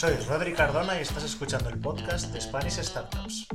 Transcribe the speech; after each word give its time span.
Soy 0.00 0.16
Rodri 0.26 0.54
Cardona 0.54 0.98
y 0.98 1.02
estás 1.02 1.24
escuchando 1.24 1.68
el 1.68 1.78
podcast 1.78 2.32
de 2.32 2.40
Spanish 2.40 2.80
Startups. 2.80 3.46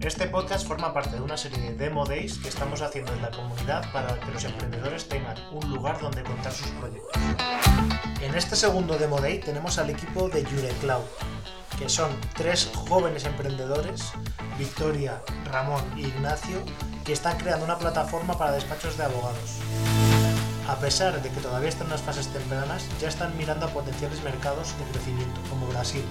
Este 0.00 0.26
podcast 0.26 0.68
forma 0.68 0.92
parte 0.92 1.16
de 1.16 1.22
una 1.22 1.38
serie 1.38 1.58
de 1.58 1.72
Demo 1.72 2.04
Days 2.04 2.36
que 2.36 2.50
estamos 2.50 2.82
haciendo 2.82 3.14
en 3.14 3.22
la 3.22 3.30
comunidad 3.30 3.90
para 3.94 4.20
que 4.20 4.30
los 4.30 4.44
emprendedores 4.44 5.08
tengan 5.08 5.38
un 5.52 5.70
lugar 5.70 5.98
donde 6.02 6.22
contar 6.22 6.52
sus 6.52 6.66
proyectos. 6.72 7.16
En 8.20 8.34
este 8.34 8.56
segundo 8.56 8.98
Demo 8.98 9.22
Day 9.22 9.40
tenemos 9.40 9.78
al 9.78 9.88
equipo 9.88 10.28
de 10.28 10.44
Cloud, 10.82 11.06
que 11.78 11.88
son 11.88 12.10
tres 12.36 12.70
jóvenes 12.74 13.24
emprendedores, 13.24 14.12
Victoria, 14.58 15.22
Ramón 15.46 15.82
y 15.96 16.08
Ignacio, 16.08 16.62
que 17.06 17.14
están 17.14 17.38
creando 17.38 17.64
una 17.64 17.78
plataforma 17.78 18.36
para 18.36 18.52
despachos 18.52 18.98
de 18.98 19.04
abogados. 19.04 19.60
A 20.68 20.74
pesar 20.80 21.22
de 21.22 21.30
que 21.30 21.40
todavía 21.40 21.68
están 21.68 21.86
en 21.86 21.92
las 21.92 22.02
fases 22.02 22.26
tempranas, 22.32 22.88
ya 23.00 23.06
están 23.06 23.36
mirando 23.38 23.66
a 23.66 23.68
potenciales 23.68 24.20
mercados 24.24 24.76
de 24.78 24.84
crecimiento, 24.90 25.40
como 25.48 25.68
Brasil, 25.68 26.02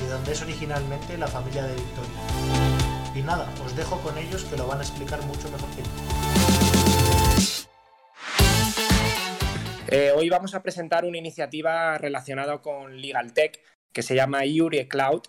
de 0.00 0.08
donde 0.08 0.32
es 0.32 0.42
originalmente 0.42 1.16
la 1.16 1.28
familia 1.28 1.62
de 1.62 1.76
Victoria. 1.76 2.10
Y 3.14 3.22
nada, 3.22 3.48
os 3.64 3.76
dejo 3.76 4.00
con 4.00 4.18
ellos 4.18 4.44
que 4.46 4.56
lo 4.56 4.66
van 4.66 4.80
a 4.80 4.82
explicar 4.82 5.22
mucho 5.22 5.48
mejor 5.48 5.68
que 5.76 5.82
yo. 5.82 5.88
Eh, 9.86 10.12
hoy 10.16 10.28
vamos 10.28 10.56
a 10.56 10.62
presentar 10.64 11.04
una 11.04 11.18
iniciativa 11.18 11.96
relacionada 11.96 12.60
con 12.60 13.00
Legal 13.00 13.32
Tech 13.32 13.60
que 13.92 14.02
se 14.02 14.16
llama 14.16 14.44
Iure 14.44 14.88
Cloud. 14.88 15.22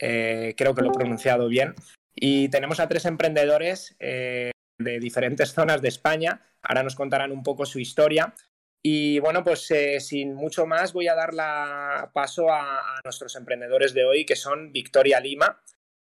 Eh, 0.00 0.54
creo 0.56 0.74
que 0.74 0.80
lo 0.80 0.88
he 0.88 0.94
pronunciado 0.94 1.48
bien. 1.48 1.74
Y 2.14 2.48
tenemos 2.48 2.80
a 2.80 2.88
tres 2.88 3.04
emprendedores 3.04 3.96
eh, 4.00 4.50
de 4.78 5.00
diferentes 5.00 5.52
zonas 5.52 5.82
de 5.82 5.88
España. 5.88 6.40
Ahora 6.62 6.82
nos 6.82 6.94
contarán 6.94 7.32
un 7.32 7.42
poco 7.42 7.66
su 7.66 7.78
historia. 7.80 8.34
Y 8.82 9.18
bueno, 9.18 9.42
pues 9.42 9.70
eh, 9.72 9.98
sin 10.00 10.34
mucho 10.34 10.64
más 10.64 10.92
voy 10.92 11.08
a 11.08 11.14
dar 11.14 11.34
la 11.34 12.10
paso 12.14 12.50
a, 12.50 13.00
nuestros 13.04 13.34
emprendedores 13.36 13.92
de 13.92 14.04
hoy, 14.04 14.24
que 14.24 14.36
son 14.36 14.72
Victoria 14.72 15.20
Lima, 15.20 15.60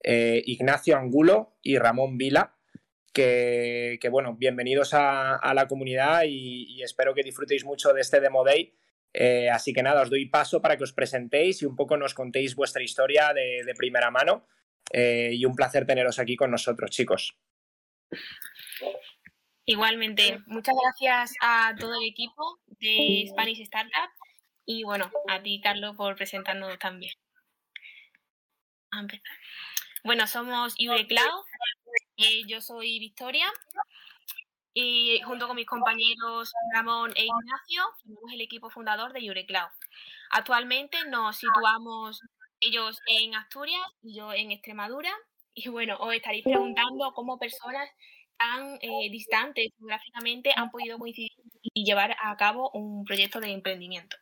eh, 0.03 0.41
Ignacio 0.45 0.95
Angulo 0.95 1.57
y 1.61 1.77
Ramón 1.77 2.17
Vila. 2.17 2.55
Que, 3.11 3.99
bueno, 4.09 4.37
bienvenidos 4.37 4.93
a, 4.93 5.53
la 5.53 5.67
comunidad 5.67 6.23
y, 6.25 6.81
espero 6.81 7.13
que 7.13 7.23
disfrutéis 7.23 7.65
mucho 7.65 7.91
de 7.91 8.01
este 8.01 8.21
Demo 8.21 8.45
Day. 8.45 8.73
Eh, 9.13 9.49
así 9.49 9.73
que 9.73 9.83
nada, 9.83 10.03
os 10.03 10.09
doy 10.09 10.27
paso 10.27 10.61
para 10.61 10.77
que 10.77 10.85
os 10.85 10.93
presentéis 10.93 11.61
y 11.61 11.65
un 11.65 11.75
poco 11.75 11.97
nos 11.97 12.13
contéis 12.13 12.55
vuestra 12.55 12.81
historia 12.81 13.33
de, 13.33 13.63
de 13.65 13.73
primera 13.73 14.11
mano. 14.11 14.47
y 14.93 15.43
un 15.45 15.55
placer 15.55 15.85
teneros 15.85 16.19
aquí 16.19 16.37
con 16.37 16.51
nosotros, 16.51 16.91
chicos. 16.91 17.37
Igualmente, 19.65 20.39
muchas 20.47 20.75
gracias 20.81 21.33
a 21.41 21.73
todo 21.79 21.95
el 21.95 22.07
equipo 22.07 22.59
de 22.79 23.25
Spanish 23.29 23.61
Startup 23.61 24.09
y 24.65 24.83
bueno, 24.83 25.11
a 25.29 25.41
ti, 25.41 25.61
Carlos, 25.61 25.95
por 25.95 26.15
presentarnos 26.15 26.77
también. 26.79 27.13
A 28.91 28.99
empezar. 28.99 29.37
Bueno, 30.03 30.27
somos 30.27 30.73
Iure 30.77 31.07
Cloud, 31.07 31.45
eh, 32.17 32.41
yo 32.47 32.59
soy 32.59 32.99
Victoria 32.99 33.47
y 34.73 35.21
junto 35.21 35.47
con 35.47 35.55
mis 35.55 35.67
compañeros 35.67 36.51
Ramón 36.73 37.11
e 37.15 37.25
Ignacio 37.25 37.83
somos 38.03 38.33
el 38.33 38.41
equipo 38.41 38.69
fundador 38.69 39.13
de 39.13 39.21
Iure 39.21 39.45
Cloud. 39.45 39.69
Actualmente 40.31 40.97
nos 41.07 41.37
situamos 41.37 42.21
ellos 42.59 42.99
en 43.07 43.35
Asturias 43.35 43.85
y 44.01 44.15
yo 44.15 44.33
en 44.33 44.51
Extremadura 44.51 45.13
y 45.53 45.69
bueno, 45.69 45.97
os 45.99 46.13
estaréis 46.13 46.43
preguntando 46.43 47.13
cómo 47.13 47.37
personas 47.37 47.89
tan 48.37 48.75
eh, 48.81 49.09
distantes 49.11 49.71
geográficamente 49.77 50.51
han 50.55 50.71
podido 50.71 50.97
coincidir 50.97 51.31
y 51.61 51.85
llevar 51.85 52.15
a 52.21 52.35
cabo 52.37 52.71
un 52.71 53.03
proyecto 53.05 53.39
de 53.39 53.51
emprendimiento. 53.51 54.17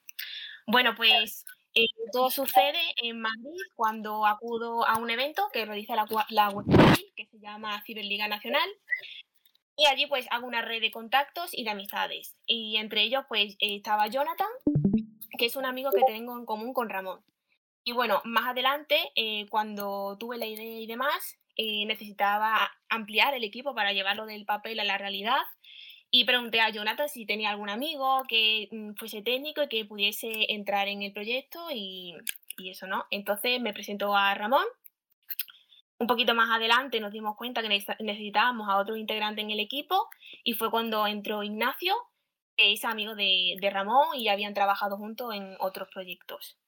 Bueno, 0.68 0.94
pues 0.96 1.46
eh, 1.74 1.86
todo 2.12 2.30
sucede 2.30 2.80
en 3.02 3.22
Madrid 3.22 3.62
cuando 3.76 4.26
acudo 4.26 4.86
a 4.86 4.98
un 4.98 5.10
evento 5.10 5.48
que 5.54 5.66
realiza 5.66 5.96
la, 5.96 6.06
la 6.30 6.54
que 7.16 7.26
se 7.26 7.40
llama 7.40 7.82
Ciberliga 7.86 8.28
Nacional. 8.28 8.70
Y 9.78 9.86
allí 9.86 10.08
pues 10.08 10.28
hago 10.30 10.46
una 10.46 10.62
red 10.62 10.82
de 10.82 10.92
contactos 10.92 11.52
y 11.54 11.64
de 11.64 11.70
amistades. 11.70 12.36
Y 12.46 12.76
entre 12.78 13.04
ellos 13.04 13.24
pues 13.30 13.56
estaba 13.60 14.08
Jonathan, 14.08 14.50
que 15.38 15.46
es 15.46 15.56
un 15.56 15.66
amigo 15.66 15.92
que 15.92 16.04
tengo 16.06 16.38
en 16.38 16.46
común 16.46 16.74
con 16.74 16.90
Ramón. 16.90 17.24
Y 17.90 17.92
bueno, 17.92 18.22
más 18.24 18.46
adelante, 18.46 19.12
eh, 19.16 19.48
cuando 19.50 20.16
tuve 20.20 20.38
la 20.38 20.46
idea 20.46 20.80
y 20.80 20.86
demás, 20.86 21.40
eh, 21.56 21.88
necesitaba 21.88 22.70
ampliar 22.88 23.34
el 23.34 23.44
equipo 23.44 23.74
para 23.74 23.94
llevarlo 23.94 24.28
del 24.28 24.46
papel 24.46 24.80
a 24.80 24.84
la 24.84 25.00
realidad. 25.00 25.42
Y 26.12 26.24
pregunté 26.26 26.62
a 26.62 26.70
Jonathan 26.70 27.10
si 27.10 27.26
tenía 27.26 27.50
algún 27.50 27.72
amigo 27.72 28.26
que 28.28 28.68
mm, 28.72 28.94
fuese 28.94 29.24
técnico 29.24 29.64
y 29.64 29.70
que 29.70 29.86
pudiese 29.86 30.30
entrar 30.54 30.88
en 30.88 31.02
el 31.02 31.14
proyecto 31.14 31.60
y, 31.74 32.14
y 32.58 32.70
eso, 32.70 32.86
¿no? 32.86 33.06
Entonces 33.10 33.60
me 33.60 33.74
presentó 33.74 34.16
a 34.16 34.36
Ramón. 34.36 34.66
Un 35.98 36.06
poquito 36.06 36.36
más 36.36 36.52
adelante 36.52 37.00
nos 37.00 37.12
dimos 37.12 37.36
cuenta 37.38 37.64
que 37.64 37.70
necesitábamos 37.70 38.70
a 38.70 38.78
otro 38.78 38.98
integrante 38.98 39.42
en 39.42 39.50
el 39.50 39.60
equipo 39.60 40.10
y 40.44 40.54
fue 40.54 40.70
cuando 40.70 41.08
entró 41.08 41.42
Ignacio, 41.42 41.96
que 42.56 42.72
es 42.72 42.86
amigo 42.86 43.16
de, 43.16 43.56
de 43.60 43.70
Ramón 43.72 44.16
y 44.16 44.28
habían 44.28 44.54
trabajado 44.54 44.96
juntos 44.96 45.34
en 45.34 45.56
otros 45.60 45.90
proyectos. 45.92 46.60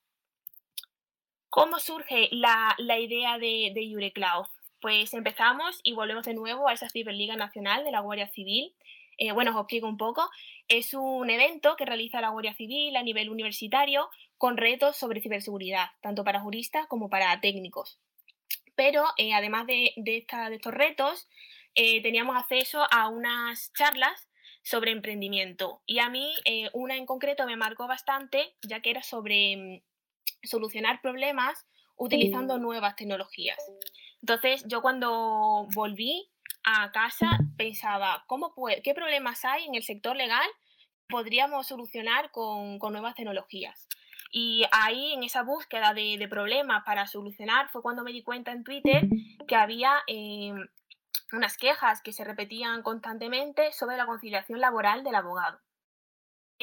¿Cómo 1.51 1.79
surge 1.79 2.29
la, 2.31 2.78
idea 2.97 3.38
de, 3.38 3.73
de? 3.75 4.13
Pues 4.79 5.13
empezamos 5.13 5.81
y 5.84 5.91
volvemos 5.91 6.23
de 6.23 6.34
nuevo 6.34 6.69
a 6.69 6.72
esa 6.72 6.88
Ciberliga 6.89 7.35
Nacional 7.35 7.84
de 7.84 7.91
la 7.91 8.00
Guardia 8.00 8.29
Civil. 8.29 8.73
Eh, 9.17 9.34
bueno, 9.34 9.51
os 9.51 9.57
explico 9.57 9.85
un 9.85 9.97
poco. 9.97 10.29
Es 10.69 10.94
un 10.94 11.29
evento 11.29 11.75
que 11.75 11.85
realiza 11.85 12.22
la 12.22 12.29
Guardia 12.29 12.53
Civil 12.53 12.95
a 12.95 13.03
nivel 13.03 13.29
universitario 13.29 14.09
con 14.38 14.56
retos 14.56 14.95
sobre 14.95 15.19
ciberseguridad, 15.19 15.89
tanto 16.01 16.23
para 16.23 16.39
juristas 16.39 16.88
como 16.88 17.09
para 17.09 17.41
técnicos. 17.41 18.00
Pero 18.75 19.03
eh, 19.18 19.33
además 19.33 19.68
de, 19.68 19.91
de, 19.97 20.25
estos 20.53 20.73
retos, 20.73 21.28
eh, 21.75 22.01
teníamos 22.01 22.38
acceso 22.38 22.88
a 22.91 23.09
unas 23.09 23.73
charlas 23.73 24.29
sobre 24.63 24.91
emprendimiento. 24.91 25.81
Y 25.85 26.00
a 26.00 26.07
mí 26.09 26.33
una 26.72 26.95
en 26.95 27.06
concreto 27.06 27.45
me 27.45 27.57
marcó 27.57 27.88
bastante, 27.88 28.56
ya 28.62 28.79
que 28.81 28.91
era 28.91 29.03
sobre 29.03 29.57
mm, 29.57 29.91
solucionar 30.44 31.02
problemas 31.02 31.66
utilizando 31.96 32.57
nuevas 32.57 32.96
tecnologías. 32.96 33.59
Entonces, 34.22 34.63
yo 34.68 34.81
cuando 34.81 35.68
volví 35.74 36.29
a 36.63 36.91
casa 36.91 37.40
pensaba, 37.57 38.24
¿cómo 38.28 38.53
¿qué 38.84 38.94
problemas 38.94 39.46
hay 39.46 39.66
en 39.66 39.75
el 39.75 39.84
sector 39.84 40.16
legal 40.16 40.47
podríamos 41.09 41.68
solucionar 41.68 42.31
con, 42.31 42.80
nuevas 42.80 43.16
tecnologías? 43.16 43.88
Y 44.31 44.63
ahí, 44.72 45.13
en 45.13 45.24
esa 45.24 45.44
búsqueda 45.44 45.94
de, 45.94 46.25
problemas 46.30 46.84
para 46.85 47.06
solucionar, 47.06 47.69
fue 47.69 47.81
cuando 47.81 48.03
me 48.03 48.13
di 48.13 48.24
cuenta 48.24 48.51
en 48.51 48.63
Twitter 48.63 49.07
que 49.47 49.56
había 49.56 50.01
em, 50.07 50.56
unas 51.34 51.57
quejas 51.57 52.01
que 52.01 52.13
se 52.13 52.24
repetían 52.24 52.81
constantemente 52.81 53.74
sobre 53.74 53.97
la 53.97 54.06
conciliación 54.06 54.59
laboral 54.59 55.03
del 55.03 55.16
abogado. 55.16 55.59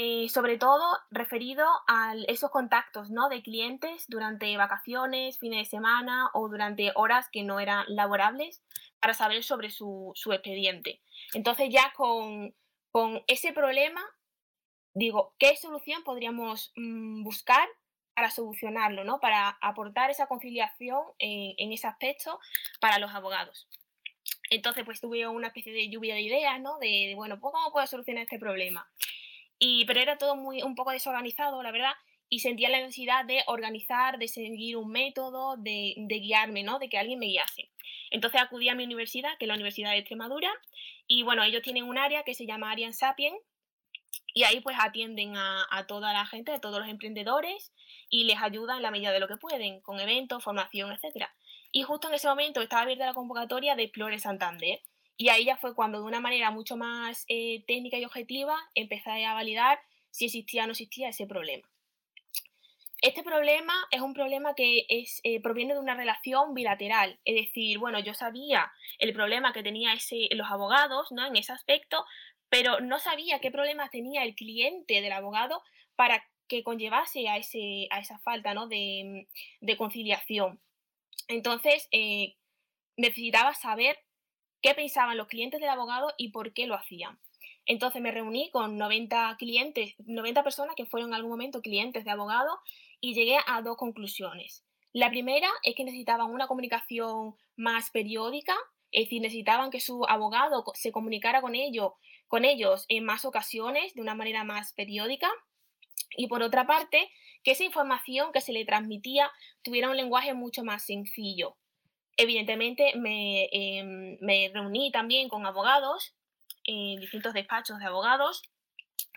Eh, 0.00 0.28
sobre 0.28 0.58
todo 0.58 0.96
referido 1.10 1.66
a 1.88 2.14
esos 2.28 2.52
contactos 2.52 3.10
¿no? 3.10 3.28
de 3.28 3.42
clientes 3.42 4.04
durante 4.06 4.56
vacaciones, 4.56 5.40
fines 5.40 5.58
de 5.58 5.64
semana 5.64 6.30
o 6.34 6.48
durante 6.48 6.92
horas 6.94 7.28
que 7.32 7.42
no 7.42 7.58
eran 7.58 7.84
laborables 7.88 8.62
para 9.00 9.12
saber 9.12 9.42
sobre 9.42 9.70
su, 9.70 10.14
expediente. 10.30 11.00
Entonces 11.34 11.70
ya 11.70 11.92
con, 11.96 12.54
ese 13.26 13.52
problema, 13.52 14.00
digo, 14.94 15.34
¿qué 15.36 15.56
solución 15.56 16.04
podríamos 16.04 16.70
mm, 16.76 17.24
buscar 17.24 17.68
para 18.14 18.30
solucionarlo, 18.30 19.02
¿no? 19.02 19.18
para 19.18 19.58
aportar 19.60 20.10
esa 20.10 20.28
conciliación 20.28 21.02
en, 21.18 21.72
ese 21.72 21.88
aspecto 21.88 22.38
para 22.78 23.00
los 23.00 23.12
abogados? 23.16 23.66
Entonces, 24.48 24.84
pues 24.84 25.00
tuve 25.00 25.26
una 25.26 25.48
especie 25.48 25.72
de 25.72 25.90
lluvia 25.90 26.14
de 26.14 26.20
ideas, 26.20 26.60
¿no? 26.60 26.78
De, 26.78 27.14
bueno, 27.16 27.40
pues, 27.40 27.52
¿cómo 27.52 27.72
puedo 27.72 27.86
solucionar 27.88 28.22
este 28.22 28.38
problema? 28.38 28.88
Y, 29.58 29.84
pero 29.86 30.00
era 30.00 30.18
todo 30.18 30.36
muy, 30.36 30.62
un 30.62 30.74
poco 30.74 30.92
desorganizado, 30.92 31.62
la 31.62 31.72
verdad, 31.72 31.92
y 32.28 32.40
sentía 32.40 32.68
la 32.68 32.78
necesidad 32.78 33.24
de 33.24 33.42
organizar, 33.46 34.18
de 34.18 34.28
seguir 34.28 34.76
un 34.76 34.90
método, 34.90 35.56
de, 35.56 35.94
guiarme, 35.96 36.62
¿no? 36.62 36.78
De 36.78 36.88
que 36.88 36.98
alguien 36.98 37.18
me 37.18 37.26
guiase. 37.26 37.70
Entonces 38.10 38.40
acudí 38.40 38.68
a 38.68 38.74
mi 38.74 38.84
universidad, 38.84 39.36
que 39.38 39.46
es 39.46 39.48
la 39.48 39.54
Universidad 39.54 39.90
de 39.90 39.98
Extremadura, 39.98 40.50
y 41.06 41.22
bueno, 41.22 41.42
ellos 41.42 41.62
tienen 41.62 41.84
un 41.84 41.98
área 41.98 42.22
que 42.22 42.34
se 42.34 42.46
llama 42.46 42.70
Arian 42.70 42.92
Sapien, 42.92 43.34
y 44.34 44.44
ahí 44.44 44.60
pues 44.60 44.76
atienden 44.78 45.36
a, 45.36 45.66
a, 45.70 45.86
toda 45.86 46.12
la 46.12 46.26
gente, 46.26 46.52
a 46.52 46.60
todos 46.60 46.80
los 46.80 46.88
emprendedores, 46.88 47.72
y 48.10 48.24
les 48.24 48.40
ayudan 48.40 48.76
en 48.76 48.82
la 48.82 48.90
medida 48.90 49.10
de 49.10 49.20
lo 49.20 49.28
que 49.28 49.36
pueden, 49.36 49.80
con 49.80 49.98
eventos, 49.98 50.44
formación, 50.44 50.92
etc. 50.92 51.26
Y 51.72 51.82
justo 51.82 52.08
en 52.08 52.14
ese 52.14 52.28
momento 52.28 52.60
estaba 52.60 52.82
abierta 52.82 53.06
la 53.06 53.14
convocatoria 53.14 53.74
de 53.74 53.84
Explore 53.84 54.18
Santander, 54.18 54.80
y 55.18 55.28
ahí 55.30 55.44
ya 55.44 55.56
fue 55.56 55.74
cuando 55.74 55.98
de 55.98 56.04
una 56.04 56.20
manera 56.20 56.50
mucho 56.52 56.76
más 56.76 57.24
eh, 57.28 57.64
técnica 57.66 57.98
y 57.98 58.04
objetiva 58.04 58.56
empecé 58.74 59.26
a 59.26 59.34
validar 59.34 59.80
si 60.10 60.26
existía 60.26 60.62
o 60.62 60.66
no 60.66 60.72
existía 60.72 61.08
ese 61.08 61.26
problema. 61.26 61.68
Este 63.02 63.22
problema 63.22 63.74
es 63.90 64.00
un 64.00 64.14
problema 64.14 64.54
que 64.54 64.86
es, 64.88 65.20
eh, 65.24 65.40
proviene 65.40 65.74
de 65.74 65.80
una 65.80 65.94
relación 65.94 66.54
bilateral, 66.54 67.18
es 67.24 67.34
decir, 67.34 67.78
bueno, 67.78 67.98
yo 67.98 68.14
sabía 68.14 68.72
el 68.98 69.12
problema 69.12 69.52
que 69.52 69.62
tenía 69.62 69.92
ese, 69.92 70.28
los 70.30 70.50
abogados 70.50 71.10
¿no? 71.10 71.26
en 71.26 71.36
ese 71.36 71.52
aspecto, 71.52 72.04
pero 72.48 72.80
no 72.80 72.98
sabía 73.00 73.40
qué 73.40 73.50
problemas 73.50 73.90
tenía 73.90 74.22
el 74.22 74.34
cliente 74.34 75.00
del 75.00 75.12
abogado 75.12 75.62
para 75.96 76.24
que 76.46 76.62
conllevase 76.62 77.28
a, 77.28 77.36
ese, 77.36 77.88
a 77.90 77.98
esa 77.98 78.18
falta 78.20 78.54
¿no? 78.54 78.68
de, 78.68 79.26
conciliación. 79.76 80.60
Entonces, 81.26 81.88
eh, 81.92 82.36
necesitaba 82.96 83.54
saber 83.54 83.98
qué 84.62 84.74
pensaban 84.74 85.16
los 85.16 85.28
clientes 85.28 85.60
del 85.60 85.70
abogado 85.70 86.12
y 86.16 86.30
por 86.30 86.52
qué 86.52 86.66
lo 86.66 86.74
hacían. 86.74 87.18
Entonces 87.66 88.00
me 88.00 88.10
reuní 88.10 88.50
con 88.50 88.78
90 88.78 89.36
clientes, 89.38 89.94
90 89.98 90.42
personas 90.42 90.74
que 90.74 90.86
fueron 90.86 91.10
en 91.10 91.14
algún 91.14 91.32
momento 91.32 91.60
clientes 91.60 92.04
de 92.04 92.10
abogado 92.10 92.58
y 92.98 93.12
llegué 93.12 93.36
a 93.46 93.60
dos 93.60 93.76
conclusiones. 93.76 94.64
La 94.94 95.10
primera 95.10 95.48
es 95.62 95.74
que 95.74 95.84
necesitaban 95.84 96.30
una 96.30 96.46
comunicación 96.46 97.36
más 97.56 97.90
periódica, 97.90 98.56
es 98.90 99.04
decir, 99.04 99.20
necesitaban 99.20 99.70
que 99.70 99.80
su 99.80 100.06
abogado 100.06 100.64
se 100.74 100.92
comunicara 100.92 101.42
con 101.42 101.54
ellos, 101.54 101.92
con 102.26 102.46
ellos 102.46 102.86
en 102.88 103.04
más 103.04 103.26
ocasiones, 103.26 103.92
de 103.94 104.00
una 104.00 104.14
manera 104.14 104.44
más 104.44 104.72
periódica. 104.72 105.30
Y 106.16 106.26
por 106.26 106.42
otra 106.42 106.66
parte, 106.66 107.10
que 107.44 107.50
esa 107.50 107.64
información 107.64 108.32
que 108.32 108.40
se 108.40 108.54
le 108.54 108.64
transmitía 108.64 109.30
tuviera 109.60 109.90
un 109.90 109.96
lenguaje 109.96 110.32
mucho 110.32 110.64
más 110.64 110.86
sencillo. 110.86 111.57
Evidentemente 112.20 112.94
me, 112.96 113.48
em, 113.52 114.18
reuní 114.52 114.90
también 114.90 115.28
con 115.28 115.46
abogados 115.46 116.16
en 116.64 116.98
distintos 116.98 117.32
despachos 117.32 117.78
de 117.78 117.86
abogados 117.86 118.42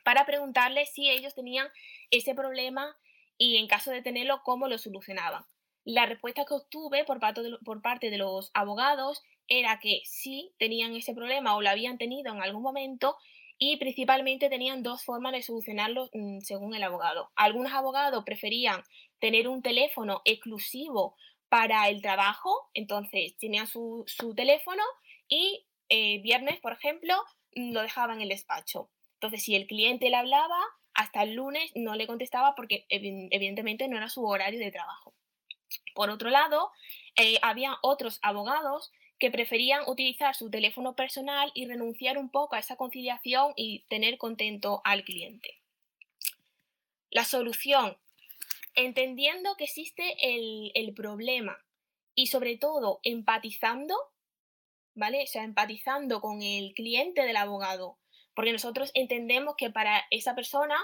para 0.06 0.26
preguntarles 0.28 0.94
si 0.94 1.10
ellos 1.10 1.34
tenían 1.34 1.68
ese 2.12 2.36
problema 2.36 2.96
y 3.40 3.58
en 3.58 3.68
caso 3.68 3.90
de 3.90 4.04
tenerlo, 4.04 4.44
cómo 4.44 4.68
lo 4.68 4.78
solucionaban. 4.78 5.44
La 5.84 6.06
respuesta 6.06 6.46
que 6.46 6.54
obtuve 6.54 7.04
por 7.04 7.20
parte, 7.20 7.42
de, 7.42 7.58
por 7.66 7.82
parte 7.82 8.12
de 8.12 8.20
los 8.20 8.52
abogados 8.54 9.24
era 9.48 9.80
que 9.80 10.02
sí 10.06 10.54
tenían 10.60 10.96
ese 10.96 11.16
problema 11.16 11.56
o 11.56 11.62
lo 11.64 11.72
habían 11.72 11.98
tenido 11.98 12.32
en 12.32 12.44
algún 12.44 12.62
momento 12.62 13.18
y 13.58 13.78
principalmente 13.78 14.48
tenían 14.48 14.84
dos 14.84 15.04
formas 15.04 15.32
de 15.32 15.42
solucionarlo 15.42 16.08
mm, 16.14 16.42
según 16.42 16.76
el 16.76 16.84
abogado. 16.84 17.32
Algunos 17.36 17.74
abogados 17.74 18.24
preferían 18.24 18.84
tener 19.20 19.48
un 19.48 19.64
teléfono 19.64 20.22
exclusivo 20.24 21.16
para 21.52 21.90
el 21.90 22.02
trabajo, 22.02 22.70
entonces 22.74 23.36
tenían 23.38 23.68
su, 23.68 24.06
teléfono 24.38 24.82
y 25.28 25.66
eh, 25.90 26.22
viernes, 26.22 26.62
por 26.62 26.72
ejemplo, 26.72 27.14
lo 27.52 27.82
dejaban 27.82 28.16
en 28.16 28.22
el 28.22 28.30
despacho. 28.30 28.90
Entonces, 29.16 29.44
si 29.44 29.58
el 29.58 29.68
cliente 29.68 30.10
le 30.10 30.16
hablaba, 30.16 30.58
hasta 30.94 31.24
el 31.24 31.34
lunes 31.34 31.70
no 31.76 31.96
le 31.96 32.08
contestaba 32.08 32.56
porque 32.56 32.86
evidentemente 32.88 33.90
no 33.90 33.98
era 33.98 34.08
su 34.08 34.26
horario 34.26 34.62
de 34.62 34.72
trabajo. 34.72 35.14
Por 35.94 36.10
otro 36.10 36.30
lado, 36.30 36.72
eh, 37.18 37.38
había 37.42 37.76
otros 37.82 38.20
abogados 38.22 38.94
que 39.20 39.30
preferían 39.30 39.84
utilizar 39.88 40.34
su 40.36 40.50
teléfono 40.50 40.96
personal 40.96 41.52
y 41.54 41.66
renunciar 41.66 42.18
un 42.18 42.30
poco 42.30 42.56
a 42.56 42.60
esa 42.60 42.78
conciliación 42.78 43.52
y 43.58 43.84
tener 43.90 44.18
contento 44.18 44.80
al 44.86 45.04
cliente. 45.04 45.60
La 47.10 47.26
solución, 47.26 47.98
entendiendo 48.76 49.56
que 49.56 49.66
existe 49.66 50.16
el, 50.22 50.94
problema 50.94 51.58
y 52.16 52.28
sobre 52.28 52.58
todo 52.58 53.00
empatizando, 53.04 53.96
¿vale? 54.96 55.24
O 55.24 55.28
sea, 55.28 55.44
empatizando 55.44 56.22
con 56.22 56.42
el 56.42 56.74
cliente 56.74 57.22
del 57.22 57.38
abogado, 57.38 57.98
porque 58.34 58.52
nosotros 58.52 58.92
entendemos 58.94 59.56
que 59.58 59.70
para 59.70 60.04
esa 60.12 60.36
persona 60.36 60.76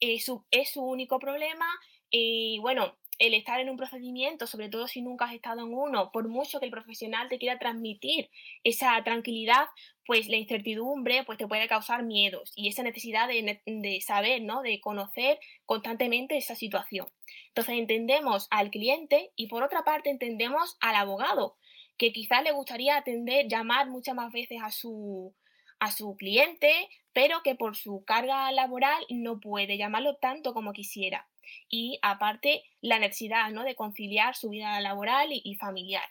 eh, 0.00 0.18
es 0.50 0.70
su 0.70 0.82
único 0.82 1.18
problema 1.18 1.66
y 2.10 2.58
bueno, 2.60 2.96
el 3.18 3.34
estar 3.34 3.60
en 3.60 3.70
un 3.70 3.76
procedimiento, 3.76 4.46
sobre 4.46 4.68
todo 4.68 4.88
si 4.88 5.02
nunca 5.02 5.26
has 5.26 5.34
estado 5.34 5.62
en 5.62 5.72
uno, 5.72 6.10
por 6.12 6.28
mucho 6.28 6.60
que 6.60 6.66
el 6.66 6.70
profesional 6.70 7.28
te 7.28 7.38
quiera 7.38 7.58
transmitir 7.58 8.30
esa 8.62 9.02
tranquilidad, 9.04 9.66
pues 10.06 10.28
la 10.28 10.36
incertidumbre 10.36 11.24
pues 11.24 11.38
te 11.38 11.46
puede 11.46 11.68
causar 11.68 12.02
miedos 12.02 12.52
y 12.54 12.68
esa 12.68 12.82
necesidad 12.82 13.28
de, 13.28 14.00
saber, 14.04 14.42
¿no? 14.42 14.62
de 14.62 14.80
conocer 14.80 15.38
constantemente 15.64 16.36
esa 16.36 16.54
situación. 16.54 17.08
Entonces 17.48 17.74
entendemos 17.78 18.46
al 18.50 18.70
cliente 18.70 19.32
y 19.36 19.48
por 19.48 19.62
otra 19.62 19.82
parte 19.82 20.10
entendemos 20.10 20.76
al 20.80 20.94
abogado, 20.94 21.56
que 21.98 22.12
quizás 22.12 22.42
le 22.42 22.52
gustaría 22.52 22.96
atender, 22.96 23.48
llamar 23.48 23.88
muchas 23.88 24.14
más 24.14 24.32
veces 24.32 24.60
a 24.62 24.70
su, 24.70 25.34
a 25.80 25.90
su 25.90 26.16
cliente, 26.16 26.72
pero 27.12 27.42
que 27.42 27.54
por 27.54 27.76
su 27.76 28.04
carga 28.04 28.50
laboral 28.52 29.04
no 29.08 29.40
puede 29.40 29.78
llamarlo 29.78 30.16
tanto 30.16 30.54
como 30.54 30.72
quisiera 30.72 31.26
y 31.68 31.98
aparte 32.02 32.64
la 32.80 32.98
necesidad 32.98 33.50
¿no? 33.50 33.64
de 33.64 33.74
conciliar 33.74 34.36
su 34.36 34.50
vida 34.50 34.80
laboral 34.80 35.28
y, 35.32 35.54
familiar. 35.56 36.08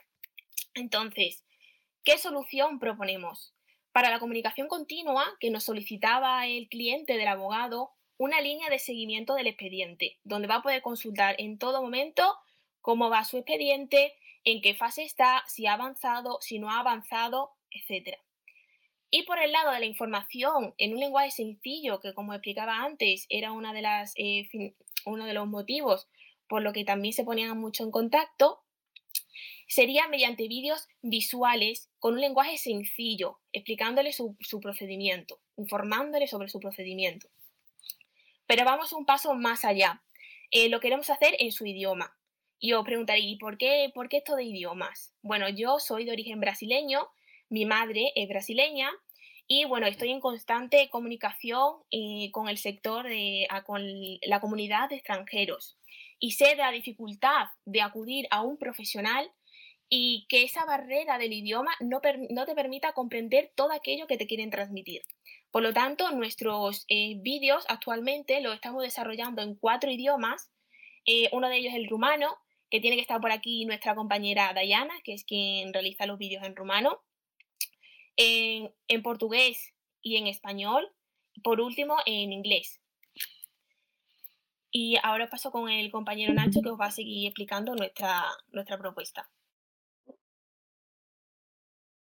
Entonces, 0.74 1.44
¿qué 2.04 2.18
solución 2.18 2.80
proponemos? 2.80 3.55
Para 3.96 4.10
la 4.10 4.20
comunicación 4.20 4.68
continua 4.68 5.24
que 5.40 5.50
nos 5.50 5.64
solicitaba 5.64 6.46
el 6.48 6.68
cliente 6.68 7.16
del 7.16 7.30
abogado, 7.30 7.92
una 8.18 8.42
línea 8.42 8.70
de 8.70 8.78
seguimiento 8.78 9.36
del 9.36 9.48
expediente, 9.48 10.20
donde 10.26 10.50
va 10.50 10.56
a 10.56 10.62
poder 10.62 10.82
consultar 10.82 11.38
en 11.38 11.58
todo 11.58 11.82
momento 11.82 12.36
cómo 12.82 13.10
va 13.10 13.24
su 13.24 13.38
expediente, 13.38 14.14
en 14.44 14.62
qué 14.62 14.76
fase 14.76 15.04
está, 15.04 15.46
si 15.48 15.66
ha 15.66 15.76
avanzado, 15.76 16.40
si 16.42 16.60
no 16.60 16.70
ha 16.72 16.82
avanzado, 16.82 17.54
etc. 17.72 18.18
Y 19.12 19.24
por 19.24 19.40
el 19.40 19.54
lado 19.54 19.72
de 19.72 19.80
la 19.80 19.86
información 19.86 20.74
en 20.78 20.92
un 20.92 21.00
lenguaje 21.00 21.32
sencillo, 21.32 22.02
que 22.02 22.14
como 22.14 22.34
explicaba 22.34 22.84
antes, 22.84 23.26
era 23.30 23.54
una 23.54 23.72
de 23.72 23.82
las 23.82 24.12
eh, 24.18 24.50
uno 25.06 25.24
de 25.26 25.34
los 25.34 25.48
motivos 25.48 26.10
por 26.50 26.64
lo 26.64 26.74
que 26.74 26.84
también 26.84 27.14
se 27.14 27.24
ponían 27.24 27.58
mucho 27.58 27.86
en 27.86 27.92
contacto, 27.92 28.65
sería 29.68 30.08
mediante 30.08 30.48
vídeos 30.48 30.88
visuales 31.02 31.90
con 32.00 32.14
un 32.14 32.22
lenguaje 32.22 32.58
sencillo, 32.58 33.40
explicándole 33.52 34.14
su, 34.14 34.36
procedimiento, 34.62 35.40
informándole 35.58 36.28
sobre 36.28 36.50
su 36.50 36.60
procedimiento. 36.60 37.28
Pero 38.48 38.66
vamos 38.66 38.94
un 38.94 39.06
paso 39.06 39.34
más 39.34 39.66
allá. 39.66 40.04
Eh, 40.52 40.70
lo 40.70 40.80
queremos 40.80 41.10
hacer 41.10 41.36
en 41.40 41.52
su 41.52 41.66
idioma. 41.66 42.16
Y 42.60 42.74
os 42.74 42.86
preguntaréis, 42.86 43.26
¿y 43.26 43.36
por 43.38 43.58
qué, 43.58 43.92
por 43.94 44.08
qué 44.08 44.18
esto 44.18 44.36
de 44.36 44.44
idiomas? 44.44 45.14
Bueno, 45.22 45.50
yo 45.50 45.80
soy 45.80 46.06
de 46.06 46.12
origen 46.12 46.40
brasileño, 46.40 47.10
mi 47.50 47.66
madre 47.66 48.12
es 48.16 48.28
brasileña 48.28 48.90
y 49.48 49.66
bueno, 49.66 49.86
estoy 49.86 50.10
en 50.10 50.20
constante 50.20 50.90
comunicación 50.90 51.76
eh, 51.92 52.32
con 52.32 52.50
el 52.50 52.58
sector, 52.58 53.06
con 53.66 53.84
la 54.24 54.40
comunidad 54.40 54.90
de 54.90 54.96
extranjeros. 54.96 55.78
Y 56.20 56.32
sé 56.32 56.50
de 56.50 56.56
la 56.58 56.72
dificultad 56.72 57.48
de 57.66 57.82
acudir 57.82 58.28
a 58.32 58.42
un 58.42 58.58
profesional 58.58 59.32
y 59.90 60.26
que 60.30 60.44
esa 60.44 60.66
barrera 60.66 61.18
del 61.18 61.34
idioma 61.34 61.72
no, 61.80 62.02
te 62.02 62.56
permita 62.56 62.94
comprender 62.94 63.52
todo 63.56 63.72
aquello 63.72 64.08
que 64.08 64.18
te 64.18 64.28
quieren 64.28 64.50
transmitir. 64.50 65.04
Por 65.52 65.62
lo 65.62 65.74
tanto, 65.74 66.10
nuestros 66.12 66.86
eh, 66.90 67.16
vídeos 67.22 67.66
actualmente 67.70 68.42
los 68.42 68.56
estamos 68.56 68.82
desarrollando 68.82 69.42
en 69.42 69.56
cuatro 69.56 69.92
idiomas. 69.92 70.52
Eh, 71.06 71.30
uno 71.32 71.50
de 71.50 71.58
ellos 71.58 71.74
es 71.74 71.80
el 71.80 71.88
rumano, 71.88 72.38
que 72.70 72.80
tiene 72.80 72.96
que 72.96 73.04
estar 73.04 73.22
por 73.22 73.32
aquí 73.32 73.66
nuestra 73.66 73.94
compañera 73.94 74.54
Dayana, 74.54 74.94
que 75.04 75.14
es 75.14 75.24
quien 75.24 75.72
realiza 75.72 76.08
los 76.08 76.18
vídeos 76.18 76.44
en 76.44 76.56
rumano 76.56 77.02
en, 78.18 79.04
portugués 79.04 79.74
y 80.02 80.18
en 80.18 80.28
español, 80.28 80.90
por 81.44 81.60
último 81.62 81.98
en 82.06 82.32
inglés. 82.32 82.82
Y 84.78 84.98
ahora 85.04 85.30
paso 85.30 85.52
con 85.52 85.70
el 85.70 85.90
compañero 85.90 86.34
Nacho 86.34 86.62
que 86.62 86.70
os 86.70 86.78
va 86.78 86.88
a 86.88 86.92
seguir 86.92 87.28
explicando 87.28 87.76
nuestra, 87.76 88.26
nuestra 88.52 88.78
propuesta. 88.78 89.30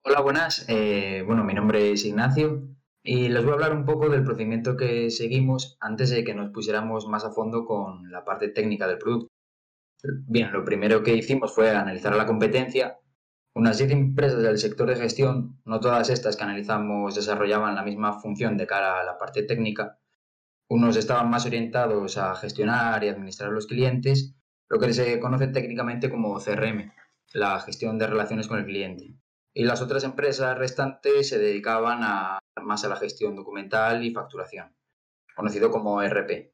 Hola, 0.05 0.21
buenas. 0.21 0.65
Eh, 0.69 1.21
bueno, 1.27 1.43
mi 1.43 1.53
nombre 1.53 1.91
es 1.91 2.05
Ignacio 2.05 2.69
y 3.03 3.27
les 3.27 3.43
voy 3.43 3.51
a 3.51 3.55
hablar 3.55 3.75
un 3.75 3.83
poco 3.83 4.07
del 4.07 4.23
procedimiento 4.23 4.77
que 4.77 5.11
seguimos 5.11 5.75
antes 5.81 6.11
de 6.11 6.23
que 6.23 6.33
nos 6.33 6.51
pusiéramos 6.51 7.07
más 7.07 7.25
a 7.25 7.31
fondo 7.31 7.65
con 7.65 8.09
la 8.09 8.23
parte 8.23 8.47
técnica 8.47 8.87
del 8.87 8.99
producto. 8.99 9.27
Bien, 10.29 10.53
lo 10.53 10.63
primero 10.63 11.03
que 11.03 11.13
hicimos 11.13 11.53
fue 11.53 11.71
analizar 11.71 12.15
la 12.15 12.25
competencia 12.25 13.01
unas 13.53 13.77
10 13.77 13.91
empresas 13.91 14.41
del 14.41 14.57
sector 14.57 14.87
de 14.87 14.95
gestión, 14.95 15.59
no 15.65 15.81
todas 15.81 16.09
estas 16.09 16.37
que 16.37 16.43
analizamos 16.43 17.15
desarrollaban 17.15 17.75
la 17.75 17.83
misma 17.83 18.21
función 18.21 18.55
de 18.55 18.65
cara 18.65 19.01
a 19.01 19.03
la 19.03 19.17
parte 19.17 19.43
técnica. 19.43 19.99
Unos 20.71 20.95
estaban 20.95 21.29
más 21.29 21.45
orientados 21.45 22.17
a 22.17 22.33
gestionar 22.33 23.03
y 23.03 23.09
administrar 23.09 23.51
los 23.51 23.67
clientes, 23.67 24.37
lo 24.69 24.79
que 24.79 24.93
se 24.93 25.19
conoce 25.19 25.47
técnicamente 25.47 26.09
como 26.09 26.39
CRM, 26.39 26.93
la 27.33 27.59
gestión 27.59 27.97
de 27.97 28.07
relaciones 28.07 28.47
con 28.47 28.57
el 28.57 28.63
cliente. 28.63 29.17
Y 29.53 29.65
las 29.65 29.81
otras 29.81 30.05
empresas 30.05 30.57
restantes 30.57 31.27
se 31.27 31.39
dedicaban 31.39 31.99
a, 32.03 32.39
más 32.63 32.85
a 32.85 32.87
la 32.87 32.95
gestión 32.95 33.35
documental 33.35 34.05
y 34.05 34.13
facturación, 34.13 34.73
conocido 35.35 35.71
como 35.71 36.01
ERP. 36.01 36.53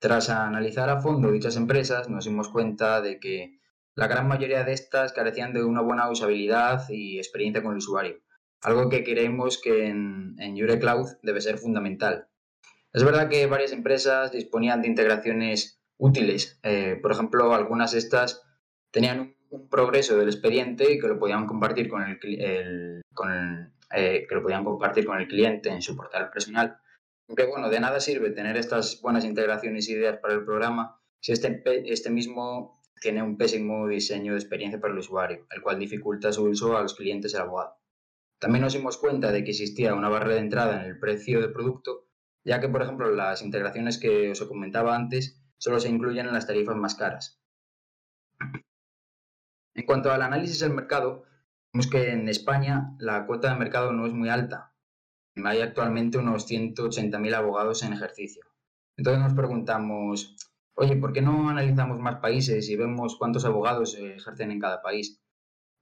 Tras 0.00 0.30
analizar 0.30 0.90
a 0.90 1.00
fondo 1.00 1.30
dichas 1.30 1.54
empresas, 1.54 2.08
nos 2.08 2.24
dimos 2.24 2.48
cuenta 2.48 3.00
de 3.00 3.20
que 3.20 3.60
la 3.94 4.08
gran 4.08 4.26
mayoría 4.26 4.64
de 4.64 4.72
estas 4.72 5.12
carecían 5.12 5.52
de 5.52 5.62
una 5.62 5.80
buena 5.80 6.10
usabilidad 6.10 6.88
y 6.88 7.18
experiencia 7.18 7.62
con 7.62 7.70
el 7.70 7.78
usuario, 7.78 8.16
algo 8.62 8.88
que 8.88 9.04
creemos 9.04 9.60
que 9.62 9.86
en, 9.86 10.34
en 10.40 10.56
Cloud 10.80 11.06
debe 11.22 11.40
ser 11.40 11.58
fundamental. 11.58 12.28
Es 12.98 13.04
verdad 13.04 13.28
que 13.28 13.46
varias 13.46 13.70
empresas 13.70 14.32
disponían 14.32 14.82
de 14.82 14.88
integraciones 14.88 15.80
útiles, 15.98 16.58
eh, 16.64 16.98
por 17.00 17.12
ejemplo, 17.12 17.54
algunas 17.54 17.92
de 17.92 17.98
estas 17.98 18.42
tenían 18.90 19.36
un, 19.50 19.68
progreso 19.68 20.16
del 20.16 20.26
expediente 20.26 20.98
que 20.98 21.06
lo 21.06 21.16
podían 21.16 21.46
compartir 21.46 21.88
con 21.88 22.02
el, 22.02 22.18
eh, 23.94 24.26
que 24.28 24.34
lo 24.34 24.42
podían 24.42 24.64
compartir 24.64 25.06
con 25.06 25.16
el 25.16 25.28
cliente 25.28 25.68
en 25.68 25.80
su 25.80 25.94
portal 25.94 26.28
personal, 26.30 26.80
Aunque 27.28 27.46
bueno, 27.46 27.70
de 27.70 27.78
nada 27.78 28.00
sirve 28.00 28.30
tener 28.30 28.56
estas 28.56 29.00
buenas 29.00 29.24
integraciones 29.24 29.88
e 29.88 29.92
ideas 29.92 30.16
para 30.16 30.34
el 30.34 30.44
programa 30.44 31.00
si 31.20 31.30
este, 31.30 31.62
este 31.86 32.10
mismo 32.10 32.82
tiene 33.00 33.22
un 33.22 33.36
pésimo 33.36 33.86
diseño 33.86 34.32
de 34.32 34.40
experiencia 34.40 34.80
para 34.80 34.92
el 34.92 34.98
usuario, 34.98 35.46
el 35.52 35.62
cual 35.62 35.78
dificulta 35.78 36.32
su 36.32 36.42
uso 36.42 36.76
a 36.76 36.82
los 36.82 36.96
clientes 36.96 37.30
del 37.30 37.42
abogado. 37.42 37.76
También 38.40 38.62
nos 38.62 38.72
dimos 38.72 38.98
cuenta 38.98 39.30
de 39.30 39.44
que 39.44 39.52
existía 39.52 39.94
una 39.94 40.08
barrera 40.08 40.34
de 40.34 40.40
entrada 40.40 40.80
en 40.80 40.90
el 40.90 40.98
precio 40.98 41.40
del 41.40 41.52
producto, 41.52 42.07
ya 42.48 42.60
que, 42.60 42.68
por 42.70 42.80
ejemplo, 42.80 43.10
las 43.10 43.42
integraciones 43.42 43.98
que 43.98 44.30
os 44.30 44.42
comentaba 44.44 44.96
antes 44.96 45.38
solo 45.58 45.78
se 45.80 45.90
incluyen 45.90 46.26
en 46.26 46.32
las 46.32 46.46
tarifas 46.46 46.76
más 46.76 46.94
caras. 46.94 47.42
En 49.74 49.84
cuanto 49.84 50.10
al 50.10 50.22
análisis 50.22 50.60
del 50.60 50.72
mercado, 50.72 51.24
vemos 51.74 51.88
que 51.88 52.10
en 52.10 52.26
España 52.26 52.94
la 52.98 53.26
cuota 53.26 53.52
de 53.52 53.58
mercado 53.58 53.92
no 53.92 54.06
es 54.06 54.14
muy 54.14 54.30
alta. 54.30 54.72
Hay 55.44 55.60
actualmente 55.60 56.16
unos 56.16 56.48
180.000 56.48 57.34
abogados 57.34 57.82
en 57.82 57.92
ejercicio. 57.92 58.42
Entonces 58.96 59.22
nos 59.22 59.34
preguntamos, 59.34 60.34
oye, 60.72 60.96
¿por 60.96 61.12
qué 61.12 61.20
no 61.20 61.50
analizamos 61.50 61.98
más 61.98 62.16
países 62.16 62.70
y 62.70 62.76
vemos 62.76 63.18
cuántos 63.18 63.44
abogados 63.44 63.94
ejercen 63.94 64.52
en 64.52 64.58
cada 64.58 64.80
país? 64.80 65.20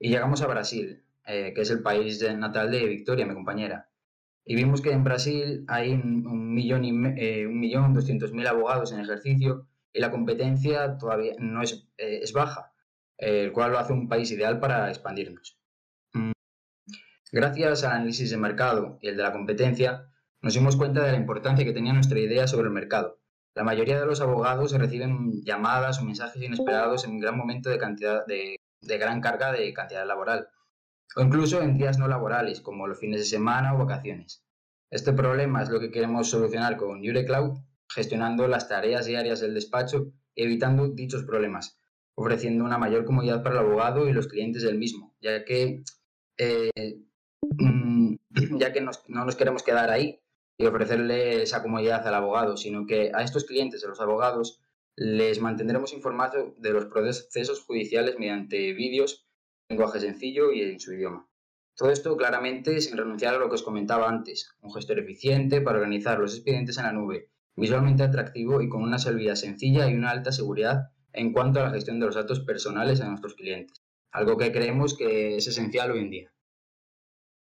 Y 0.01 0.09
llegamos 0.09 0.43
a 0.43 0.49
Brasil, 0.49 1.05
eh, 1.27 1.53
que 1.55 1.61
es 1.61 1.71
el 1.71 1.81
país 1.81 2.21
natal 2.37 2.73
de 2.73 2.87
Victoria, 2.87 3.25
mi 3.25 3.35
compañera. 3.35 3.89
Y 4.47 4.55
vimos 4.55 4.81
que 4.81 4.93
en 4.93 5.05
Brasil 5.05 5.65
hay 5.69 5.93
un 5.93 6.55
millón 6.55 6.85
y 6.85 6.91
eh, 7.21 7.47
un 7.47 7.61
millón 7.61 7.93
doscientos 7.93 8.33
mil 8.33 8.47
abogados 8.47 8.93
en 8.93 9.01
ejercicio 9.01 9.67
y 9.93 10.01
la 10.01 10.11
competencia 10.11 10.97
todavía 10.97 11.35
no 11.39 11.63
es, 11.63 11.89
eh, 11.99 12.21
es 12.23 12.33
baja, 12.33 12.73
el 13.19 13.53
cual 13.53 13.73
lo 13.73 13.79
hace 13.79 13.93
un 13.93 14.09
país 14.09 14.31
ideal 14.31 14.61
para 14.61 14.89
expandirnos. 14.89 15.59
Mm. 16.15 16.31
Gracias 17.33 17.85
al 17.85 17.93
análisis 17.93 18.31
de 18.31 18.37
mercado 18.37 18.99
y 19.03 19.09
el 19.09 19.17
de 19.17 19.23
la 19.25 19.33
competencia, 19.33 20.07
nos 20.41 20.55
dimos 20.55 20.77
cuenta 20.77 21.03
de 21.03 21.13
la 21.13 21.19
importancia 21.19 21.65
que 21.65 21.73
tenía 21.73 21.93
nuestra 21.93 22.21
idea 22.21 22.47
sobre 22.47 22.69
el 22.69 22.73
mercado 22.73 23.19
la 23.57 23.65
mayoría 23.65 23.99
de 23.99 24.05
los 24.05 24.21
abogados 24.21 24.73
reciben 24.73 25.43
llamadas 25.43 25.99
o 25.99 26.05
mensajes 26.05 26.43
inesperados 26.43 27.05
en 27.05 27.13
un 27.13 27.21
gran 27.21 27.39
momento 27.39 27.71
de, 27.71 27.79
cantidad, 27.79 28.27
de, 28.27 28.59
gran 28.99 29.23
carga 29.23 29.51
de 29.51 29.73
cantidad 29.73 30.07
laboral, 30.07 30.51
o 31.15 31.23
incluso 31.23 31.63
en 31.63 31.79
días 31.79 31.99
no 31.99 32.09
laborales, 32.09 32.61
como 32.61 32.87
los 32.87 32.99
fines 32.99 33.21
de 33.21 33.27
semana 33.27 33.75
o 33.75 33.79
vacaciones. 33.79 34.45
Este 34.91 35.13
problema 35.13 35.63
es 35.63 35.69
lo 35.69 35.81
que 35.81 35.91
queremos 35.91 36.31
solucionar 36.31 36.77
con 36.77 37.03
Cloud, 37.03 37.59
gestionando 37.89 38.49
las 38.49 38.69
tareas 38.69 39.07
diarias 39.07 39.41
del 39.41 39.55
despacho 39.55 40.13
y 40.35 40.45
evitando 40.45 40.89
dichos 40.89 41.25
problemas, 41.25 41.79
ofreciendo 42.15 42.65
una 42.65 42.79
mayor 42.79 43.05
comodidad 43.05 43.43
para 43.43 43.61
el 43.61 43.67
abogado 43.67 44.09
y 44.09 44.13
los 44.13 44.29
clientes 44.29 44.63
del 44.63 44.79
mismo, 44.79 45.15
ya 45.21 45.45
que, 45.45 45.83
eh, 46.39 46.71
mm, 47.59 48.15
ya 48.59 48.73
que 48.73 48.81
no 48.81 49.25
nos 49.25 49.37
queremos 49.37 49.63
quedar 49.63 49.91
ahí, 49.91 50.21
y 50.59 50.67
ofrecerle 50.67 51.43
esa 51.43 51.63
comodidad 51.63 52.07
al 52.07 52.15
abogado, 52.15 52.57
sino 52.57 52.87
que 52.87 53.11
a 53.15 53.23
estos 53.23 53.45
clientes 53.45 53.83
de 53.83 53.89
los 53.89 54.01
abogados 54.01 54.61
les 54.97 55.41
mantendremos 55.41 55.93
informados 55.93 56.59
de 56.61 56.71
los 56.71 56.87
procesos 56.87 57.63
judiciales 57.65 58.19
mediante 58.19 58.73
vídeos, 58.73 59.26
lenguaje 59.69 60.01
sencillo 60.01 60.53
y 60.53 60.63
en 60.63 60.81
su 60.81 60.93
idioma. 60.93 61.29
Todo 61.75 61.91
esto 61.91 62.17
claramente 62.17 62.81
sin 62.81 62.97
renunciar 62.97 63.35
a 63.35 63.39
lo 63.39 63.49
que 63.49 63.57
os 63.57 63.63
comentaba 63.63 64.09
antes, 64.09 64.51
un 64.63 64.73
gestor 64.73 64.99
eficiente 64.99 65.61
para 65.61 65.79
organizar 65.79 66.19
los 66.19 66.35
expedientes 66.35 66.79
en 66.79 66.85
la 66.85 66.93
nube, 66.93 67.31
visualmente 67.55 68.03
atractivo 68.03 68.63
y 68.63 68.69
con 68.69 68.83
una 68.83 68.99
salida 68.99 69.37
sencilla 69.37 69.89
y 69.89 69.95
una 69.95 70.11
alta 70.11 70.33
seguridad 70.33 70.91
en 71.13 71.33
cuanto 71.33 71.61
a 71.61 71.65
la 71.65 71.71
gestión 71.71 72.01
de 72.01 72.07
los 72.07 72.15
datos 72.15 72.41
personales 72.41 72.99
de 72.99 73.07
nuestros 73.07 73.35
clientes, 73.35 73.83
algo 74.11 74.37
que 74.37 74.53
creemos 74.53 74.97
que 74.97 75.37
es 75.37 75.47
esencial 75.47 75.91
hoy 75.91 76.01
en 76.01 76.11
día. 76.11 76.33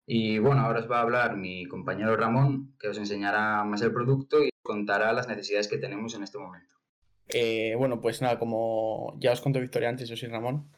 Y 0.06 0.38
bueno, 0.38 0.62
ahora 0.62 0.80
os 0.80 0.90
va 0.90 0.98
a 0.98 1.02
hablar 1.02 1.36
mi 1.36 1.66
compañero 1.66 2.16
Ramón, 2.16 2.74
que 2.80 2.88
os 2.88 2.98
enseñará 2.98 3.64
más 3.64 3.80
el 3.82 3.92
producto 3.92 4.42
y 4.42 4.46
os 4.48 4.62
contará 4.62 5.12
las 5.12 5.28
necesidades 5.28 5.68
que 5.68 5.78
tenemos 5.78 6.14
en 6.14 6.24
este 6.24 6.38
momento. 6.38 6.74
Eh, 7.28 7.74
bueno, 7.76 8.00
pues 8.00 8.20
nada, 8.20 8.38
como 8.38 9.16
ya 9.20 9.32
os 9.32 9.40
contó 9.40 9.60
Victoria 9.60 9.88
antes, 9.88 10.08
yo 10.08 10.16
soy 10.16 10.28
Ramón. 10.28 10.68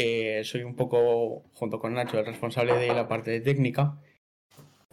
Eh, 0.00 0.42
soy 0.44 0.62
un 0.62 0.76
poco, 0.76 1.42
junto 1.54 1.80
con 1.80 1.94
Nacho, 1.94 2.18
el 2.18 2.26
responsable 2.26 2.74
de 2.74 2.88
la 2.88 3.08
parte 3.08 3.32
de 3.32 3.40
técnica. 3.40 3.98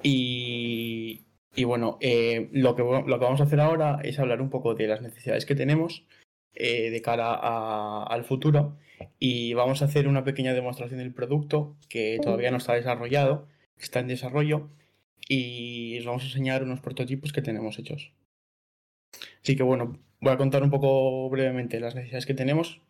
Y, 0.01 1.25
bueno, 1.63 1.97
eh, 2.01 2.49
lo, 2.51 2.75
que, 2.75 2.81
lo 2.81 3.19
que 3.19 3.25
vamos 3.25 3.39
a 3.41 3.43
hacer 3.43 3.59
ahora 3.59 3.99
es 4.03 4.17
hablar 4.19 4.41
un 4.41 4.49
poco 4.49 4.73
de 4.73 4.87
las 4.87 5.01
necesidades 5.01 5.45
que 5.45 5.55
tenemos 5.55 6.05
de 6.53 7.01
cara 7.03 8.03
al 8.03 8.23
futuro. 8.23 8.77
Y 9.19 9.53
vamos 9.53 9.81
a 9.81 9.85
hacer 9.85 10.07
una 10.07 10.23
pequeña 10.23 10.53
demostración 10.53 10.99
del 10.99 11.13
producto 11.13 11.75
que 11.89 12.17
todavía 12.23 12.49
no 12.49 12.57
está 12.57 12.73
desarrollado 12.73 13.47
está 13.79 13.99
en 13.99 14.07
desarrollo 14.07 14.69
y 15.27 15.97
os 15.99 16.05
vamos 16.05 16.23
a 16.23 16.27
enseñar 16.27 16.63
unos 16.63 16.81
prototipos 16.81 17.33
que 17.33 17.41
tenemos 17.41 17.79
hechos. 17.79 18.13
Así 19.41 19.55
que 19.55 19.63
bueno, 19.63 19.99
voy 20.19 20.33
a 20.33 20.37
contar 20.37 20.63
un 20.63 20.69
poco 20.69 21.29
brevemente 21.29 21.79
las 21.79 21.95
necesidades 21.95 22.25
que 22.25 22.33
tenemos, 22.33 22.81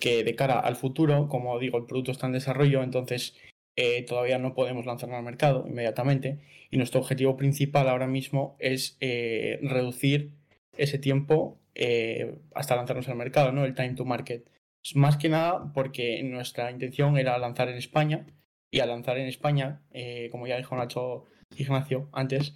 que 0.00 0.24
de 0.24 0.34
cara 0.34 0.58
al 0.58 0.76
futuro, 0.76 1.28
como 1.28 1.58
digo, 1.58 1.78
el 1.78 1.84
producto 1.84 2.10
está 2.10 2.26
en 2.26 2.32
desarrollo, 2.32 2.82
entonces 2.82 3.36
eh, 3.76 4.02
todavía 4.02 4.38
no 4.38 4.54
podemos 4.54 4.86
lanzarlo 4.86 5.16
al 5.16 5.22
mercado 5.22 5.64
inmediatamente 5.68 6.40
y 6.70 6.76
nuestro 6.76 7.00
objetivo 7.00 7.36
principal 7.36 7.88
ahora 7.88 8.06
mismo 8.06 8.56
es 8.58 8.96
eh, 9.00 9.58
reducir 9.62 10.32
ese 10.76 10.98
tiempo 10.98 11.60
eh, 11.74 12.34
hasta 12.54 12.76
lanzarnos 12.76 13.08
al 13.08 13.16
mercado, 13.16 13.52
¿no? 13.52 13.64
el 13.64 13.74
time 13.74 13.94
to 13.94 14.04
market. 14.04 14.50
Más 14.94 15.18
que 15.18 15.28
nada 15.28 15.72
porque 15.74 16.22
nuestra 16.22 16.70
intención 16.70 17.18
era 17.18 17.38
lanzar 17.38 17.68
en 17.68 17.76
España 17.76 18.26
y 18.72 18.80
a 18.80 18.86
lanzar 18.86 19.18
en 19.18 19.26
España, 19.26 19.82
como 20.30 20.46
ya 20.46 20.56
dijo 20.56 20.76
Nacho 20.76 21.24
Ignacio 21.56 22.08
antes, 22.12 22.54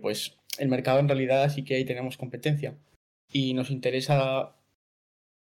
pues 0.00 0.38
el 0.58 0.68
mercado 0.68 1.00
en 1.00 1.08
realidad 1.08 1.50
sí 1.50 1.64
que 1.64 1.74
ahí 1.74 1.84
tenemos 1.84 2.16
competencia 2.16 2.78
y 3.30 3.52
nos 3.52 3.70
interesa 3.70 4.57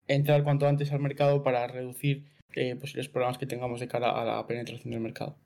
entrar 0.07 0.43
cuanto 0.43 0.67
antes 0.67 0.91
al 0.91 0.99
mercado 0.99 1.43
para 1.43 1.67
reducir 1.67 2.25
eh, 2.53 2.75
posibles 2.75 3.09
problemas 3.09 3.37
que 3.37 3.45
tengamos 3.45 3.79
de 3.79 3.87
cara 3.87 4.11
a 4.11 4.25
la 4.25 4.47
penetración 4.47 4.91
del 4.91 5.01
mercado. 5.01 5.37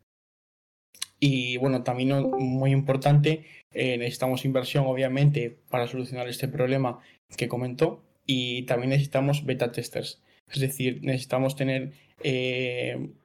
Y 1.19 1.57
bueno, 1.57 1.83
también 1.83 2.09
muy 2.31 2.71
importante, 2.71 3.45
necesitamos 3.71 4.43
inversión 4.43 4.87
obviamente 4.87 5.59
para 5.69 5.85
solucionar 5.85 6.27
este 6.27 6.47
problema 6.47 6.99
que 7.37 7.47
comentó 7.47 8.03
y 8.25 8.63
también 8.63 8.89
necesitamos 8.89 9.45
beta 9.45 9.71
testers. 9.71 10.23
Es 10.49 10.59
decir, 10.59 10.99
necesitamos 11.03 11.55
tener 11.55 11.93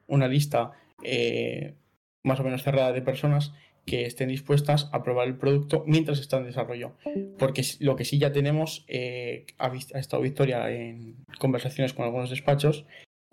una 0.06 0.28
lista 0.28 0.72
eh, 1.02 1.74
más 2.26 2.40
o 2.40 2.44
menos 2.44 2.62
cerrada 2.62 2.92
de 2.92 3.02
personas 3.02 3.52
que 3.86 4.04
estén 4.04 4.28
dispuestas 4.28 4.90
a 4.92 5.02
probar 5.04 5.28
el 5.28 5.36
producto 5.36 5.84
mientras 5.86 6.18
está 6.18 6.38
en 6.38 6.44
desarrollo. 6.44 6.92
Porque 7.38 7.62
lo 7.78 7.94
que 7.94 8.04
sí 8.04 8.18
ya 8.18 8.32
tenemos, 8.32 8.84
eh, 8.88 9.46
ha, 9.58 9.72
estado 9.98 10.22
Victoria 10.22 10.68
en 10.70 11.14
conversaciones 11.38 11.94
con 11.94 12.04
algunos 12.04 12.30
despachos 12.30 12.84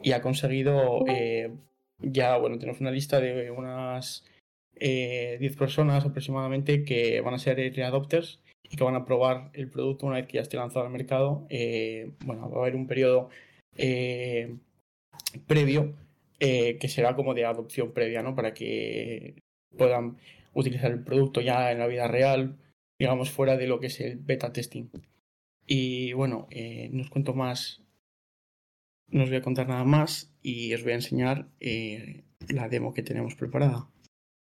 y 0.01 0.11
ha 0.11 0.21
conseguido, 0.21 1.05
eh, 1.07 1.51
ya, 1.99 2.37
bueno, 2.37 2.59
tenemos 2.59 2.81
una 2.81 2.91
lista 2.91 3.19
de 3.19 3.49
unas 3.49 4.25
10 4.79 5.55
personas 5.57 6.05
aproximadamente 6.05 6.83
que 6.83 7.19
van 7.21 7.33
a 7.33 7.39
ser 7.39 7.59
early 7.59 7.81
y 8.69 8.77
que 8.77 8.83
van 8.83 8.95
a 8.95 9.05
probar 9.05 9.49
el 9.53 9.69
producto 9.69 10.05
una 10.05 10.17
vez 10.17 10.27
que 10.27 10.35
ya 10.37 10.41
esté 10.41 10.57
lanzado 10.57 10.85
al 10.85 10.91
mercado. 10.91 11.47
bueno, 12.25 12.49
va 12.51 12.57
a 12.57 12.61
haber 12.61 12.75
un 12.75 12.85
periodo 12.85 13.29
previo 15.47 15.95
eh, 16.39 16.77
que 16.79 16.87
será 16.87 17.15
como 17.15 17.33
de 17.33 17.45
adopción 17.45 17.93
previa, 17.93 18.21
¿no? 18.21 18.35
Para 18.35 18.53
que 18.53 19.35
puedan 19.77 20.17
utilizar 20.53 20.91
el 20.91 21.03
producto 21.03 21.41
ya 21.41 21.71
en 21.71 21.79
la 21.79 21.87
vida 21.87 22.07
real, 22.07 22.57
digamos, 22.99 23.31
fuera 23.31 23.57
de 23.57 23.67
lo 23.67 23.79
que 23.79 23.87
es 23.87 23.99
el 23.99 24.17
beta 24.17 24.51
testing. 24.51 24.89
Y 25.65 26.13
bueno, 26.13 26.47
eh, 26.51 26.89
no 26.91 27.01
os 27.01 27.09
cuento 27.09 27.33
más, 27.33 27.81
no 29.07 29.23
os 29.23 29.29
voy 29.29 29.37
a 29.37 29.43
contar 29.43 29.67
nada 29.67 29.83
más 29.83 30.35
y 30.41 30.73
os 30.73 30.83
voy 30.83 30.91
a 30.91 30.95
enseñar 30.95 31.47
eh, 31.59 32.23
la 32.49 32.67
demo 32.67 32.93
que 32.93 33.03
tenemos 33.03 33.35
preparada. 33.35 33.89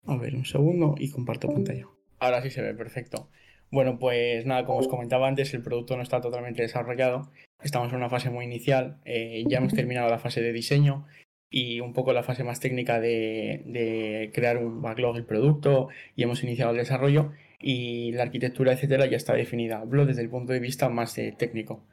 A 0.05 0.17
ver, 0.17 0.35
un 0.35 0.45
segundo 0.45 0.95
y 0.97 1.09
comparto 1.09 1.47
pantalla. 1.47 1.87
Ahora 2.19 2.41
sí 2.41 2.49
se 2.49 2.61
ve, 2.61 2.73
perfecto. 2.73 3.29
Bueno, 3.69 3.99
pues 3.99 4.45
nada, 4.45 4.65
como 4.65 4.79
os 4.79 4.87
comentaba 4.87 5.27
antes, 5.27 5.53
el 5.53 5.61
producto 5.61 5.97
no 5.97 6.03
está 6.03 6.21
totalmente 6.21 6.61
desarrollado. 6.61 7.31
Estamos 7.61 7.89
en 7.89 7.97
una 7.97 8.09
fase 8.09 8.29
muy 8.29 8.45
inicial. 8.45 9.01
ya 9.05 9.57
hemos 9.57 9.73
terminado 9.73 10.09
la 10.09 10.19
fase 10.19 10.41
de 10.41 10.53
diseño 10.53 11.05
y 11.49 11.79
un 11.79 11.93
poco 11.93 12.13
la 12.13 12.23
fase 12.23 12.43
más 12.43 12.59
técnica 12.59 12.99
de, 12.99 14.31
crear 14.33 14.57
un 14.57 14.81
backlog 14.81 15.15
del 15.15 15.25
producto 15.25 15.89
y 16.15 16.23
hemos 16.23 16.43
iniciado 16.43 16.71
el 16.71 16.77
desarrollo 16.77 17.31
y 17.59 18.11
la 18.11 18.23
arquitectura, 18.23 18.73
etcétera, 18.73 19.05
ya 19.07 19.17
está 19.17 19.33
definida. 19.33 19.79
Hablo 19.79 20.05
desde 20.05 20.21
el 20.21 20.29
punto 20.29 20.53
de 20.53 20.59
vista 20.59 20.89
más 20.89 21.15
técnico. 21.37 21.83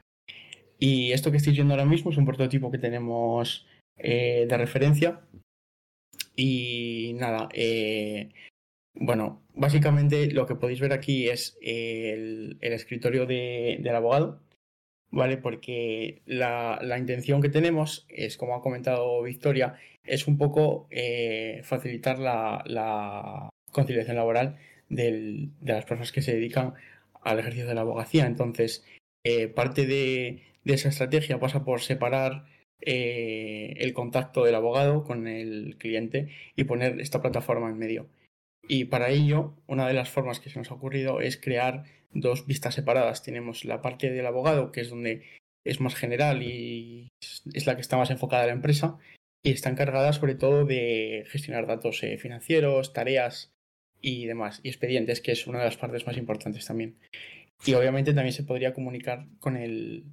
Y 0.78 1.12
esto 1.12 1.30
que 1.30 1.38
estáis 1.38 1.56
viendo 1.56 1.74
ahora 1.74 1.86
mismo 1.86 2.10
es 2.10 2.16
un 2.16 2.26
prototipo 2.26 2.70
que 2.70 2.78
tenemos 2.78 3.66
eh, 3.96 4.46
de 4.48 4.56
referencia. 4.56 5.20
Y 6.36 7.12
nada, 7.14 7.48
eh, 7.54 8.30
bueno, 8.94 9.42
básicamente 9.54 10.30
lo 10.32 10.46
que 10.46 10.56
podéis 10.56 10.80
ver 10.80 10.92
aquí 10.92 11.28
es 11.28 11.56
el, 11.62 12.58
escritorio 12.60 13.26
del 13.26 13.94
abogado 13.94 14.40
¿vale? 15.14 15.36
Porque 15.38 16.22
la, 16.26 16.78
intención 16.98 17.40
que 17.40 17.48
tenemos 17.48 18.06
es, 18.08 18.36
como 18.36 18.54
ha 18.54 18.62
comentado 18.62 19.22
Victoria, 19.22 19.74
es 20.04 20.26
un 20.26 20.36
poco 20.38 20.86
eh, 20.90 21.60
facilitar 21.64 22.18
la, 22.18 23.50
conciliación 23.72 24.16
laboral 24.16 24.56
de 24.88 25.48
las 25.62 25.84
personas 25.84 26.12
que 26.12 26.22
se 26.22 26.34
dedican 26.34 26.74
al 27.22 27.38
ejercicio 27.40 27.66
de 27.66 27.74
la 27.74 27.80
abogacía. 27.80 28.26
Entonces, 28.26 28.84
eh, 29.24 29.48
parte 29.48 29.86
de, 29.86 30.42
esa 30.64 30.88
estrategia 30.90 31.40
pasa 31.40 31.64
por 31.64 31.80
separar 31.80 32.44
eh, 32.80 33.74
el 33.78 33.94
contacto 33.94 34.44
del 34.44 34.54
abogado 34.54 35.04
con 35.04 35.26
el 35.26 35.76
cliente 35.78 36.28
y 36.56 36.64
poner 36.64 37.00
esta 37.00 37.22
plataforma 37.22 37.68
en 37.70 37.78
medio. 37.78 38.08
Y 38.68 38.86
para 38.86 39.10
ello, 39.10 39.54
una 39.66 39.86
de 39.86 39.94
las 39.94 40.10
formas 40.10 40.40
que 40.40 40.50
se 40.50 40.58
nos 40.58 40.70
ha 40.70 40.74
ocurrido 40.74 41.20
es 41.20 41.36
crear 41.36 41.84
dos 42.12 42.46
vistas 42.46 42.74
separadas. 42.74 43.22
Tenemos 43.22 43.64
la 43.64 43.82
parte 43.82 44.10
del 44.10 44.26
abogado, 44.26 44.72
que 44.72 44.80
es 44.80 44.90
donde 44.90 45.24
es 45.64 45.80
más 45.80 45.94
general 45.94 46.42
y 46.42 47.08
es 47.52 47.66
la 47.66 47.74
que 47.74 47.82
está 47.82 47.96
más 47.96 48.10
enfocada 48.10 48.44
a 48.44 48.46
la 48.46 48.52
empresa, 48.52 48.98
y 49.42 49.50
está 49.50 49.70
encargada 49.70 50.12
sobre 50.12 50.34
todo 50.34 50.64
de 50.64 51.24
gestionar 51.28 51.66
datos 51.66 52.02
eh, 52.02 52.16
financieros, 52.18 52.92
tareas 52.92 53.52
y 54.00 54.26
demás, 54.26 54.60
y 54.62 54.68
expedientes, 54.68 55.20
que 55.20 55.32
es 55.32 55.46
una 55.46 55.58
de 55.58 55.66
las 55.66 55.76
partes 55.76 56.06
más 56.06 56.16
importantes 56.16 56.66
también. 56.66 56.96
Y 57.64 57.74
obviamente 57.74 58.12
también 58.12 58.32
se 58.32 58.44
podría 58.44 58.74
comunicar 58.74 59.26
con 59.40 59.56
el, 59.56 60.04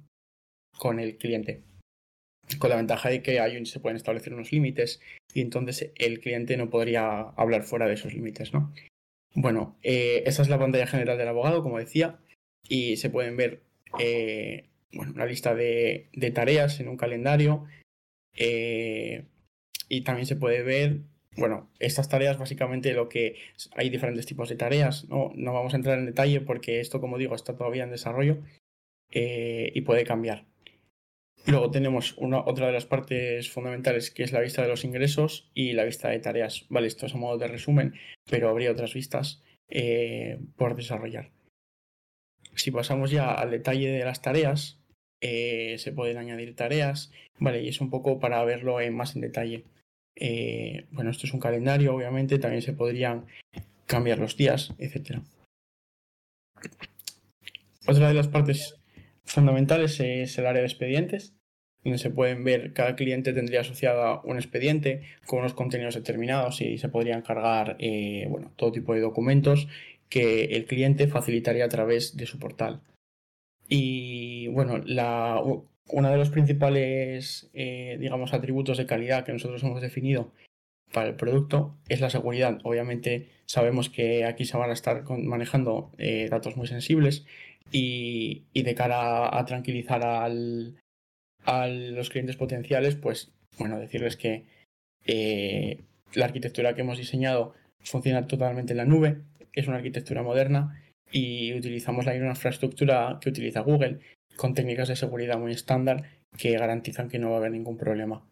con 0.78 1.00
el 1.00 1.18
cliente, 1.18 1.62
con 2.58 2.70
la 2.70 2.76
ventaja 2.76 3.08
de 3.08 3.22
que 3.22 3.40
hay, 3.40 3.64
se 3.66 3.80
pueden 3.80 3.96
establecer 3.96 4.32
unos 4.32 4.52
límites 4.52 5.00
y 5.34 5.40
entonces 5.40 5.92
el 5.96 6.20
cliente 6.20 6.56
no 6.56 6.70
podría 6.70 7.20
hablar 7.20 7.62
fuera 7.62 7.86
de 7.86 7.94
esos 7.94 8.14
límites, 8.14 8.52
¿no? 8.52 8.72
Bueno, 9.34 9.78
eh, 9.82 10.22
esa 10.26 10.42
es 10.42 10.48
la 10.48 10.58
pantalla 10.58 10.86
general 10.86 11.16
del 11.16 11.28
abogado, 11.28 11.62
como 11.62 11.78
decía, 11.78 12.18
y 12.68 12.96
se 12.96 13.08
pueden 13.08 13.36
ver 13.36 13.62
eh, 13.98 14.68
bueno, 14.92 15.12
una 15.14 15.26
lista 15.26 15.54
de, 15.54 16.10
tareas 16.34 16.80
en 16.80 16.88
un 16.88 16.96
calendario 16.96 17.64
eh, 18.34 19.24
y 19.88 20.02
también 20.02 20.26
se 20.26 20.36
puede 20.36 20.62
ver, 20.62 21.00
bueno, 21.36 21.70
estas 21.78 22.10
tareas 22.10 22.38
básicamente 22.38 22.92
lo 22.92 23.08
que 23.08 23.36
hay 23.74 23.88
diferentes 23.88 24.26
tipos 24.26 24.50
de 24.50 24.56
tareas, 24.56 25.08
no, 25.08 25.32
no 25.34 25.54
vamos 25.54 25.72
a 25.72 25.76
entrar 25.76 25.98
en 25.98 26.06
detalle 26.06 26.42
porque 26.42 26.80
esto, 26.80 27.00
como 27.00 27.16
digo, 27.16 27.34
está 27.34 27.56
todavía 27.56 27.84
en 27.84 27.90
desarrollo 27.90 28.38
y 29.14 29.80
puede 29.82 30.04
cambiar. 30.04 30.46
Luego 31.46 31.70
tenemos 31.70 32.14
una, 32.18 32.40
otra 32.40 32.66
de 32.66 32.72
las 32.72 32.86
partes 32.86 33.50
fundamentales 33.50 34.10
que 34.10 34.22
es 34.22 34.32
la 34.32 34.40
vista 34.40 34.62
de 34.62 34.68
los 34.68 34.84
ingresos 34.84 35.50
y 35.54 35.72
la 35.72 35.84
vista 35.84 36.08
de 36.08 36.20
tareas. 36.20 36.66
Vale, 36.68 36.86
esto 36.86 37.06
es 37.06 37.14
a 37.14 37.18
modo 37.18 37.36
de 37.38 37.48
resumen, 37.48 37.94
pero 38.30 38.48
habría 38.48 38.70
otras 38.70 38.94
vistas 38.94 39.42
eh, 39.68 40.38
por 40.56 40.76
desarrollar. 40.76 41.30
Si 42.54 42.70
pasamos 42.70 43.10
ya 43.10 43.32
al 43.34 43.50
detalle 43.50 43.90
de 43.90 44.04
las 44.04 44.22
tareas, 44.22 44.78
eh, 45.20 45.76
se 45.78 45.92
pueden 45.92 46.18
añadir 46.18 46.54
tareas, 46.54 47.12
vale, 47.38 47.62
y 47.62 47.68
es 47.68 47.80
un 47.80 47.90
poco 47.90 48.20
para 48.20 48.44
verlo 48.44 48.78
más 48.92 49.16
en 49.16 49.22
detalle. 49.22 49.64
Eh, 50.14 50.86
bueno, 50.90 51.10
esto 51.10 51.26
es 51.26 51.32
un 51.32 51.40
calendario, 51.40 51.94
obviamente, 51.94 52.38
también 52.38 52.62
se 52.62 52.72
podrían 52.72 53.26
cambiar 53.86 54.18
los 54.18 54.36
días, 54.36 54.74
etc. 54.78 55.20
Otra 57.86 58.08
de 58.08 58.14
las 58.14 58.28
partes 58.28 58.76
fundamentales 59.24 59.98
es 60.00 60.36
el 60.38 60.46
área 60.46 60.62
de 60.62 60.68
expedientes, 60.68 61.34
donde 61.84 61.98
se 61.98 62.10
pueden 62.10 62.44
ver, 62.44 62.72
cada 62.72 62.94
cliente 62.94 63.32
tendría 63.32 63.60
asociada 63.60 64.20
un 64.22 64.36
expediente 64.36 65.02
con 65.26 65.40
unos 65.40 65.54
contenidos 65.54 65.94
determinados 65.94 66.60
y 66.60 66.78
se 66.78 66.88
podrían 66.88 67.22
cargar 67.22 67.76
eh, 67.80 68.26
bueno, 68.30 68.52
todo 68.56 68.72
tipo 68.72 68.94
de 68.94 69.00
documentos 69.00 69.68
que 70.08 70.44
el 70.44 70.66
cliente 70.66 71.08
facilitaría 71.08 71.64
a 71.64 71.68
través 71.68 72.16
de 72.16 72.26
su 72.26 72.38
portal. 72.38 72.82
Y 73.68 74.48
bueno, 74.48 74.78
la, 74.84 75.42
uno 75.42 76.10
de 76.10 76.16
los 76.16 76.30
principales, 76.30 77.50
eh, 77.54 77.96
digamos, 77.98 78.34
atributos 78.34 78.78
de 78.78 78.86
calidad 78.86 79.24
que 79.24 79.32
nosotros 79.32 79.62
hemos 79.62 79.80
definido 79.80 80.32
para 80.92 81.08
el 81.08 81.16
producto 81.16 81.76
es 81.88 82.00
la 82.00 82.10
seguridad. 82.10 82.58
Obviamente 82.64 83.30
sabemos 83.46 83.88
que 83.88 84.24
aquí 84.24 84.44
se 84.44 84.56
van 84.56 84.70
a 84.70 84.74
estar 84.74 85.04
manejando 85.08 85.90
eh, 85.98 86.28
datos 86.30 86.56
muy 86.56 86.66
sensibles 86.66 87.24
y, 87.70 88.44
de 88.54 88.74
cara 88.74 89.38
a, 89.38 89.44
tranquilizar 89.44 90.02
a 90.04 90.28
los 91.68 92.10
clientes 92.10 92.36
potenciales, 92.36 92.96
pues 92.96 93.32
bueno, 93.58 93.78
decirles 93.78 94.16
que 94.16 94.46
eh, 95.06 95.80
la 96.14 96.26
arquitectura 96.26 96.74
que 96.74 96.82
hemos 96.82 96.98
diseñado 96.98 97.54
funciona 97.80 98.26
totalmente 98.26 98.72
en 98.72 98.78
la 98.78 98.84
nube, 98.84 99.22
es 99.52 99.68
una 99.68 99.78
arquitectura 99.78 100.22
moderna 100.22 100.82
y 101.10 101.52
utilizamos 101.54 102.06
la 102.06 102.12
misma 102.12 102.28
infraestructura 102.28 103.18
que 103.20 103.28
utiliza 103.28 103.60
Google 103.60 104.00
con 104.36 104.54
técnicas 104.54 104.88
de 104.88 104.96
seguridad 104.96 105.38
muy 105.38 105.52
estándar 105.52 106.04
que 106.36 106.56
garantizan 106.56 107.08
que 107.08 107.18
no 107.18 107.30
va 107.30 107.36
a 107.36 107.38
haber 107.38 107.52
ningún 107.52 107.76
problema. 107.76 108.24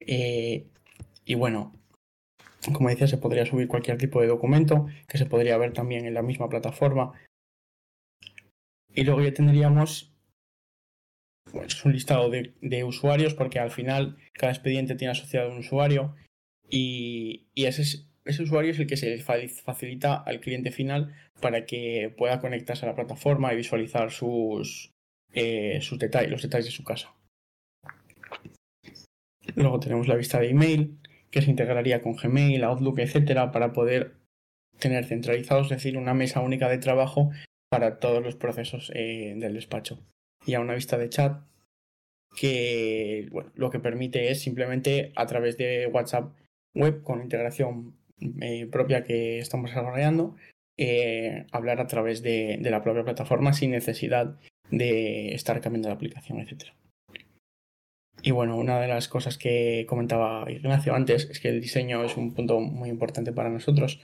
Eh, 0.00 0.66
y 1.24 1.34
bueno, 1.34 1.72
como 2.72 2.88
decía, 2.88 3.06
se 3.06 3.18
podría 3.18 3.46
subir 3.46 3.68
cualquier 3.68 3.98
tipo 3.98 4.20
de 4.20 4.26
documento 4.26 4.86
que 5.06 5.18
se 5.18 5.26
podría 5.26 5.56
ver 5.56 5.72
también 5.72 6.04
en 6.06 6.14
la 6.14 6.22
misma 6.22 6.48
plataforma 6.48 7.12
y 8.96 9.04
luego 9.04 9.22
ya 9.22 9.32
tendríamos 9.32 10.10
pues, 11.52 11.84
un 11.84 11.92
listado 11.92 12.30
de, 12.30 12.84
usuarios, 12.84 13.34
porque 13.34 13.60
al 13.60 13.70
final 13.70 14.16
cada 14.32 14.52
expediente 14.52 14.96
tiene 14.96 15.12
asociado 15.12 15.50
un 15.52 15.58
usuario 15.58 16.16
y, 16.68 17.46
ese, 17.54 18.06
ese 18.24 18.42
usuario 18.42 18.72
es 18.72 18.78
el 18.80 18.86
que 18.86 18.96
se 18.96 19.18
facilita 19.18 20.16
al 20.16 20.40
cliente 20.40 20.72
final 20.72 21.14
para 21.40 21.66
que 21.66 22.12
pueda 22.16 22.40
conectarse 22.40 22.86
a 22.86 22.88
la 22.88 22.94
plataforma 22.94 23.52
y 23.52 23.56
visualizar 23.56 24.10
sus, 24.10 24.90
eh, 25.34 25.78
sus 25.82 25.98
detalles, 25.98 26.30
los 26.30 26.42
detalles 26.42 26.66
de 26.66 26.72
su 26.72 26.82
casa. 26.82 27.14
Luego 29.54 29.78
tenemos 29.78 30.08
la 30.08 30.16
vista 30.16 30.40
de 30.40 30.48
email, 30.48 30.98
que 31.30 31.42
se 31.42 31.50
integraría 31.50 32.00
con 32.00 32.16
Gmail, 32.16 32.64
Outlook, 32.64 32.98
etcétera, 32.98 33.52
para 33.52 33.72
poder 33.72 34.16
tener 34.78 35.04
centralizados, 35.04 35.66
es 35.66 35.78
decir, 35.78 35.98
una 35.98 36.14
mesa 36.14 36.40
única 36.40 36.68
de 36.68 36.78
trabajo 36.78 37.30
para 37.68 37.98
todos 37.98 38.22
los 38.22 38.36
procesos 38.36 38.90
eh, 38.94 39.34
del 39.36 39.54
despacho. 39.54 39.98
Y 40.46 40.54
a 40.54 40.60
una 40.60 40.74
vista 40.74 40.98
de 40.98 41.08
chat 41.08 41.42
que 42.36 43.28
lo 43.54 43.70
que 43.70 43.80
permite 43.80 44.30
es 44.30 44.40
simplemente 44.40 45.12
a 45.16 45.26
través 45.26 45.56
de 45.56 45.86
WhatsApp 45.86 46.34
web 46.74 47.02
con 47.02 47.22
integración 47.22 47.96
eh, 48.40 48.66
propia 48.70 49.04
que 49.04 49.38
estamos 49.38 49.70
desarrollando, 49.70 50.36
eh, 50.76 51.46
hablar 51.52 51.80
a 51.80 51.86
través 51.86 52.22
de, 52.22 52.58
la 52.62 52.82
propia 52.82 53.04
plataforma 53.04 53.52
sin 53.52 53.70
necesidad 53.70 54.38
de 54.70 55.34
estar 55.34 55.60
cambiando 55.60 55.88
de 55.88 55.94
aplicación, 55.94 56.40
etc. 56.40 56.64
Y 58.22 58.30
bueno, 58.32 58.56
una 58.56 58.80
de 58.80 58.88
las 58.88 59.08
cosas 59.08 59.38
que 59.38 59.86
comentaba 59.88 60.50
Ignacio 60.50 60.94
antes 60.94 61.28
es 61.30 61.40
que 61.40 61.48
el 61.48 61.60
diseño 61.60 62.04
es 62.04 62.16
un 62.16 62.34
punto 62.34 62.60
muy 62.60 62.90
importante 62.90 63.32
para 63.32 63.50
nosotros 63.50 64.00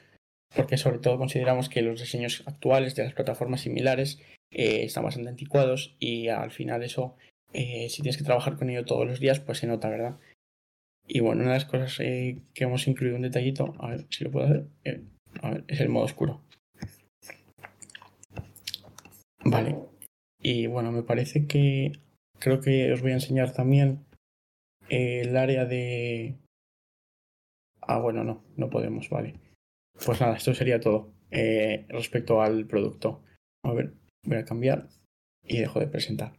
porque 0.55 0.77
sobre 0.77 0.99
todo 0.99 1.19
consideramos 1.19 1.69
que 1.69 1.83
los 1.83 2.01
diseños 2.01 2.43
actuales 2.47 2.95
de 2.95 3.05
las 3.05 3.15
plataformas 3.15 3.63
similares 3.63 4.21
eh, 4.51 4.85
están 4.85 5.05
bastante 5.05 5.31
anticuados 5.31 5.97
y 5.99 6.29
al 6.29 6.51
final 6.51 6.83
eso, 6.83 7.17
eh, 7.53 7.89
si 7.89 8.03
tienes 8.03 8.17
que 8.17 8.25
trabajar 8.25 8.57
con 8.57 8.71
ello 8.71 8.85
todos 8.85 9.07
los 9.07 9.21
días, 9.21 9.41
pues 9.41 9.59
se 9.59 9.67
nota, 9.67 9.89
¿verdad? 9.89 10.19
Y 11.07 11.21
bueno, 11.21 11.43
una 11.43 11.53
de 11.53 11.59
las 11.59 11.65
cosas 11.65 11.99
eh, 12.01 12.39
que 12.55 12.65
hemos 12.65 12.87
incluido 12.87 13.17
un 13.17 13.23
detallito, 13.23 13.75
a 13.79 13.89
ver 13.89 14.07
si 14.11 14.25
lo 14.25 14.31
puedo 14.31 14.47
hacer, 14.47 14.67
a 15.43 15.51
ver, 15.51 15.65
es 15.69 15.81
el 15.81 15.89
modo 15.89 16.05
oscuro. 16.05 16.43
Vale. 19.45 19.77
Y 20.41 20.67
bueno, 20.67 20.93
me 20.93 21.03
parece 21.03 21.47
que 21.47 21.93
creo 22.39 22.61
que 22.61 22.93
os 22.93 23.03
voy 23.03 23.13
a 23.13 23.15
enseñar 23.15 23.53
también 23.53 24.05
el 24.89 25.37
área 25.37 25.65
de... 25.65 26.37
Ah, 27.81 27.99
bueno, 27.99 28.23
no, 28.23 28.45
no 28.57 28.71
podemos, 28.71 29.09
vale. 29.09 29.35
Pues 30.05 30.21
nada, 30.21 30.37
esto 30.37 30.55
sería 30.55 30.81
todo 30.81 31.13
eh, 31.31 31.87
respecto 31.89 32.43
al 32.43 32.67
producto. 32.67 33.23
A 33.63 33.73
ver, 33.73 33.95
voy 34.25 34.39
a 34.39 34.45
cambiar 34.45 34.89
y 35.45 35.59
dejo 35.59 35.79
de 35.81 35.87
presentar. 35.87 36.39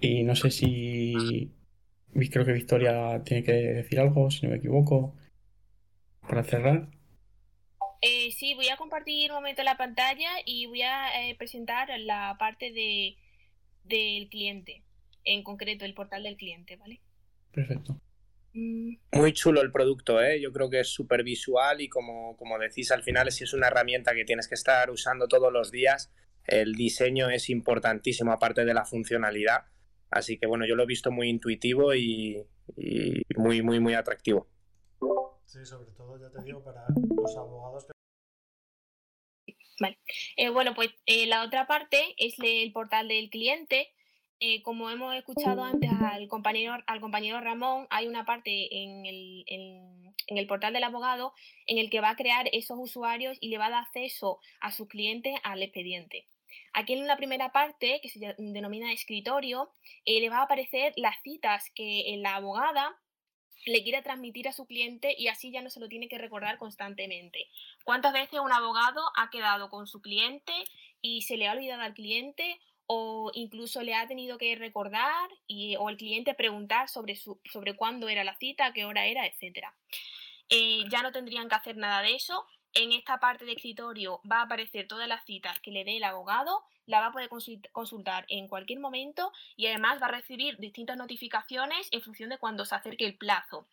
Y 0.00 0.22
no 0.24 0.34
sé 0.34 0.50
si. 0.50 1.52
Creo 2.30 2.44
que 2.44 2.52
Victoria 2.52 3.22
tiene 3.24 3.42
que 3.42 3.52
decir 3.52 3.98
algo, 3.98 4.30
si 4.30 4.46
no 4.46 4.52
me 4.52 4.58
equivoco, 4.58 5.16
para 6.28 6.44
cerrar. 6.44 6.90
Eh, 8.00 8.30
sí, 8.32 8.54
voy 8.54 8.68
a 8.68 8.76
compartir 8.76 9.30
un 9.30 9.36
momento 9.36 9.62
la 9.62 9.76
pantalla 9.76 10.30
y 10.44 10.66
voy 10.66 10.82
a 10.82 11.22
eh, 11.22 11.34
presentar 11.36 11.88
la 12.00 12.36
parte 12.38 12.72
de, 12.72 13.16
del 13.84 14.28
cliente, 14.28 14.84
en 15.24 15.42
concreto 15.42 15.84
el 15.84 15.94
portal 15.94 16.24
del 16.24 16.36
cliente, 16.36 16.76
¿vale? 16.76 17.00
Perfecto. 17.50 17.98
Mm. 18.54 18.96
Muy 19.12 19.32
chulo 19.32 19.60
el 19.60 19.72
producto, 19.72 20.22
¿eh? 20.22 20.40
yo 20.40 20.52
creo 20.52 20.70
que 20.70 20.80
es 20.80 20.88
súper 20.88 21.24
visual 21.24 21.80
y 21.80 21.88
como, 21.88 22.36
como 22.36 22.56
decís 22.58 22.92
al 22.92 23.02
final, 23.02 23.30
si 23.32 23.42
es 23.42 23.52
una 23.52 23.66
herramienta 23.66 24.14
que 24.14 24.24
tienes 24.24 24.46
que 24.46 24.54
estar 24.54 24.90
usando 24.90 25.26
todos 25.26 25.52
los 25.52 25.72
días, 25.72 26.12
el 26.46 26.74
diseño 26.74 27.30
es 27.30 27.50
importantísimo 27.50 28.32
aparte 28.32 28.64
de 28.64 28.72
la 28.72 28.84
funcionalidad. 28.84 29.64
Así 30.10 30.38
que 30.38 30.46
bueno, 30.46 30.66
yo 30.66 30.76
lo 30.76 30.84
he 30.84 30.86
visto 30.86 31.10
muy 31.10 31.28
intuitivo 31.28 31.94
y, 31.94 32.46
muy, 33.36 33.62
muy, 33.62 33.80
muy 33.80 33.94
atractivo. 33.94 34.48
Sí, 35.46 35.64
sobre 35.64 35.90
todo, 35.90 36.16
ya 36.18 36.30
te 36.30 36.44
digo, 36.44 36.62
para 36.62 36.84
los 37.16 37.36
abogados. 37.36 37.88
Vale. 39.80 39.98
Eh, 40.36 40.50
bueno, 40.50 40.74
pues 40.74 40.90
eh, 41.06 41.26
la 41.26 41.44
otra 41.44 41.66
parte 41.66 42.14
es 42.16 42.36
el 42.38 42.72
portal 42.72 43.08
del 43.08 43.28
cliente 43.30 43.92
eh, 44.46 44.60
como 44.62 44.90
hemos 44.90 45.14
escuchado 45.14 45.64
antes 45.64 45.90
al 46.02 46.28
compañero, 46.28 46.76
al 46.86 47.00
compañero 47.00 47.40
Ramón, 47.40 47.86
hay 47.88 48.06
una 48.06 48.26
parte 48.26 48.68
en 48.76 49.06
el, 49.06 49.42
en, 49.46 50.36
el, 50.36 50.46
portal 50.46 50.74
del 50.74 50.84
abogado 50.84 51.32
en 51.66 51.78
el 51.78 51.88
que 51.88 52.02
va 52.02 52.10
a 52.10 52.16
crear 52.16 52.50
esos 52.52 52.76
usuarios 52.78 53.38
y 53.40 53.48
le 53.48 53.56
va 53.56 53.66
a 53.66 53.70
dar 53.70 53.84
acceso 53.84 54.40
a 54.60 54.70
sus 54.70 54.86
clientes 54.86 55.32
al 55.44 55.62
expediente. 55.62 56.26
Aquí 56.74 56.92
en 56.92 57.06
la 57.06 57.16
primera 57.16 57.52
parte, 57.52 58.00
que 58.02 58.10
se 58.10 58.34
denomina 58.36 58.92
escritorio, 58.92 59.70
eh, 60.04 60.20
le 60.20 60.28
va 60.28 60.40
a 60.40 60.42
aparecer 60.42 60.92
las 60.96 61.22
citas 61.22 61.70
que 61.74 62.14
la 62.18 62.34
abogada 62.34 62.94
le 63.64 63.82
quiere 63.82 64.02
transmitir 64.02 64.46
a 64.46 64.52
su 64.52 64.66
cliente 64.66 65.14
y 65.16 65.28
así 65.28 65.52
ya 65.52 65.62
no 65.62 65.70
se 65.70 65.80
lo 65.80 65.88
tiene 65.88 66.06
que 66.06 66.18
recordar 66.18 66.58
constantemente. 66.58 67.48
¿Cuántas 67.82 68.12
veces 68.12 68.40
un 68.40 68.52
abogado 68.52 69.00
ha 69.16 69.30
quedado 69.30 69.70
con 69.70 69.86
su 69.86 70.02
cliente 70.02 70.52
y 71.00 71.22
se 71.22 71.38
le 71.38 71.48
ha 71.48 71.52
olvidado 71.52 71.80
al 71.80 71.94
cliente 71.94 72.60
o 72.86 73.30
incluso 73.34 73.82
le 73.82 73.94
ha 73.94 74.06
tenido 74.06 74.38
que 74.38 74.56
recordar 74.56 75.30
y, 75.46 75.76
o 75.76 75.88
el 75.88 75.96
cliente 75.96 76.34
preguntar 76.34 76.88
sobre, 76.88 77.16
su, 77.16 77.40
sobre 77.50 77.76
cuándo 77.76 78.08
era 78.08 78.24
la 78.24 78.36
cita, 78.36 78.72
qué 78.72 78.84
hora 78.84 79.06
era, 79.06 79.26
etc. 79.26 79.68
Eh, 80.50 80.84
ya 80.90 81.02
no 81.02 81.12
tendrían 81.12 81.48
que 81.48 81.54
hacer 81.54 81.76
nada 81.76 82.02
de 82.02 82.14
eso. 82.14 82.46
En 82.74 82.92
esta 82.92 83.18
parte 83.20 83.44
de 83.44 83.52
escritorio 83.52 84.20
va 84.30 84.40
a 84.40 84.42
aparecer 84.42 84.88
todas 84.88 85.08
las 85.08 85.24
citas 85.24 85.60
que 85.60 85.70
le 85.70 85.84
dé 85.84 85.96
el 85.96 86.04
abogado, 86.04 86.64
la 86.86 87.00
va 87.00 87.06
a 87.06 87.12
poder 87.12 87.30
consultar 87.72 88.26
en 88.28 88.48
cualquier 88.48 88.80
momento 88.80 89.32
y 89.56 89.68
además 89.68 90.02
va 90.02 90.06
a 90.06 90.10
recibir 90.10 90.58
distintas 90.58 90.96
notificaciones 90.96 91.88
en 91.92 92.02
función 92.02 92.30
de 92.30 92.38
cuando 92.38 92.64
se 92.64 92.74
acerque 92.74 93.06
el 93.06 93.16
plazo. 93.16 93.66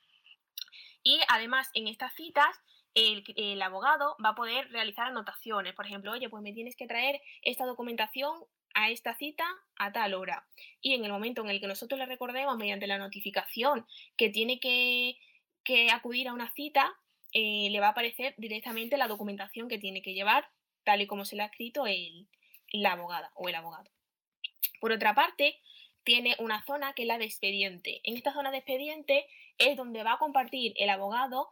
Y 1.04 1.20
además 1.28 1.70
en 1.74 1.88
estas 1.88 2.14
citas 2.14 2.56
el, 2.94 3.24
el, 3.36 3.62
abogado 3.62 4.16
va 4.24 4.30
a 4.30 4.36
poder 4.36 4.72
realizar 4.72 5.08
anotaciones. 5.08 5.74
Por 5.74 5.86
ejemplo, 5.86 6.12
oye, 6.12 6.30
pues 6.30 6.44
me 6.44 6.54
tienes 6.54 6.76
que 6.76 6.88
traer 6.88 7.22
esta 7.42 7.66
documentación 7.66 8.46
a 8.74 8.90
esta 8.90 9.16
cita 9.16 9.46
a 9.78 9.92
tal 9.92 10.14
hora. 10.14 10.48
Y 10.82 10.94
en 10.94 11.06
el 11.06 11.12
momento 11.12 11.42
en 11.42 11.50
el 11.50 11.60
que 11.60 11.68
nosotros 11.68 12.00
le 12.00 12.06
recordemos 12.06 12.58
mediante 12.58 12.88
la 12.88 12.98
notificación 12.98 13.86
que 14.18 14.30
tiene 14.30 14.60
que, 14.60 15.18
acudir 15.92 16.28
a 16.28 16.34
una 16.34 16.52
cita, 16.54 16.94
eh, 17.34 17.70
le 17.70 17.80
va 17.80 17.88
a 17.88 17.92
aparecer 17.92 18.36
directamente 18.38 18.98
la 18.98 19.08
documentación 19.08 19.70
que 19.70 19.78
tiene 19.78 20.02
que 20.02 20.14
llevar, 20.14 20.50
tal 20.84 21.02
y 21.02 21.08
como 21.08 21.26
se 21.26 21.36
le 21.36 21.44
ha 21.44 21.46
escrito 21.46 21.88
el, 21.88 22.28
la 22.72 22.94
abogada 22.94 23.32
o 23.36 23.50
el 23.50 23.56
abogado. 23.56 23.90
Por 24.80 24.92
otra 24.92 25.14
parte, 25.14 25.60
tiene 26.04 26.36
una 26.40 26.64
zona 26.66 26.94
que 26.94 27.04
es 27.04 27.08
la 27.08 27.18
de 27.18 27.26
expediente. 27.26 28.02
En 28.04 28.18
esta 28.18 28.34
zona 28.34 28.52
de 28.52 28.58
expediente 28.58 29.28
es 29.58 29.78
donde 29.78 30.04
va 30.04 30.14
a 30.14 30.18
compartir 30.18 30.74
el 30.78 30.90
abogado 30.90 31.50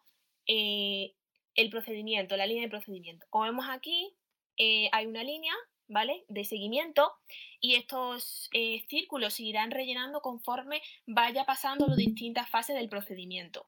eh, 0.48 1.14
el 1.56 1.70
procedimiento, 1.70 2.38
la 2.38 2.48
línea 2.48 2.64
de 2.64 2.70
procedimiento. 2.70 3.26
Como 3.30 3.46
vemos 3.46 3.66
aquí, 3.70 4.16
eh, 4.58 4.90
hay 4.92 5.06
una 5.06 5.24
línea 5.24 5.54
¿vale? 5.90 6.24
De 6.30 6.46
seguimiento 6.46 7.14
y 7.60 7.76
estos 7.76 8.50
eh, 8.54 8.86
círculos 8.88 9.34
se 9.34 9.44
irán 9.44 9.72
rellenando 9.72 10.22
conforme 10.22 10.82
vaya 11.06 11.44
pasando 11.44 11.88
las 11.88 11.98
distintas 11.98 12.50
fases 12.50 12.76
del 12.76 12.88
procedimiento. 12.88 13.66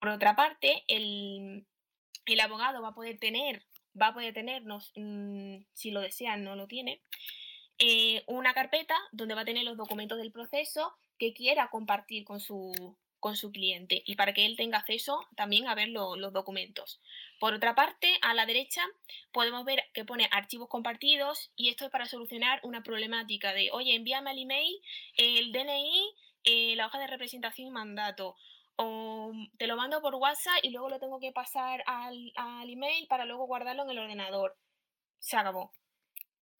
Por 0.00 0.10
otra 0.10 0.34
parte, 0.36 0.84
el, 0.86 1.66
abogado 2.40 2.80
va 2.80 2.88
a 2.88 2.94
poder 2.94 3.18
tener, 3.18 3.64
va 4.00 4.08
a 4.08 4.14
poder 4.14 4.32
tenernos, 4.32 4.92
mm, 4.94 5.58
si 5.74 5.90
lo 5.90 6.00
desean, 6.00 6.44
no 6.44 6.54
lo 6.56 6.68
tiene, 6.68 7.02
eh, 7.78 8.22
una 8.26 8.54
carpeta 8.54 8.96
donde 9.12 9.34
va 9.34 9.42
a 9.42 9.44
tener 9.44 9.64
los 9.64 9.76
documentos 9.76 10.18
del 10.18 10.32
proceso 10.32 10.94
que 11.18 11.34
quiera 11.34 11.68
compartir 11.68 12.24
con 12.24 12.38
su, 12.40 12.96
con 13.20 13.36
su 13.36 13.50
cliente 13.50 14.02
y 14.06 14.16
para 14.16 14.32
que 14.32 14.46
él 14.46 14.56
tenga 14.56 14.78
acceso 14.78 15.26
también 15.36 15.68
a 15.68 15.74
ver 15.74 15.88
los 15.88 16.32
documentos. 16.32 17.00
Por 17.40 17.54
otra 17.54 17.74
parte, 17.74 18.18
a 18.22 18.34
la 18.34 18.46
derecha 18.46 18.82
podemos 19.32 19.64
ver 19.64 19.84
que 19.92 20.04
pone 20.04 20.28
archivos 20.30 20.68
compartidos 20.68 21.50
y 21.56 21.68
esto 21.68 21.84
es 21.84 21.90
para 21.90 22.06
solucionar 22.06 22.60
una 22.62 22.82
problemática 22.82 23.52
de, 23.52 23.70
oye, 23.72 23.94
envíame 23.94 24.30
al 24.30 24.38
email 24.38 24.80
el 25.16 25.52
DNI, 25.52 26.14
eh, 26.44 26.76
la 26.76 26.86
hoja 26.86 26.98
de 26.98 27.06
representación 27.06 27.68
y 27.68 27.70
mandato. 27.70 28.36
O 28.76 29.32
te 29.56 29.66
lo 29.66 29.76
mando 29.76 30.00
por 30.00 30.14
WhatsApp 30.14 30.58
y 30.62 30.70
luego 30.70 30.88
lo 30.88 31.00
tengo 31.00 31.18
que 31.18 31.32
pasar 31.32 31.82
al, 31.86 32.32
email 32.68 33.08
para 33.08 33.24
luego 33.24 33.46
guardarlo 33.46 33.82
en 33.82 33.90
el 33.90 33.98
ordenador. 33.98 34.56
Se 35.18 35.36
acabó. 35.36 35.72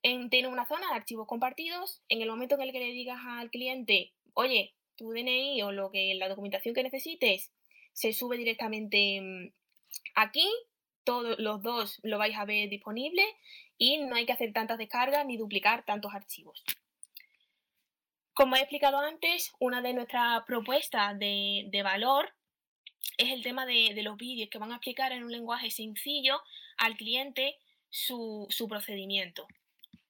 tiene 0.02 0.48
una 0.48 0.66
zona 0.66 0.88
de 0.88 0.94
archivos 0.94 1.28
compartidos. 1.28 2.02
En 2.08 2.20
el 2.20 2.28
momento 2.28 2.56
en 2.56 2.62
el 2.62 2.72
que 2.72 2.80
le 2.80 2.92
digas 2.92 3.20
al 3.24 3.50
cliente, 3.50 4.12
oye, 4.34 4.74
tu 4.98 5.12
DNI 5.12 5.62
o 5.62 5.72
lo 5.72 5.90
que 5.90 6.14
la 6.14 6.28
documentación 6.28 6.74
que 6.74 6.82
necesites 6.82 7.50
se 7.92 8.12
sube 8.12 8.36
directamente 8.36 9.20
mm, 9.20 9.52
aquí. 10.14 10.46
Todos 11.04 11.38
los 11.38 11.62
dos 11.62 12.00
lo 12.02 12.18
vais 12.18 12.36
a 12.36 12.44
ver 12.44 12.68
disponible 12.68 13.22
y 13.78 13.96
no 13.98 14.16
hay 14.16 14.26
que 14.26 14.32
hacer 14.32 14.52
tantas 14.52 14.76
descargas 14.76 15.24
ni 15.24 15.38
duplicar 15.38 15.86
tantos 15.86 16.12
archivos. 16.12 16.62
Como 18.34 18.56
he 18.56 18.60
explicado 18.60 18.98
antes, 18.98 19.52
una 19.58 19.80
de 19.80 19.94
nuestras 19.94 20.44
propuestas 20.44 21.18
de, 21.18 21.80
valor 21.82 22.30
es 23.16 23.32
el 23.32 23.42
tema 23.42 23.64
de, 23.64 24.00
los 24.02 24.18
vídeos 24.18 24.50
que 24.50 24.58
van 24.58 24.70
a 24.70 24.76
explicar 24.76 25.12
en 25.12 25.24
un 25.24 25.32
lenguaje 25.32 25.70
sencillo 25.70 26.40
al 26.76 26.96
cliente 26.96 27.56
su, 27.88 28.46
su 28.50 28.68
procedimiento. 28.68 29.46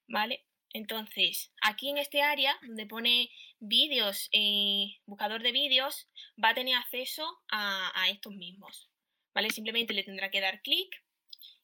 ¿Vale? 0.08 0.47
Entonces, 0.72 1.50
aquí 1.62 1.88
en 1.88 1.98
este 1.98 2.22
área 2.22 2.56
donde 2.62 2.86
pone 2.86 3.30
vídeos, 3.58 4.28
eh, 4.32 4.98
buscador 5.06 5.42
de 5.42 5.52
vídeos, 5.52 6.08
va 6.42 6.50
a 6.50 6.54
tener 6.54 6.76
acceso 6.76 7.40
a, 7.50 8.08
estos 8.10 8.34
mismos. 8.34 8.88
¿Vale? 9.34 9.50
Simplemente 9.50 9.94
le 9.94 10.04
tendrá 10.04 10.30
que 10.30 10.40
dar 10.40 10.62
clic 10.62 11.02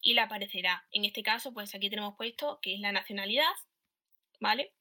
y 0.00 0.14
le 0.14 0.20
aparecerá. 0.20 0.86
En 0.92 1.04
este 1.04 1.22
caso, 1.22 1.52
pues 1.52 1.74
aquí 1.74 1.90
tenemos 1.90 2.14
puesto 2.16 2.60
que 2.62 2.74
es 2.74 2.80
la 2.80 2.92
nacionalidad, 2.92 3.52
¿vale? 4.40 4.72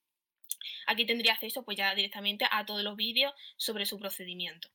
Aquí 0.86 1.05
tendría 1.05 1.33
acceso 1.33 1.63
pues 1.63 1.77
ya 1.77 1.95
directamente 1.95 2.45
a 2.49 2.65
todos 2.65 2.83
los 2.83 2.95
vídeos 2.95 3.33
sobre 3.57 3.86
su 3.86 3.97
procedimiento. 3.97 4.69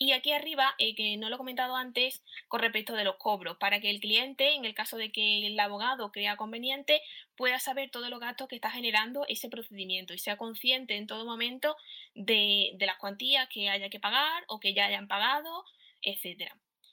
Y 0.00 0.12
aquí 0.12 0.32
arriba, 0.32 0.76
eh, 0.78 0.94
que 0.94 1.16
no 1.16 1.28
lo 1.28 1.34
he 1.34 1.38
comentado 1.38 1.74
antes, 1.74 2.22
con 2.46 2.60
respecto 2.60 2.94
de 2.94 3.02
los 3.02 3.16
cobros, 3.16 3.56
para 3.56 3.80
que 3.80 3.90
el 3.90 3.98
cliente, 3.98 4.54
en 4.54 4.64
el 4.64 4.72
caso 4.72 4.96
de 4.96 5.10
que 5.10 5.48
el 5.48 5.58
abogado 5.58 6.12
crea 6.12 6.36
conveniente, 6.36 7.02
pueda 7.36 7.58
saber 7.58 7.90
todos 7.90 8.08
los 8.08 8.20
gastos 8.20 8.46
que 8.46 8.54
está 8.54 8.70
generando 8.70 9.26
ese 9.28 9.48
procedimiento 9.48 10.14
y 10.14 10.18
sea 10.18 10.36
consciente 10.36 10.96
en 10.96 11.08
todo 11.08 11.24
momento 11.24 11.76
de, 12.14 12.76
las 12.78 12.96
cuantías 12.98 13.48
que 13.48 13.68
haya 13.70 13.90
que 13.90 13.98
pagar 13.98 14.44
o 14.46 14.60
que 14.60 14.72
ya 14.72 14.86
hayan 14.86 15.08
pagado, 15.08 15.64
etc. 16.02 16.52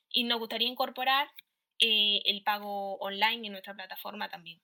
Y 0.10 0.24
nos 0.24 0.40
gustaría 0.40 0.68
incorporar 0.68 1.30
eh, 1.78 2.24
el 2.26 2.42
pago 2.42 2.96
online 2.96 3.46
en 3.46 3.52
nuestra 3.52 3.76
plataforma 3.76 4.30
también. 4.30 4.60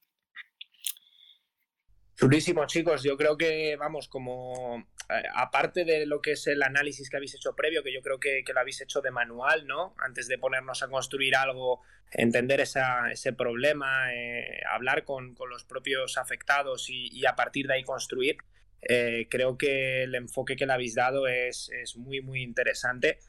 Chulísimo, 2.16 2.66
chicos. 2.66 3.04
Yo 3.04 3.18
creo 3.18 3.38
que, 3.38 3.76
vamos, 3.78 4.08
como 4.08 4.86
aparte 5.34 5.86
de 5.86 6.06
lo 6.06 6.22
que 6.22 6.34
es 6.34 6.48
el 6.48 6.64
análisis 6.64 7.10
que 7.10 7.18
habéis 7.18 7.36
hecho 7.36 7.56
previo, 7.56 7.84
que 7.84 7.94
yo 7.94 8.02
creo 8.02 8.20
que, 8.20 8.44
lo 8.54 8.60
habéis 8.60 8.82
hecho 8.82 9.02
de 9.02 9.12
manual, 9.12 9.68
¿no? 9.68 9.96
Antes 9.98 10.28
de 10.28 10.38
ponernos 10.38 10.84
a 10.84 10.88
construir 10.88 11.36
algo, 11.36 11.82
entender 12.12 12.62
ese 12.62 13.34
problema, 13.34 14.14
eh, 14.14 14.62
hablar 14.70 15.04
con, 15.04 15.36
los 15.50 15.66
propios 15.66 16.18
afectados 16.18 16.88
y, 16.90 17.26
a 17.26 17.36
partir 17.36 17.68
de 17.68 17.76
ahí 17.76 17.84
construir. 17.84 18.38
Eh, 18.84 19.28
creo 19.30 19.58
que 19.58 20.04
el 20.04 20.16
enfoque 20.16 20.56
que 20.56 20.66
le 20.66 20.74
habéis 20.74 20.96
dado 20.96 21.28
es, 21.28 21.72
muy, 21.98 22.22
muy 22.22 22.42
interesante 22.42 23.20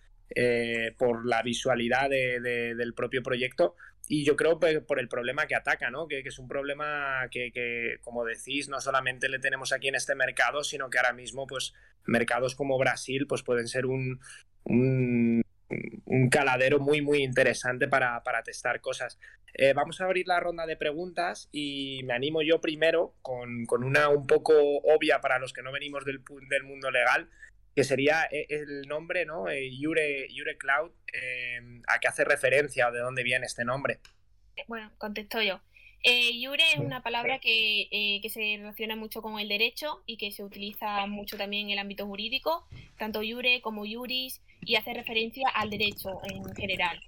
por 0.97 1.27
la 1.27 1.43
visualidad 1.43 2.09
del 2.09 2.95
propio 2.95 3.23
proyecto 3.23 3.77
y 4.13 4.27
yo 4.27 4.37
creo 4.37 4.61
pues, 4.61 4.79
por 4.81 5.01
el 5.01 5.09
problema 5.09 5.47
que 5.47 5.55
ataca, 5.55 5.91
¿no? 5.91 6.07
Que, 6.07 6.19
es 6.19 6.39
un 6.39 6.47
problema 6.47 7.31
que, 7.31 7.97
como 8.03 8.27
decís, 8.27 8.69
no 8.69 8.79
solamente 8.79 9.27
le 9.31 9.39
tenemos 9.39 9.73
aquí 9.73 9.89
en 9.89 9.95
este 9.95 10.15
mercado, 10.15 10.65
sino 10.65 10.91
que 10.91 10.99
ahora 10.99 11.15
mismo, 11.15 11.47
pues, 11.47 11.73
mercados 12.05 12.55
como 12.55 12.77
Brasil, 12.77 13.27
pues 13.27 13.43
pueden 13.43 13.69
ser 13.69 13.87
un, 13.87 14.21
un, 14.65 15.43
caladero 16.31 16.79
muy, 16.79 17.01
muy 17.01 17.23
interesante 17.23 17.89
para, 17.89 18.23
testar 18.45 18.83
cosas. 18.83 19.19
Eh, 19.55 19.73
vamos 19.73 19.99
a 20.03 20.05
abrir 20.05 20.29
la 20.29 20.41
ronda 20.41 20.67
de 20.67 20.77
preguntas 20.77 21.49
y 21.51 22.03
me 22.05 22.13
animo 22.13 22.43
yo 22.43 22.61
primero 22.61 23.15
con, 23.23 23.65
con, 23.65 23.83
una 23.83 24.11
un 24.11 24.27
poco 24.27 24.53
obvia 24.55 25.23
para 25.23 25.39
los 25.39 25.55
que 25.55 25.63
no 25.63 25.73
venimos 25.73 26.05
del, 26.05 26.23
del 26.51 26.65
mundo 26.65 26.91
legal, 26.91 27.31
que 27.75 27.85
sería 27.85 28.25
eh, 28.31 28.47
el 28.49 28.83
nombre, 28.83 29.25
¿no? 29.25 29.49
Eh, 29.49 29.71
Yure, 29.77 30.29
Cloud, 30.59 30.93
em, 31.13 31.83
¿a 31.89 31.99
qué 31.99 32.09
hace 32.09 32.25
referencia 32.25 32.89
o 32.89 32.93
de 32.93 33.01
dónde 33.01 33.23
viene 33.23 33.47
este 33.47 33.65
nombre? 33.65 33.99
Bueno, 34.67 34.91
contesto 34.99 35.41
yo. 35.41 35.61
Eh, 36.05 36.41
Yure 36.41 36.65
es 36.73 36.79
una 36.79 37.03
palabra 37.03 37.39
que, 37.39 37.89
que, 38.21 38.29
se 38.29 38.57
relaciona 38.59 38.97
mucho 38.97 39.23
con 39.23 39.39
el 39.39 39.49
derecho 39.49 40.03
y 40.05 40.17
que 40.17 40.33
se 40.33 40.43
utiliza 40.43 41.07
mucho 41.07 41.39
también 41.39 41.67
en 41.67 41.73
el 41.75 41.79
ámbito 41.79 42.07
jurídico, 42.07 42.67
tanto 42.99 43.23
Yure 43.23 43.61
como 43.61 43.87
Yuris, 43.87 44.43
y 44.63 44.75
hace 44.75 44.95
referencia 44.95 45.49
al 45.49 45.71
derecho 45.71 46.21
en 46.25 46.55
general. 46.57 47.01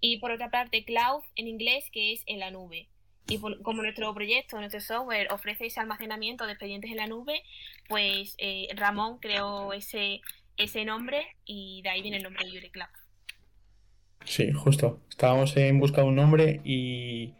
Y 0.00 0.18
por 0.18 0.32
otra 0.32 0.50
parte, 0.50 0.84
cloud 0.84 1.22
en 1.36 1.46
inglés, 1.46 1.90
que 1.92 2.12
es 2.12 2.22
en 2.26 2.40
la 2.40 2.50
nube. 2.50 2.88
Y 3.28 3.38
como 3.38 3.82
nuestro 3.82 4.12
proyecto, 4.12 4.58
nuestro 4.58 4.80
software 4.80 5.28
ofrece 5.32 5.66
ese 5.66 5.80
almacenamiento 5.80 6.46
de 6.46 6.52
expedientes 6.52 6.90
en 6.90 6.96
la 6.96 7.06
nube, 7.06 7.42
pues 7.88 8.34
eh, 8.38 8.68
Ramón 8.74 9.18
creó 9.20 9.72
ese, 9.72 10.20
ese 10.56 10.84
nombre 10.84 11.24
y 11.44 11.80
de 11.82 11.90
ahí 11.90 12.02
viene 12.02 12.16
el 12.16 12.24
nombre 12.24 12.44
de 12.44 12.52
Yuri 12.52 12.70
Cloud. 12.70 12.88
Sí, 14.24 14.52
justo. 14.52 15.00
Estábamos 15.08 15.56
en 15.56 15.78
busca 15.78 16.02
de 16.02 16.08
un 16.08 16.16
nombre 16.16 16.60
y, 16.64 17.34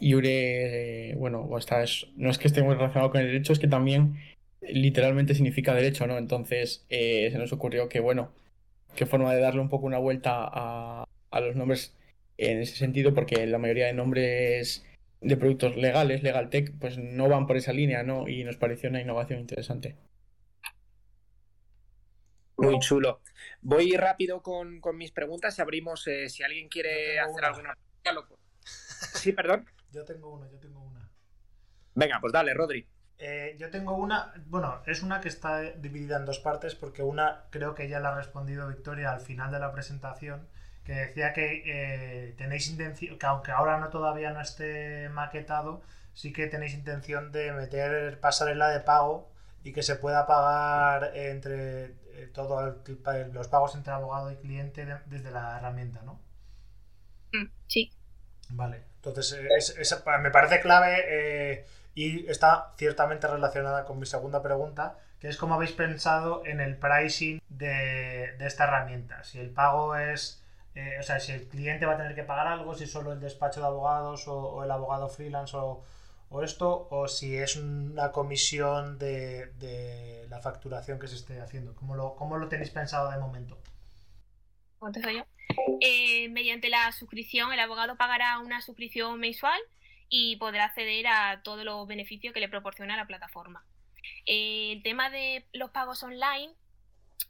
Iure, 0.00 1.14
bueno, 1.16 1.48
no 2.16 2.30
es 2.30 2.38
que 2.38 2.48
esté 2.48 2.62
muy 2.62 2.74
relacionado 2.74 3.10
con 3.10 3.20
el 3.20 3.28
derecho, 3.28 3.52
es 3.52 3.58
que 3.58 3.68
también 3.68 4.18
literalmente 4.60 5.34
significa 5.34 5.74
derecho, 5.74 6.06
¿no? 6.06 6.18
Entonces 6.18 6.84
eh, 6.88 7.28
se 7.30 7.38
nos 7.38 7.52
ocurrió 7.52 7.88
que, 7.88 8.00
bueno, 8.00 8.32
qué 8.96 9.06
forma 9.06 9.34
de 9.34 9.40
darle 9.40 9.60
un 9.60 9.68
poco 9.68 9.86
una 9.86 9.98
vuelta 9.98 10.48
a, 10.50 11.04
a 11.30 11.40
los 11.40 11.56
nombres 11.56 11.96
en 12.38 12.60
ese 12.60 12.76
sentido, 12.76 13.14
porque 13.14 13.46
la 13.46 13.58
mayoría 13.58 13.86
de 13.86 13.92
nombres 13.92 14.84
de 15.22 15.36
productos 15.36 15.76
legales, 15.76 16.22
Legal 16.22 16.50
Tech, 16.50 16.72
pues 16.78 16.98
no 16.98 17.28
van 17.28 17.46
por 17.46 17.56
esa 17.56 17.72
línea, 17.72 18.02
¿no? 18.02 18.28
Y 18.28 18.44
nos 18.44 18.56
pareció 18.56 18.90
una 18.90 19.00
innovación 19.00 19.40
interesante. 19.40 19.96
Muy 22.56 22.78
chulo. 22.80 23.20
Voy 23.60 23.96
rápido 23.96 24.42
con, 24.42 24.80
mis 24.94 25.10
preguntas 25.10 25.58
y 25.58 25.62
abrimos 25.62 26.06
eh, 26.06 26.28
si 26.28 26.42
alguien 26.42 26.68
quiere 26.68 27.18
hacer 27.18 27.44
alguna 27.44 27.74
pregunta. 28.02 28.36
Sí, 28.64 29.32
perdón. 29.32 29.66
Yo 29.90 30.04
tengo 30.04 30.32
una, 30.32 30.48
yo 30.50 30.58
tengo 30.58 30.80
una. 30.80 31.10
Venga, 31.94 32.18
pues 32.20 32.32
dale, 32.32 32.54
Rodri. 32.54 32.86
Eh, 33.18 33.56
yo 33.58 33.70
tengo 33.70 33.96
una, 33.96 34.32
bueno, 34.46 34.82
es 34.86 35.02
una 35.02 35.20
que 35.20 35.28
está 35.28 35.60
dividida 35.60 36.16
en 36.16 36.24
dos 36.24 36.40
partes 36.40 36.74
porque 36.74 37.02
una 37.02 37.44
creo 37.50 37.74
que 37.74 37.88
ya 37.88 38.00
la 38.00 38.10
ha 38.10 38.16
respondido 38.16 38.68
Victoria 38.68 39.12
al 39.12 39.20
final 39.20 39.52
de 39.52 39.60
la 39.60 39.72
presentación 39.72 40.48
que 40.84 40.92
decía 40.92 41.32
que 41.32 41.62
eh, 41.64 42.34
tenéis 42.36 42.68
intención, 42.68 43.18
que 43.18 43.26
aunque 43.26 43.52
ahora 43.52 43.78
no 43.78 43.88
todavía 43.88 44.32
no 44.32 44.40
esté 44.40 45.08
maquetado, 45.10 45.82
sí 46.12 46.32
que 46.32 46.48
tenéis 46.48 46.74
intención 46.74 47.30
de 47.32 47.52
meter 47.52 48.18
pasarela 48.20 48.68
de 48.70 48.80
pago 48.80 49.30
y 49.62 49.72
que 49.72 49.82
se 49.82 49.96
pueda 49.96 50.26
pagar 50.26 51.12
entre 51.16 51.84
eh, 51.84 52.30
todos 52.32 52.76
los 53.32 53.48
pagos 53.48 53.74
entre 53.76 53.92
abogado 53.92 54.32
y 54.32 54.36
cliente 54.36 54.86
desde 55.06 55.30
la 55.30 55.58
herramienta, 55.58 56.02
¿no? 56.02 56.20
Mm, 57.32 57.46
sí. 57.68 57.92
Vale, 58.50 58.82
entonces 58.96 59.32
eh, 59.34 60.18
me 60.20 60.30
parece 60.30 60.60
clave 60.60 61.64
y 61.94 62.26
está 62.28 62.72
ciertamente 62.76 63.26
relacionada 63.28 63.84
con 63.84 63.98
mi 63.98 64.06
segunda 64.06 64.42
pregunta, 64.42 64.98
que 65.20 65.28
es 65.28 65.36
cómo 65.36 65.54
habéis 65.54 65.72
pensado 65.72 66.44
en 66.44 66.60
el 66.60 66.76
pricing 66.76 67.40
de, 67.48 68.34
de 68.38 68.46
esta 68.46 68.64
herramienta. 68.64 69.22
Si 69.24 69.38
el 69.38 69.50
pago 69.50 69.94
es 69.94 70.41
eh, 70.74 70.96
o 70.98 71.02
sea, 71.02 71.20
si 71.20 71.32
el 71.32 71.48
cliente 71.48 71.84
va 71.84 71.94
a 71.94 71.96
tener 71.98 72.14
que 72.14 72.22
pagar 72.22 72.46
algo, 72.46 72.74
si 72.74 72.86
solo 72.86 73.12
el 73.12 73.20
despacho 73.20 73.60
de 73.60 73.66
abogados 73.66 74.26
o, 74.26 74.64
el 74.64 74.70
abogado 74.70 75.08
freelance 75.08 75.56
o, 75.56 75.84
esto, 76.42 76.88
o 76.90 77.08
si 77.08 77.36
es 77.36 77.56
una 77.56 78.10
comisión 78.10 78.98
de, 78.98 80.26
la 80.30 80.40
facturación 80.40 80.98
que 80.98 81.08
se 81.08 81.16
esté 81.16 81.40
haciendo. 81.40 81.74
¿Cómo 81.74 81.94
lo, 82.38 82.48
tenéis 82.48 82.70
pensado 82.70 83.10
de 83.10 83.18
momento? 83.18 83.58
yo. 84.80 85.24
Eh, 85.80 86.28
mediante 86.30 86.70
la 86.70 86.90
suscripción, 86.92 87.52
el 87.52 87.60
abogado 87.60 87.96
pagará 87.96 88.38
una 88.38 88.62
suscripción 88.62 89.20
mensual 89.20 89.60
y 90.08 90.36
podrá 90.36 90.64
acceder 90.64 91.06
a 91.06 91.42
todos 91.42 91.64
los 91.64 91.86
beneficios 91.86 92.32
que 92.32 92.40
le 92.40 92.48
proporciona 92.48 92.96
la 92.96 93.06
plataforma. 93.06 93.64
el 94.26 94.82
tema 94.82 95.10
de 95.10 95.46
los 95.52 95.70
pagos 95.70 96.02
online, 96.02 96.54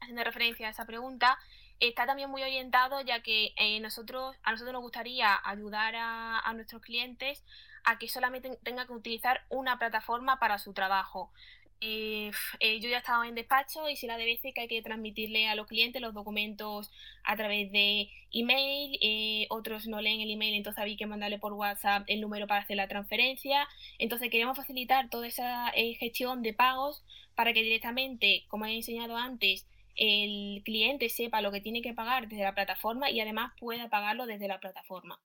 haciendo 0.01 0.23
referencia 0.25 0.69
a 0.69 0.71
esa 0.71 0.87
pregunta, 0.87 1.39
está 1.89 2.07
también 2.07 2.31
muy 2.31 2.43
orientado 2.43 3.01
ya 3.01 3.23
que 3.23 3.53
eh, 3.57 3.81
nosotros, 3.81 4.37
a 4.45 4.53
nosotros 4.53 4.73
nos 4.73 4.83
gustaría 4.83 5.39
ayudar 5.45 5.95
a, 5.97 6.53
nuestros 6.55 6.83
clientes 6.83 7.43
a 7.85 7.99
que 7.99 8.09
solamente 8.09 8.57
tengan 8.63 8.87
que 8.87 8.93
utilizar 8.93 9.45
una 9.49 9.79
plataforma 9.79 10.39
para 10.39 10.59
su 10.59 10.73
trabajo. 10.73 11.33
Eh, 11.81 12.31
eh, 12.61 12.79
yo 12.79 12.89
ya 12.89 12.97
he 12.97 12.99
estado 12.99 13.25
en 13.25 13.35
despacho 13.35 13.89
y 13.89 13.97
si 13.97 14.07
la 14.07 14.17
de 14.17 14.25
veces 14.25 14.55
que 14.55 14.61
hay 14.61 14.69
que 14.69 14.83
transmitirle 14.83 15.49
a 15.49 15.57
los 15.57 15.67
clientes 15.67 16.01
los 16.01 16.15
documentos 16.15 16.93
a 17.25 17.35
través 17.35 17.73
de 17.73 18.09
email, 18.33 19.49
otros 19.51 19.89
no 19.89 20.01
leen 20.01 20.21
el 20.21 20.31
email, 20.31 20.55
entonces 20.55 20.81
había 20.81 20.97
que 20.97 21.07
mandarle 21.07 21.41
por 21.41 21.55
WhatsApp 21.55 22.05
el 22.07 22.21
número 22.21 22.47
para 22.47 22.61
hacer 22.61 22.77
la 22.77 22.87
transferencia. 22.87 23.67
Entonces 23.99 24.31
queremos 24.31 24.57
facilitar 24.57 25.11
toda 25.11 25.27
esa 25.27 25.73
gestión 25.99 26.43
de 26.43 26.55
pagos 26.55 27.03
para 27.35 27.53
que 27.53 27.65
directamente, 27.65 28.45
como 28.47 28.67
he 28.67 28.77
enseñado 28.77 29.17
antes, 29.17 29.67
el 29.97 30.63
cliente 30.65 31.09
sepa 31.09 31.43
lo 31.43 31.53
que 31.53 31.61
tiene 31.61 31.83
que 31.83 31.95
pagar 31.95 32.29
desde 32.29 32.45
la 32.45 32.55
plataforma 32.55 33.11
y 33.11 33.21
además 33.21 33.53
pueda 33.59 33.89
pagarlo 33.89 34.27
desde 34.27 34.49
la 34.49 34.61
plataforma. 34.61 35.21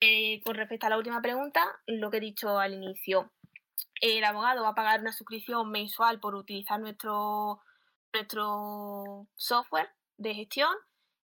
Eh, 0.00 0.40
con 0.42 0.56
respecto 0.56 0.86
a 0.86 0.90
la 0.90 0.98
última 0.98 1.22
pregunta, 1.22 1.62
lo 1.86 2.10
que 2.10 2.18
he 2.18 2.20
dicho 2.20 2.58
al 2.58 2.74
inicio, 2.74 3.32
el 4.00 4.24
abogado 4.24 4.62
va 4.62 4.70
a 4.70 4.74
pagar 4.74 5.00
una 5.00 5.12
suscripción 5.12 5.70
mensual 5.70 6.20
por 6.20 6.34
utilizar 6.34 6.80
nuestro, 6.80 7.60
nuestro 8.12 9.26
software 9.36 9.88
de 10.18 10.34
gestión 10.34 10.74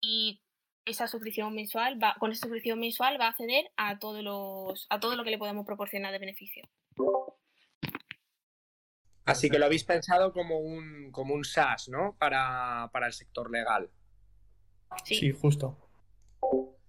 y 0.02 0.42
esa 0.86 1.08
suscripción 1.08 1.54
mensual 1.54 2.02
va, 2.02 2.16
con 2.20 2.32
esa 2.32 2.48
suscripción 2.48 2.80
mensual 2.80 3.20
va 3.20 3.26
a 3.26 3.30
acceder 3.30 3.70
a 3.76 4.00
todos 4.00 4.24
los 4.24 4.88
a 4.90 5.00
todo 5.00 5.16
lo 5.16 5.24
que 5.24 5.32
le 5.32 5.38
podemos 5.38 5.66
proporcionar 5.66 6.12
de 6.12 6.20
beneficio. 6.20 6.64
Así 9.28 9.50
que 9.50 9.60
lo 9.60 9.66
habéis 9.66 9.84
pensado 9.84 10.32
como 10.32 10.60
un, 10.60 11.12
como 11.12 11.34
un 11.34 11.44
SaaS, 11.44 11.90
¿no? 11.90 12.16
Para, 12.18 12.90
el 13.06 13.13
sector 13.13 13.52
legal. 13.52 13.90
Sí, 15.04 15.32
justo. 15.32 15.78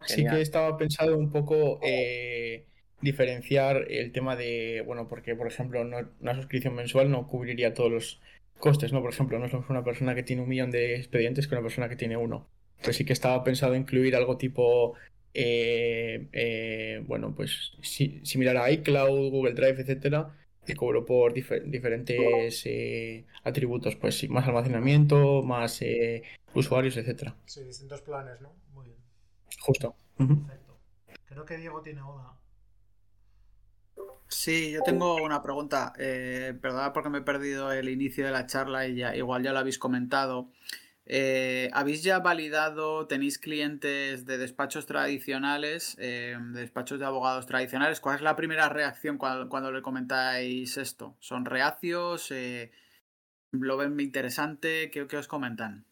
Sí 0.07 0.25
que 0.25 0.41
estaba 0.41 0.77
pensado 0.77 1.19
un 1.19 1.33
poco 1.33 1.81
eh, 1.83 2.65
diferenciar 3.01 3.91
el 3.91 4.13
tema 4.13 4.37
de, 4.37 4.83
bueno, 4.87 5.09
porque 5.09 5.35
por 5.35 5.49
ejemplo 5.49 5.83
una 6.21 6.35
suscripción 6.35 6.75
mensual 6.75 7.11
no 7.11 7.27
cubriría 7.27 7.75
todos 7.75 7.91
los 7.91 8.21
costes, 8.59 8.93
¿no? 8.93 9.01
Por 9.01 9.13
ejemplo, 9.13 9.39
no 9.39 9.47
es 9.47 9.53
una 9.69 9.85
persona 9.85 10.15
que 10.15 10.23
tiene 10.23 10.43
un 10.43 10.49
millón 10.49 10.71
de 10.71 10.97
expedientes 10.97 11.47
que 11.47 11.55
una 11.55 11.63
persona 11.63 11.89
que 11.89 11.97
tiene 11.97 12.17
uno. 12.17 12.49
Entonces 12.77 12.97
sí 12.97 13.05
que 13.05 13.13
estaba 13.13 13.43
pensado 13.45 13.75
incluir 13.75 14.15
algo 14.15 14.37
tipo, 14.37 14.95
eh, 15.35 16.29
eh, 16.33 17.03
bueno, 17.07 17.35
pues 17.35 17.73
similar 17.83 18.57
a 18.57 18.71
iCloud, 18.71 19.31
Google 19.31 19.55
Drive, 19.55 19.81
etcétera, 19.81 20.37
que 20.69 20.77
cobro 20.77 21.07
por 21.07 21.33
diferentes 21.33 22.63
eh, 22.67 23.25
atributos, 23.43 23.97
pues 23.97 24.29
más 24.29 24.47
almacenamiento, 24.47 25.43
más 25.43 25.81
eh, 25.81 26.23
usuarios, 26.55 26.95
etcétera. 26.99 27.35
Sí, 27.47 27.65
distintos 27.65 28.03
planes, 28.03 28.39
¿no? 28.43 28.53
Muy 28.75 28.89
bien. 28.89 28.99
Justo. 29.61 29.97
Perfecto. 30.19 30.79
Creo 31.25 31.47
que 31.47 31.57
Diego 31.57 31.81
tiene 31.81 32.03
una. 32.03 32.35
Sí, 34.29 34.73
yo 34.73 34.83
tengo 34.83 35.17
una 35.17 35.41
pregunta. 35.41 35.95
Eh, 35.99 36.53
perdona 36.61 36.93
porque 36.93 37.09
me 37.09 37.19
he 37.19 37.23
perdido 37.23 37.73
el 37.73 37.89
inicio 37.89 38.27
de 38.27 38.31
la 38.31 38.47
charla 38.47 38.87
y 38.87 38.97
ya, 38.97 39.17
igual 39.17 39.43
ya 39.43 39.55
lo 39.55 39.61
habéis 39.61 39.79
comentado. 39.79 40.51
Eh, 41.11 41.71
¿Habéis 41.73 42.03
ya 42.03 42.19
validado, 42.19 43.07
tenéis 43.07 43.39
clientes 43.39 44.27
de 44.27 44.37
despachos 44.37 44.85
tradicionales, 44.85 45.97
eh, 45.99 46.37
de 46.39 46.61
despachos 46.61 46.99
de 46.99 47.07
abogados 47.07 47.47
tradicionales? 47.47 47.99
¿Cuál 47.99 48.17
es 48.17 48.21
la 48.21 48.37
primera 48.37 48.69
reacción 48.69 49.17
cuando, 49.17 49.73
le 49.73 49.81
comentáis 49.81 50.77
esto? 50.77 51.17
¿Son 51.21 51.47
reacios? 51.47 52.31
Eh, 52.31 52.73
¿Lo 53.53 53.79
ven 53.79 53.99
interesante? 53.99 54.91
¿Qué, 54.91 55.17
os 55.17 55.29
comentan? 55.29 55.87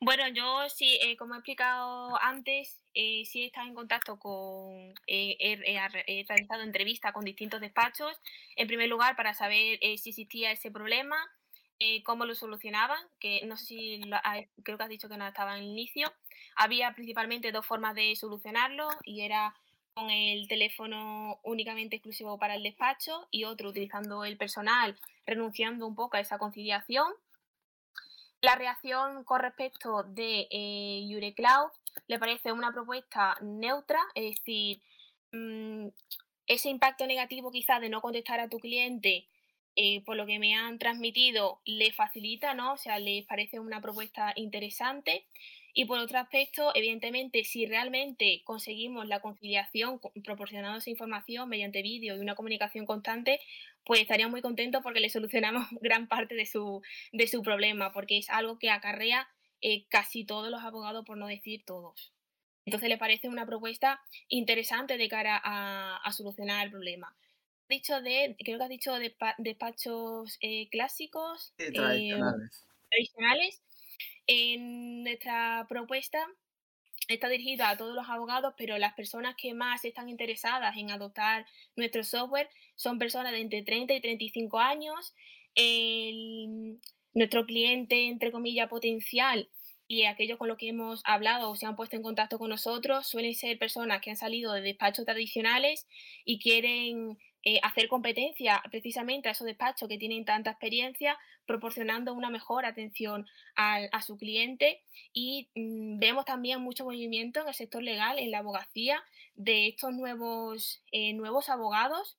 Bueno, 0.00 0.28
yo 0.28 0.70
sí, 0.70 0.98
como 1.18 1.34
he 1.34 1.38
explicado 1.38 2.18
antes, 2.22 2.80
sí 2.94 3.42
he 3.42 3.46
estado 3.46 3.66
en 3.66 3.74
contacto 3.74 4.18
con, 4.18 4.94
he, 5.06 6.24
realizado 6.26 6.62
entrevistas 6.62 7.12
con 7.12 7.24
distintos 7.26 7.60
despachos, 7.60 8.18
en 8.56 8.66
primer 8.66 8.88
lugar 8.88 9.14
para 9.14 9.34
saber 9.34 9.78
si 9.98 10.08
existía 10.08 10.52
ese 10.52 10.70
problema 10.70 11.16
eh, 11.78 12.02
cómo 12.04 12.24
lo 12.24 12.34
solucionaban, 12.34 12.98
que 13.20 13.44
no 13.44 13.56
sé 13.56 13.66
si 13.66 14.00
creo 14.62 14.78
que 14.78 14.84
has 14.84 14.88
dicho 14.88 15.08
que 15.08 15.16
no 15.16 15.26
estaba 15.26 15.56
en 15.56 15.64
el 15.64 15.70
inicio. 15.70 16.12
Había 16.56 16.94
principalmente 16.94 17.52
dos 17.52 17.66
formas 17.66 17.94
de 17.94 18.16
solucionarlo 18.16 18.88
y 19.04 19.20
era 19.22 19.54
con 19.92 20.10
el 20.10 20.48
teléfono 20.48 21.38
únicamente 21.42 21.96
exclusivo 21.96 22.38
para 22.38 22.54
el 22.54 22.62
despacho 22.62 23.28
y 23.30 23.44
otro 23.44 23.70
utilizando 23.70 24.24
el 24.24 24.36
personal, 24.36 24.98
renunciando 25.26 25.86
un 25.86 25.94
poco 25.94 26.16
a 26.16 26.20
esa 26.20 26.38
conciliación. 26.38 27.12
La 28.40 28.54
reacción 28.54 29.24
con 29.24 29.40
respecto 29.40 30.02
de 30.02 30.48
eh, 30.50 31.34
Cloud 31.34 31.70
le 32.08 32.18
parece 32.18 32.52
una 32.52 32.72
propuesta 32.72 33.36
neutra, 33.40 34.00
es 34.14 34.36
decir, 34.36 34.82
mm, 35.32 35.88
ese 36.46 36.68
impacto 36.68 37.06
negativo 37.06 37.50
quizás 37.50 37.80
de 37.80 37.88
no 37.88 38.00
contestar 38.00 38.40
a 38.40 38.48
tu 38.48 38.58
cliente 38.58 39.26
eh, 39.78 40.00
por 40.06 40.16
lo 40.16 40.24
que 40.24 40.38
me 40.38 40.54
han 40.54 40.78
transmitido, 40.78 41.60
le 41.66 41.92
facilita, 41.92 42.54
¿no? 42.54 42.72
O 42.72 42.76
sea, 42.78 42.98
les 42.98 43.26
parece 43.26 43.60
una 43.60 43.82
propuesta 43.82 44.32
interesante. 44.34 45.26
Y 45.74 45.84
por 45.84 45.98
otro 45.98 46.18
aspecto, 46.18 46.72
evidentemente, 46.74 47.44
si 47.44 47.66
realmente 47.66 48.40
conseguimos 48.44 49.06
la 49.06 49.20
conciliación 49.20 50.00
proporcionando 50.24 50.78
esa 50.78 50.88
información 50.88 51.50
mediante 51.50 51.82
vídeo 51.82 52.16
y 52.16 52.20
una 52.20 52.34
comunicación 52.34 52.86
constante, 52.86 53.38
pues 53.84 54.00
estaría 54.00 54.28
muy 54.28 54.40
contentos 54.40 54.82
porque 54.82 55.00
le 55.00 55.10
solucionamos 55.10 55.66
gran 55.82 56.08
parte 56.08 56.34
de 56.34 56.46
su, 56.46 56.80
de 57.12 57.26
su 57.28 57.42
problema, 57.42 57.92
porque 57.92 58.16
es 58.16 58.30
algo 58.30 58.58
que 58.58 58.70
acarrea 58.70 59.28
eh, 59.60 59.84
casi 59.90 60.24
todos 60.24 60.50
los 60.50 60.62
abogados, 60.62 61.04
por 61.04 61.18
no 61.18 61.26
decir 61.26 61.64
todos. 61.66 62.14
Entonces 62.64 62.88
le 62.88 62.96
parece 62.96 63.28
una 63.28 63.44
propuesta 63.44 64.00
interesante 64.28 64.96
de 64.96 65.08
cara 65.08 65.40
a 65.44 66.12
solucionar 66.12 66.64
el 66.64 66.72
problema 66.72 67.14
dicho 67.68 68.00
de, 68.00 68.36
creo 68.38 68.58
que 68.58 68.64
has 68.64 68.70
dicho 68.70 68.94
de 68.94 69.14
despachos 69.38 70.38
eh, 70.40 70.68
clásicos, 70.70 71.52
eh, 71.58 71.72
tradicionales. 71.72 72.64
tradicionales. 72.90 73.62
En 74.26 75.04
nuestra 75.04 75.66
propuesta 75.68 76.18
está 77.08 77.28
dirigido 77.28 77.64
a 77.64 77.76
todos 77.76 77.94
los 77.94 78.08
abogados, 78.08 78.54
pero 78.56 78.78
las 78.78 78.94
personas 78.94 79.36
que 79.36 79.54
más 79.54 79.84
están 79.84 80.08
interesadas 80.08 80.76
en 80.76 80.90
adoptar 80.90 81.46
nuestro 81.76 82.02
software 82.02 82.48
son 82.74 82.98
personas 82.98 83.32
de 83.32 83.40
entre 83.40 83.62
30 83.62 83.94
y 83.94 84.00
35 84.00 84.58
años. 84.58 85.14
nuestro 87.14 87.46
cliente, 87.46 88.08
entre 88.08 88.30
comillas, 88.32 88.68
potencial 88.68 89.48
y 89.88 90.04
aquellos 90.04 90.38
con 90.38 90.48
los 90.48 90.58
que 90.58 90.68
hemos 90.68 91.02
hablado 91.04 91.50
o 91.50 91.56
se 91.56 91.66
han 91.66 91.76
puesto 91.76 91.96
en 91.96 92.02
contacto 92.02 92.38
con 92.38 92.50
nosotros 92.50 93.06
suelen 93.06 93.34
ser 93.34 93.58
personas 93.58 94.00
que 94.00 94.10
han 94.10 94.16
salido 94.16 94.52
de 94.52 94.60
despachos 94.60 95.04
tradicionales 95.04 95.86
y 96.24 96.40
quieren 96.40 97.18
eh, 97.48 97.60
hacer 97.62 97.86
competencia 97.86 98.60
precisamente 98.72 99.28
a 99.28 99.30
esos 99.30 99.46
despachos 99.46 99.88
que 99.88 99.98
tienen 99.98 100.24
tanta 100.24 100.50
experiencia, 100.50 101.16
proporcionando 101.46 102.12
una 102.12 102.28
mejor 102.28 102.64
atención 102.64 103.24
a 103.54 104.02
su 104.02 104.16
cliente. 104.18 104.82
Y 105.12 105.48
mm, 105.54 106.00
vemos 106.00 106.24
también 106.24 106.60
mucho 106.60 106.84
movimiento 106.84 107.40
en 107.40 107.46
el 107.46 107.54
sector 107.54 107.84
legal, 107.84 108.18
en 108.18 108.32
la 108.32 108.38
abogacía, 108.38 109.00
de 109.36 109.68
estos 109.68 109.92
nuevos, 109.92 110.82
eh, 110.90 111.12
nuevos 111.12 111.48
abogados 111.48 112.16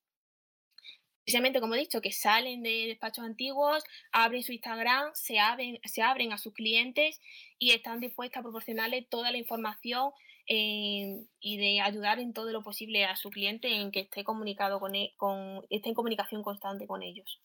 precisamente 1.26 1.60
como 1.60 1.76
he 1.76 1.80
dicho, 1.80 2.00
que 2.00 2.14
salen 2.14 2.64
de 2.64 2.86
despachos 2.88 3.26
antiguos, 3.26 3.84
abren 4.14 4.44
su 4.44 4.54
Instagram, 4.54 5.12
se 5.14 5.40
abren, 5.40 5.78
se 5.84 6.02
abren 6.02 6.32
a 6.32 6.38
sus 6.38 6.54
clientes 6.54 7.20
y 7.60 7.72
están 7.72 8.00
dispuestas 8.00 8.40
a 8.40 8.44
proporcionarle 8.44 9.02
toda 9.02 9.30
la 9.32 9.38
información 9.38 10.12
eh, 10.48 11.26
y 11.40 11.58
de 11.58 11.82
ayudar 11.82 12.20
en 12.20 12.34
todo 12.34 12.52
lo 12.52 12.64
posible 12.64 13.06
a 13.06 13.16
su 13.16 13.30
cliente 13.30 13.76
en 13.76 13.92
que 13.92 14.02
esté 14.02 14.24
comunicado 14.24 14.80
con, 14.80 14.96
e, 14.96 15.14
con 15.18 15.66
esté 15.70 15.90
en 15.90 15.96
comunicación 15.96 16.44
constante 16.44 16.88
con 16.88 17.04
ellos. 17.04 17.42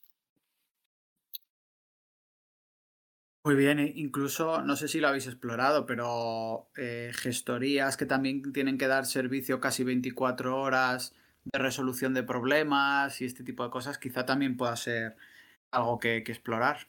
Muy 3.45 3.57
bien, 3.57 3.81
e 3.81 3.93
incluso 3.97 4.63
no 4.63 4.77
sé 4.77 4.87
si 4.87 5.01
lo 5.01 5.09
habéis 5.09 5.27
explorado, 5.27 5.85
pero 5.85 6.69
eh, 6.77 7.11
gestorías 7.13 7.97
que 7.97 8.07
también 8.07 8.53
tienen 8.53 8.79
que 8.79 8.87
dar 8.87 9.05
servicio 9.05 9.59
casi 9.59 9.83
24 9.83 10.61
horas 10.61 11.13
de 11.45 11.59
resolución 11.59 12.15
de 12.15 12.23
problemas 12.23 13.21
y 13.21 13.25
este 13.25 13.43
tipo 13.43 13.65
de 13.65 13.71
cosas, 13.71 13.99
quizá 13.99 14.25
también 14.25 14.57
pueda 14.57 14.77
ser 14.77 15.17
algo 15.73 15.99
que, 15.99 16.19
explorar. 16.19 16.87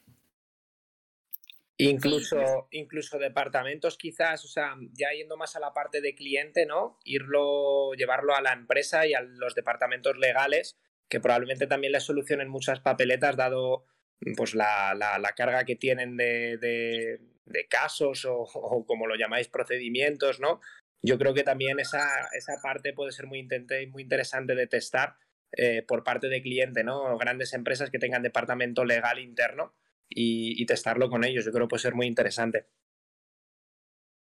Incluso, 1.77 2.67
incluso 2.71 3.17
departamentos 3.17 3.97
quizás, 3.97 4.45
o 4.45 4.47
sea, 4.47 4.75
ya 4.93 5.09
yendo 5.15 5.37
más 5.37 5.55
a 5.55 5.59
la 5.59 5.73
parte 5.73 6.01
de 6.01 6.13
cliente, 6.13 6.65
¿no? 6.65 6.99
Irlo, 7.03 7.93
llevarlo 7.93 8.35
a 8.35 8.41
la 8.41 8.53
empresa 8.53 9.07
y 9.07 9.13
a 9.13 9.21
los 9.21 9.55
departamentos 9.55 10.17
legales, 10.17 10.77
que 11.09 11.19
probablemente 11.19 11.65
también 11.65 11.93
les 11.93 12.03
solucionen 12.03 12.47
muchas 12.47 12.79
papeletas, 12.79 13.35
dado 13.35 13.85
pues 14.37 14.53
la, 14.53 14.93
la, 14.93 15.33
carga 15.35 15.65
que 15.65 15.75
tienen 15.75 16.15
de, 16.15 16.57
de, 16.57 17.67
casos 17.67 18.23
o, 18.25 18.41
o, 18.41 18.85
como 18.85 19.07
lo 19.07 19.15
llamáis, 19.15 19.49
procedimientos, 19.49 20.39
¿no? 20.39 20.61
yo 21.03 21.17
creo 21.19 21.33
que 21.33 21.43
también 21.43 21.79
esa, 21.79 22.29
esa 22.33 22.53
parte 22.61 22.93
puede 22.93 23.11
ser 23.11 23.27
muy, 23.27 23.47
muy 23.91 24.01
interesante 24.01 24.55
de 24.55 24.67
testar 24.67 25.17
eh, 25.51 25.83
por 25.85 26.03
parte 26.03 26.29
de 26.29 26.41
cliente, 26.41 26.83
¿no? 26.83 27.17
Grandes 27.17 27.53
empresas 27.53 27.91
que 27.91 27.99
tengan 27.99 28.23
departamento 28.23 28.85
legal 28.85 29.19
interno 29.19 29.75
y, 30.15 30.65
testarlo 30.65 31.09
con 31.09 31.23
ellos. 31.23 31.45
Yo 31.45 31.51
creo 31.51 31.67
que 31.67 31.71
puede 31.71 31.81
ser 31.81 31.95
muy 31.95 32.07
interesante. 32.07 32.67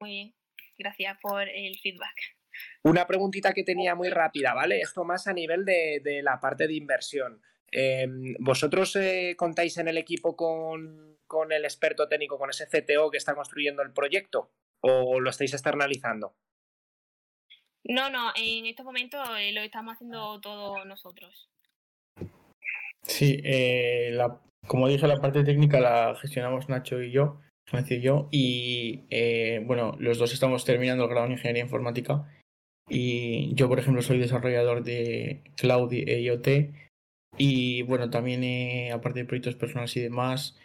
Muy 0.01 0.11
bien, 0.11 0.35
gracias 0.79 1.19
por 1.23 1.49
el 1.49 1.79
feedback. 1.79 2.37
Una 2.83 3.07
preguntita 3.07 3.53
que 3.53 3.65
tenía 3.65 3.95
muy 3.95 4.09
rápida, 4.09 4.55
¿vale? 4.55 4.81
Esto 4.81 5.05
más 5.05 5.27
a 5.27 5.33
nivel 5.33 5.65
de, 5.65 6.01
de 6.03 6.23
la 6.23 6.41
parte 6.41 6.67
de 6.67 6.75
inversión. 6.75 7.43
Em, 7.71 8.35
¿Vosotros 8.39 8.97
eh, 8.97 9.35
contáis 9.37 9.77
en 9.79 9.89
el 9.89 9.99
equipo 9.99 10.37
con, 10.37 11.19
con 11.27 11.53
el 11.53 11.65
experto 11.65 12.09
técnico, 12.09 12.39
con 12.39 12.51
ese 12.51 12.67
CTO 12.67 13.11
que 13.11 13.19
está 13.19 13.35
construyendo 13.35 13.83
el 13.83 13.93
proyecto? 13.93 14.53
¿O 14.81 15.21
lo 15.21 15.31
estáis 15.31 15.53
externalizando? 15.53 16.35
No, 17.85 18.11
no, 18.11 18.33
en 18.35 18.67
estos 18.67 18.85
momentos 18.85 19.29
eh, 19.39 19.53
lo 19.53 19.61
estamos 19.61 19.95
haciendo 19.95 20.41
todos 20.41 20.85
nosotros. 20.87 21.49
Sí, 23.03 23.41
eh, 23.45 24.11
la, 24.13 24.41
como 24.67 24.89
dije, 24.89 25.07
la 25.07 25.21
parte 25.21 25.45
técnica 25.45 25.81
la 25.81 26.15
gestionamos 26.17 26.69
Nacho 26.69 27.03
y 27.03 27.11
yo, 27.11 27.41
y 27.89 28.01
yo, 28.01 28.29
y 28.31 29.05
eh, 29.11 29.63
bueno, 29.67 29.97
los 29.99 30.19
dos 30.19 30.33
estamos 30.33 30.65
terminando 30.65 31.05
el 31.05 31.11
grado 31.11 31.27
en 31.27 31.33
Ingeniería 31.33 31.63
Informática 31.63 32.33
y 32.89 33.55
yo, 33.55 33.69
por 33.69 33.79
ejemplo, 33.79 34.03
soy 34.03 34.19
desarrollador 34.19 34.85
de 34.85 35.43
Cloud 35.57 35.93
e 35.93 36.21
IoT 36.21 36.49
y 37.39 37.83
bueno, 37.83 38.11
también 38.11 38.93
aparte 38.93 39.21
de 39.21 39.25
proyectos 39.25 39.57
personales 39.57 39.97
y 39.97 40.01
demás, 40.01 40.57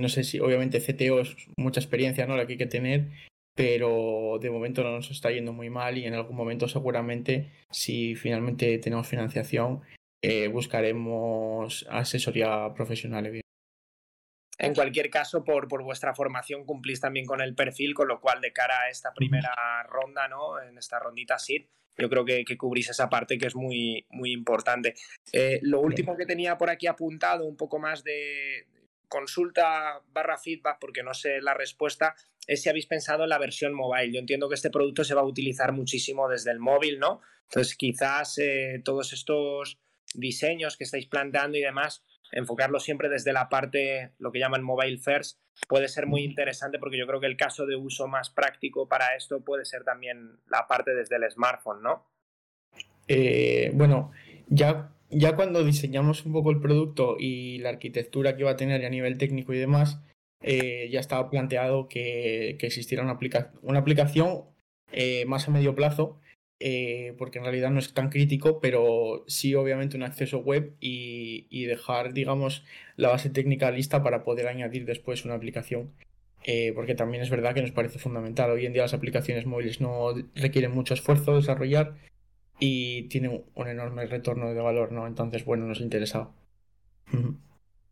no 0.00 0.08
sé 0.08 0.22
si 0.24 0.38
obviamente 0.38 0.80
CTO 0.80 1.20
es 1.20 1.36
mucha 1.56 1.80
experiencia, 1.80 2.26
¿no? 2.26 2.36
La 2.36 2.46
que 2.46 2.52
hay 2.52 2.58
que 2.58 2.66
tener 2.66 3.10
pero 3.54 4.38
de 4.40 4.50
momento 4.50 4.82
no 4.82 4.90
nos 4.90 5.10
está 5.10 5.30
yendo 5.30 5.52
muy 5.52 5.70
mal 5.70 5.96
y 5.96 6.06
en 6.06 6.14
algún 6.14 6.36
momento 6.36 6.66
seguramente 6.66 7.52
si 7.70 8.16
finalmente 8.16 8.78
tenemos 8.78 9.06
financiación 9.06 9.82
eh, 10.22 10.48
buscaremos 10.48 11.86
asesoría 11.90 12.72
profesional. 12.74 13.43
En 14.58 14.74
cualquier 14.74 15.10
caso, 15.10 15.42
por, 15.42 15.66
por, 15.68 15.82
vuestra 15.82 16.14
formación 16.14 16.64
cumplís 16.64 17.00
también 17.00 17.26
con 17.26 17.40
el 17.40 17.54
perfil, 17.54 17.92
con 17.94 18.08
lo 18.08 18.20
cual 18.20 18.40
de 18.40 18.52
cara 18.52 18.82
a 18.82 18.88
esta 18.88 19.12
primera 19.12 19.82
ronda, 19.88 20.28
¿no? 20.28 20.60
En 20.60 20.78
esta 20.78 20.98
rondita 20.98 21.38
SID, 21.38 21.64
yo 21.96 22.08
creo 22.08 22.24
que, 22.24 22.44
que, 22.44 22.56
cubrís 22.56 22.90
esa 22.90 23.08
parte 23.08 23.38
que 23.38 23.46
es 23.46 23.56
muy, 23.56 24.06
muy 24.10 24.32
importante. 24.32 24.94
Eh, 25.32 25.58
lo 25.62 25.80
último 25.80 26.16
que 26.16 26.26
tenía 26.26 26.56
por 26.56 26.70
aquí 26.70 26.86
apuntado, 26.86 27.46
un 27.46 27.56
poco 27.56 27.78
más 27.78 28.04
de 28.04 28.66
consulta 29.08 30.02
barra 30.12 30.38
feedback, 30.38 30.78
porque 30.80 31.02
no 31.02 31.14
sé 31.14 31.40
la 31.40 31.54
respuesta, 31.54 32.14
es 32.46 32.62
si 32.62 32.68
habéis 32.68 32.86
pensado 32.86 33.24
en 33.24 33.30
la 33.30 33.38
versión 33.38 33.72
mobile. 33.72 34.12
Yo 34.12 34.18
entiendo 34.18 34.48
que 34.48 34.56
este 34.56 34.70
producto 34.70 35.04
se 35.04 35.14
va 35.14 35.22
a 35.22 35.26
utilizar 35.26 35.72
muchísimo 35.72 36.28
desde 36.28 36.50
el 36.50 36.58
móvil, 36.58 36.98
¿no? 36.98 37.20
Entonces, 37.44 37.76
quizás 37.76 38.38
eh, 38.38 38.80
todos 38.84 39.12
estos 39.12 39.78
diseños 40.14 40.76
que 40.76 40.84
estáis 40.84 41.06
planteando 41.06 41.58
y 41.58 41.60
demás, 41.60 42.02
enfocarlo 42.32 42.80
siempre 42.80 43.08
desde 43.08 43.32
la 43.32 43.48
parte, 43.48 44.12
lo 44.18 44.32
que 44.32 44.38
llaman 44.38 44.62
mobile 44.62 44.98
first, 44.98 45.38
puede 45.68 45.88
ser 45.88 46.06
muy 46.06 46.24
interesante 46.24 46.78
porque 46.78 46.98
yo 46.98 47.06
creo 47.06 47.20
que 47.20 47.26
el 47.26 47.36
caso 47.36 47.66
de 47.66 47.76
uso 47.76 48.08
más 48.08 48.30
práctico 48.30 48.88
para 48.88 49.14
esto 49.14 49.44
puede 49.44 49.64
ser 49.64 49.84
también 49.84 50.38
la 50.48 50.66
parte 50.66 50.94
desde 50.94 51.16
el 51.16 51.30
smartphone, 51.30 51.82
¿no? 51.82 52.06
Eh, 53.06 53.70
bueno, 53.74 54.12
ya, 54.48 54.92
ya 55.10 55.36
cuando 55.36 55.62
diseñamos 55.64 56.24
un 56.24 56.32
poco 56.32 56.50
el 56.50 56.60
producto 56.60 57.16
y 57.18 57.58
la 57.58 57.70
arquitectura 57.70 58.34
que 58.34 58.42
iba 58.42 58.50
a 58.50 58.56
tener 58.56 58.84
a 58.84 58.90
nivel 58.90 59.18
técnico 59.18 59.52
y 59.52 59.58
demás, 59.58 60.00
eh, 60.42 60.88
ya 60.90 61.00
estaba 61.00 61.30
planteado 61.30 61.88
que, 61.88 62.50
existiera 62.60 63.02
una, 63.02 63.18
una 63.62 63.78
aplicación 63.78 64.44
eh, 64.92 65.24
más 65.26 65.48
a 65.48 65.50
medio 65.50 65.74
plazo, 65.74 66.20
eh, 66.60 67.14
porque 67.18 67.38
en 67.38 67.44
realidad 67.44 67.70
no 67.70 67.78
es 67.78 67.92
tan 67.94 68.10
crítico, 68.10 68.60
pero 68.60 69.24
sí 69.26 69.54
obviamente 69.54 69.96
un 69.96 70.02
acceso 70.02 70.38
web 70.38 70.74
y, 70.80 71.64
dejar, 71.66 72.14
digamos, 72.14 72.64
la 72.96 73.08
base 73.08 73.30
técnica 73.30 73.70
lista 73.70 74.02
para 74.02 74.24
poder 74.24 74.48
añadir 74.48 74.84
después 74.86 75.24
una 75.24 75.34
aplicación. 75.34 75.92
porque 76.74 76.94
también 76.94 77.22
es 77.22 77.30
verdad 77.30 77.54
que 77.54 77.62
nos 77.62 77.72
parece 77.72 77.98
fundamental. 77.98 78.50
Hoy 78.50 78.66
en 78.66 78.72
día 78.72 78.82
las 78.82 78.94
aplicaciones 78.94 79.46
móviles 79.46 79.80
no 79.80 80.14
requieren 80.34 80.72
mucho 80.72 80.94
esfuerzo 80.94 81.36
desarrollar 81.36 81.96
y 82.58 83.08
tienen 83.08 83.44
un 83.54 83.68
enorme 83.68 84.06
retorno 84.06 84.52
de 84.54 84.60
valor, 84.60 84.92
¿no? 84.92 85.06
Entonces, 85.06 85.44
bueno, 85.44 85.66
nos 85.66 85.80
interesa. 85.80 86.30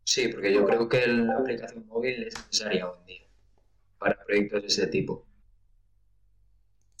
Sí, 0.05 0.27
porque 0.27 0.53
yo 0.53 0.65
creo 0.65 0.89
que 0.89 1.07
la 1.07 1.37
aplicación 1.37 1.87
móvil 1.87 2.23
es 2.23 2.35
necesaria 2.35 2.89
hoy 2.89 2.97
en 2.99 3.05
día 3.05 3.21
para 3.97 4.23
proyectos 4.25 4.61
de 4.61 4.67
ese 4.67 4.87
tipo. 4.87 5.25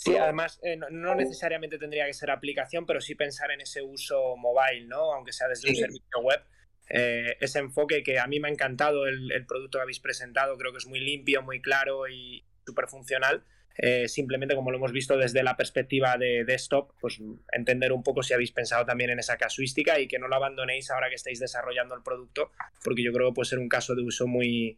Sí, 0.03 0.17
además, 0.17 0.59
eh, 0.63 0.75
no, 0.75 1.15
necesariamente 1.15 1.77
tendría 1.77 2.05
que 2.05 2.13
ser 2.13 2.29
aplicación, 2.29 2.85
pero 2.85 2.99
sí 2.99 3.15
pensar 3.15 3.51
en 3.51 3.61
ese 3.61 3.81
uso 3.81 4.35
mobile, 4.35 4.85
¿no? 4.87 5.13
Aunque 5.13 5.31
sea 5.31 5.47
desde 5.47 5.69
un 5.69 5.75
servicio 5.75 6.19
web. 6.21 6.41
Eh, 6.89 7.37
ese 7.39 7.59
enfoque 7.59 8.03
que 8.03 8.19
a 8.19 8.27
mí 8.27 8.39
me 8.39 8.49
ha 8.49 8.51
encantado 8.51 9.07
el, 9.07 9.31
el, 9.31 9.45
producto 9.45 9.77
que 9.77 9.83
habéis 9.83 10.01
presentado, 10.01 10.57
creo 10.57 10.73
que 10.73 10.79
es 10.79 10.85
muy 10.85 10.99
limpio, 10.99 11.41
muy 11.41 11.61
claro 11.61 12.09
y 12.09 12.43
súper 12.65 12.87
funcional. 12.87 13.45
Eh, 13.77 14.07
simplemente 14.07 14.55
como 14.55 14.69
lo 14.69 14.77
hemos 14.77 14.91
visto 14.91 15.17
desde 15.17 15.41
la 15.41 15.57
perspectiva 15.57 16.17
de 16.17 16.43
desktop, 16.45 16.91
pues 16.99 17.19
entender 17.51 17.91
un 17.91 18.03
poco 18.03 18.21
si 18.21 18.33
habéis 18.33 18.51
pensado 18.51 18.85
también 18.85 19.09
en 19.09 19.19
esa 19.19 19.37
casuística 19.37 19.99
y 19.99 20.07
que 20.07 20.19
no 20.19 20.27
lo 20.27 20.35
abandonéis 20.35 20.91
ahora 20.91 21.09
que 21.09 21.15
estáis 21.15 21.39
desarrollando 21.39 21.95
el 21.95 22.03
producto, 22.03 22.51
porque 22.83 23.03
yo 23.03 23.11
creo 23.11 23.29
que 23.29 23.35
puede 23.35 23.49
ser 23.49 23.59
un 23.59 23.69
caso 23.69 23.95
de 23.95 24.03
uso 24.03 24.27
muy, 24.27 24.77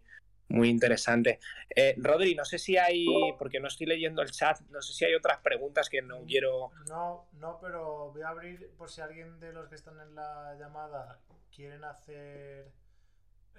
muy 0.49 0.69
interesante. 0.69 1.39
Eh, 1.75 1.95
Rodri, 1.97 2.35
no 2.35 2.45
sé 2.45 2.59
si 2.59 2.77
hay, 2.77 3.05
porque 3.37 3.59
no 3.59 3.67
estoy 3.67 3.87
leyendo 3.87 4.21
el 4.21 4.31
chat, 4.31 4.59
no 4.69 4.81
sé 4.81 4.93
si 4.93 5.05
hay 5.05 5.15
otras 5.15 5.39
preguntas 5.39 5.89
que 5.89 6.01
no 6.01 6.23
quiero... 6.25 6.71
No, 6.87 7.27
no, 7.33 7.59
pero 7.59 8.11
voy 8.11 8.21
a 8.21 8.29
abrir 8.29 8.71
por 8.77 8.89
si 8.89 9.01
alguien 9.01 9.39
de 9.39 9.53
los 9.53 9.67
que 9.67 9.75
están 9.75 9.99
en 9.99 10.15
la 10.15 10.55
llamada 10.59 11.19
quieren 11.53 11.83
hacer 11.83 12.71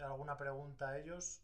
alguna 0.02 0.36
pregunta 0.36 0.90
a 0.90 0.98
ellos. 0.98 1.40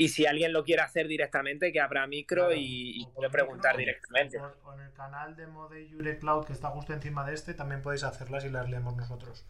Y 0.00 0.10
si 0.10 0.26
alguien 0.26 0.52
lo 0.52 0.62
quiere 0.62 0.82
hacer 0.82 1.08
directamente, 1.08 1.72
que 1.72 1.80
abra 1.80 2.06
micro 2.06 2.52
y, 2.54 3.04
puede 3.14 3.30
preguntar 3.30 3.76
directamente. 3.76 4.38
O 4.38 4.72
en 4.74 4.80
el 4.80 4.92
canal 4.92 5.34
de 5.34 5.48
Mode 5.48 5.88
Yure 5.88 6.18
Cloud, 6.18 6.46
que 6.46 6.52
está 6.52 6.68
justo 6.68 6.92
encima 6.92 7.26
de 7.26 7.34
este, 7.34 7.52
también 7.52 7.82
podéis 7.82 8.04
hacerlas 8.04 8.44
y 8.44 8.48
las 8.48 8.70
leemos 8.70 8.96
nosotros. 8.96 9.44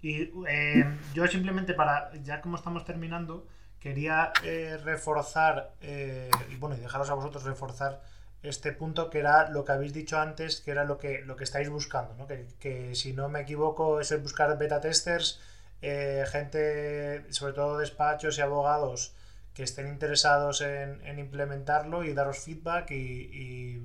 Y 0.00 0.32
eh, 0.48 0.84
yo 1.12 1.26
simplemente 1.26 1.74
para, 1.74 2.10
ya 2.22 2.40
como 2.40 2.56
estamos 2.56 2.86
terminando, 2.86 3.46
quería 3.82 4.32
eh, 4.44 4.78
reforzar, 4.84 5.72
eh, 5.80 6.30
y 6.50 6.56
bueno, 6.56 6.76
y 6.76 6.80
dejaros 6.80 7.10
a 7.10 7.14
vosotros 7.14 7.42
reforzar 7.42 8.00
este 8.42 8.70
punto 8.72 9.10
que 9.10 9.18
era 9.18 9.50
lo 9.50 9.64
que 9.64 9.72
habéis 9.72 9.92
dicho 9.92 10.18
antes, 10.18 10.60
que 10.60 10.70
era 10.70 10.84
lo 10.84 10.98
que, 10.98 11.22
lo 11.22 11.34
que 11.34 11.44
estáis 11.44 11.68
buscando, 11.68 12.14
¿no? 12.14 12.26
que, 12.28 12.94
si 12.94 13.12
no 13.12 13.28
me 13.28 13.40
equivoco 13.40 14.00
es 14.00 14.12
el 14.12 14.20
buscar 14.20 14.56
beta 14.56 14.80
testers, 14.80 15.40
eh, 15.80 16.24
gente, 16.30 17.26
sobre 17.32 17.54
todo 17.54 17.78
despachos 17.78 18.38
y 18.38 18.40
abogados 18.40 19.14
que 19.52 19.64
estén 19.64 19.88
interesados 19.88 20.60
en, 20.60 21.18
implementarlo 21.18 22.04
y 22.04 22.14
daros 22.14 22.38
feedback 22.38 22.90
y, 22.92 23.82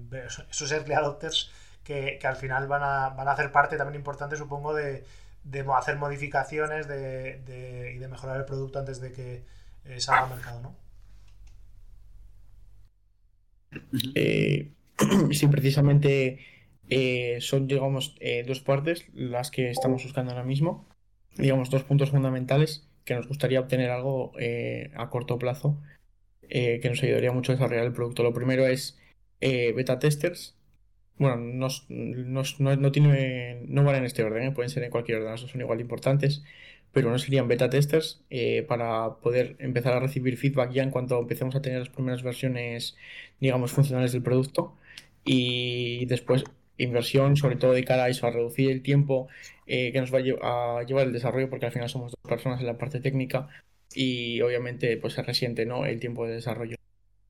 esos 0.50 0.72
early 0.72 0.94
adopters 0.94 1.52
que, 1.84 2.20
al 2.24 2.36
final 2.36 2.68
van 2.68 2.84
a, 2.84 3.10
van 3.10 3.28
a 3.28 3.32
hacer 3.32 3.52
parte 3.52 3.78
también 3.78 3.96
importante, 3.96 4.36
supongo, 4.38 4.76
de, 4.76 5.06
hacer 5.76 5.96
modificaciones 5.98 6.88
de, 6.88 7.94
y 7.96 7.98
de 7.98 8.08
mejorar 8.08 8.38
el 8.38 8.46
producto 8.46 8.78
antes 8.80 9.02
de 9.02 9.12
que 9.12 9.57
eh, 9.90 10.00
salga 10.00 10.24
al 10.24 10.30
mercado, 10.36 10.62
¿no? 10.62 10.88
Eh, 14.16 14.72
sí, 15.32 15.48
precisamente 15.48 16.40
eh, 16.90 17.38
son, 17.42 17.68
digamos, 17.68 18.16
eh, 18.20 18.44
dos 18.48 18.62
partes 18.62 19.06
las 19.14 19.52
que 19.52 19.70
estamos 19.70 20.04
buscando 20.04 20.32
ahora 20.32 20.44
mismo. 20.44 20.88
Digamos, 21.38 21.70
dos 21.70 21.84
puntos 21.84 22.12
fundamentales 22.12 22.88
que 23.06 23.16
nos 23.16 23.28
gustaría 23.28 23.60
obtener 23.60 23.92
algo 23.92 24.34
a 24.96 25.10
corto 25.10 25.38
plazo 25.40 25.82
que 26.50 26.82
nos 26.90 27.02
ayudaría 27.04 27.32
mucho 27.32 27.52
a 27.52 27.56
desarrollar 27.56 27.86
el 27.86 27.94
producto. 27.94 28.24
Lo 28.24 28.34
primero 28.34 28.66
es 28.68 28.98
beta 29.40 30.00
testers. 30.00 30.58
Bueno, 31.18 31.38
no, 31.38 31.68
no, 31.90 32.92
tiene, 32.92 33.62
no 33.68 33.84
van 33.84 33.96
en 33.96 34.06
este 34.06 34.24
orden, 34.24 34.54
pueden 34.54 34.70
ser 34.70 34.84
en 34.84 34.92
cualquier 34.92 35.22
orden, 35.22 35.38
son 35.38 35.62
igual 35.62 35.78
de 35.78 35.84
importantes 35.84 36.44
pero 36.94 37.12
no 37.12 37.20
serían 37.20 37.48
beta 37.48 37.70
testers 37.70 38.22
eh, 38.30 38.64
para 38.68 39.16
poder 39.18 39.56
empezar 39.60 39.94
a 39.94 40.00
recibir 40.00 40.38
feedback 40.38 40.72
ya 40.72 40.84
en 40.84 40.92
cuanto 40.92 41.20
empecemos 41.20 41.56
a 41.56 41.62
tener 41.62 41.80
las 41.80 41.90
primeras 41.90 42.24
versiones, 42.24 42.96
digamos, 43.40 43.72
funcionales 43.72 44.12
del 44.14 44.24
producto. 44.24 44.76
Y 45.26 46.06
después 46.06 46.44
inversión, 46.78 47.38
sobre 47.38 47.56
todo 47.56 47.74
de 47.74 47.84
cara 47.84 48.06
a 48.06 48.10
eso, 48.10 48.28
a 48.28 48.32
reducir 48.32 48.72
el 48.72 48.82
tiempo 48.82 49.28
eh, 49.66 49.92
que 49.92 50.00
nos 50.00 50.14
va 50.14 50.20
a, 50.20 50.84
llevar 50.84 51.08
el 51.08 51.14
desarrollo, 51.14 51.50
porque 51.50 51.66
al 51.66 51.72
final 51.72 51.90
somos 51.90 52.12
dos 52.12 52.30
personas 52.30 52.60
en 52.62 52.68
la 52.68 52.78
parte 52.78 53.00
técnica 53.00 53.50
y 53.94 54.42
obviamente 54.42 54.98
pues 54.98 55.14
se 55.14 55.24
resiente 55.24 55.66
¿no? 55.66 55.86
el 55.86 56.00
tiempo 56.00 56.26
de 56.28 56.36
desarrollo. 56.36 56.78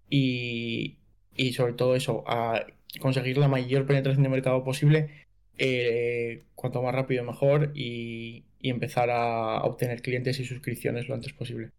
Y, 0.10 0.98
y 1.36 1.54
sobre 1.54 1.74
todo 1.74 1.96
eso, 1.96 2.24
a 2.28 2.66
conseguir 3.00 3.38
la 3.38 3.48
mayor 3.48 3.86
penetración 3.86 4.24
de 4.24 4.30
mercado 4.30 4.64
posible, 4.64 5.28
eh, 5.58 6.44
cuanto 6.56 6.82
más 6.84 6.94
rápido 6.94 7.24
mejor 7.24 7.72
y, 7.76 8.44
y 8.60 8.70
empezar 8.70 9.10
a 9.10 9.64
obtener 9.64 10.02
clientes 10.02 10.40
y 10.40 10.46
suscripciones 10.46 11.08
lo 11.08 11.16
antes 11.16 11.34
posible. 11.34 11.72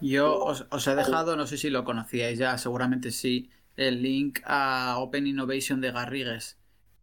Yo 0.00 0.38
os, 0.44 0.86
he 0.86 0.94
dejado, 0.94 1.34
no 1.36 1.46
sé 1.46 1.56
si 1.56 1.70
lo 1.70 1.84
conocíais 1.84 2.38
ya, 2.38 2.58
seguramente 2.58 3.10
sí, 3.10 3.50
el 3.76 4.02
link 4.02 4.40
a 4.44 4.96
Open 4.98 5.26
Innovation 5.26 5.80
de 5.80 5.92
Garrigues, 5.92 6.58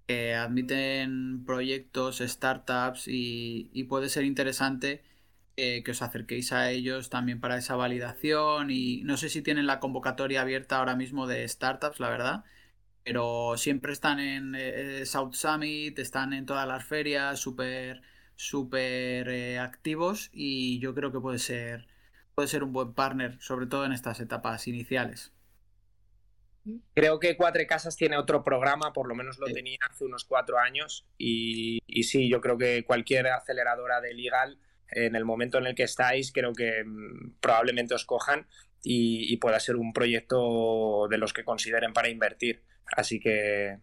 que 0.08 0.36
admiten 0.36 1.44
proyectos, 1.46 2.20
startups 2.20 3.06
y, 3.08 3.86
puede 3.90 4.08
ser 4.10 4.24
interesante 4.24 5.04
eh, 5.58 5.84
que 5.84 5.92
os 5.92 6.02
acerquéis 6.02 6.54
a 6.54 6.70
ellos 6.70 7.10
también 7.10 7.40
para 7.40 7.58
esa 7.58 7.76
validación 7.76 8.70
y 8.70 9.02
no 9.04 9.18
sé 9.18 9.30
si 9.30 9.42
tienen 9.42 9.68
la 9.68 9.80
convocatoria 9.80 10.42
abierta 10.42 10.78
ahora 10.78 10.96
mismo 10.96 11.28
de 11.28 11.48
startups, 11.48 12.00
la 12.00 12.10
verdad, 12.10 12.44
pero 13.04 13.56
siempre 13.58 13.94
están 13.94 14.20
en 14.20 14.56
eh, 14.56 15.06
South 15.06 15.34
Summit, 15.34 15.98
están 16.00 16.34
en 16.34 16.46
todas 16.46 16.68
las 16.68 16.86
ferias, 16.86 17.40
súper 17.40 18.02
súper 18.36 19.30
eh, 19.30 19.60
activos 19.60 20.30
y 20.34 20.80
yo 20.80 20.96
creo 20.96 21.12
que 21.12 21.20
puede 21.20 21.38
ser 21.38 21.88
puede 22.34 22.48
ser 22.48 22.64
un 22.64 22.74
buen 22.74 22.94
partner, 22.94 23.38
sobre 23.40 23.68
todo 23.68 23.86
en 23.86 23.92
estas 23.92 24.20
etapas 24.20 24.68
iniciales. 24.68 25.32
Creo 26.94 27.20
que 27.20 27.38
Cuatro 27.38 27.62
Casas 27.68 27.96
tiene 27.96 28.18
otro 28.18 28.44
programa, 28.44 28.94
por 28.94 29.08
lo 29.08 29.16
menos 29.16 29.38
lo 29.40 29.48
tenía 29.48 29.78
hace 29.90 30.06
unos 30.06 30.26
cuatro 30.26 30.60
años, 30.60 31.08
y, 31.18 31.80
sí, 32.04 32.30
yo 32.30 32.40
creo 32.40 32.58
que 32.58 32.84
cualquier 32.86 33.28
aceleradora 33.28 34.00
de 34.00 34.14
legal, 34.14 34.60
en 34.90 35.16
el 35.16 35.26
momento 35.26 35.58
en 35.58 35.68
el 35.68 35.76
que 35.76 35.84
estáis, 35.84 36.32
creo 36.32 36.54
que 36.54 36.84
mm, 36.84 37.40
probablemente 37.42 37.96
os 37.96 38.06
cojan 38.06 38.48
y, 38.84 39.32
y 39.32 39.38
pueda 39.38 39.60
ser 39.60 39.76
un 39.76 39.92
proyecto 39.92 41.08
de 41.10 41.18
los 41.18 41.34
que 41.34 41.44
consideren 41.44 41.94
para 41.94 42.10
invertir. 42.10 42.64
Así 42.96 43.20
que 43.20 43.78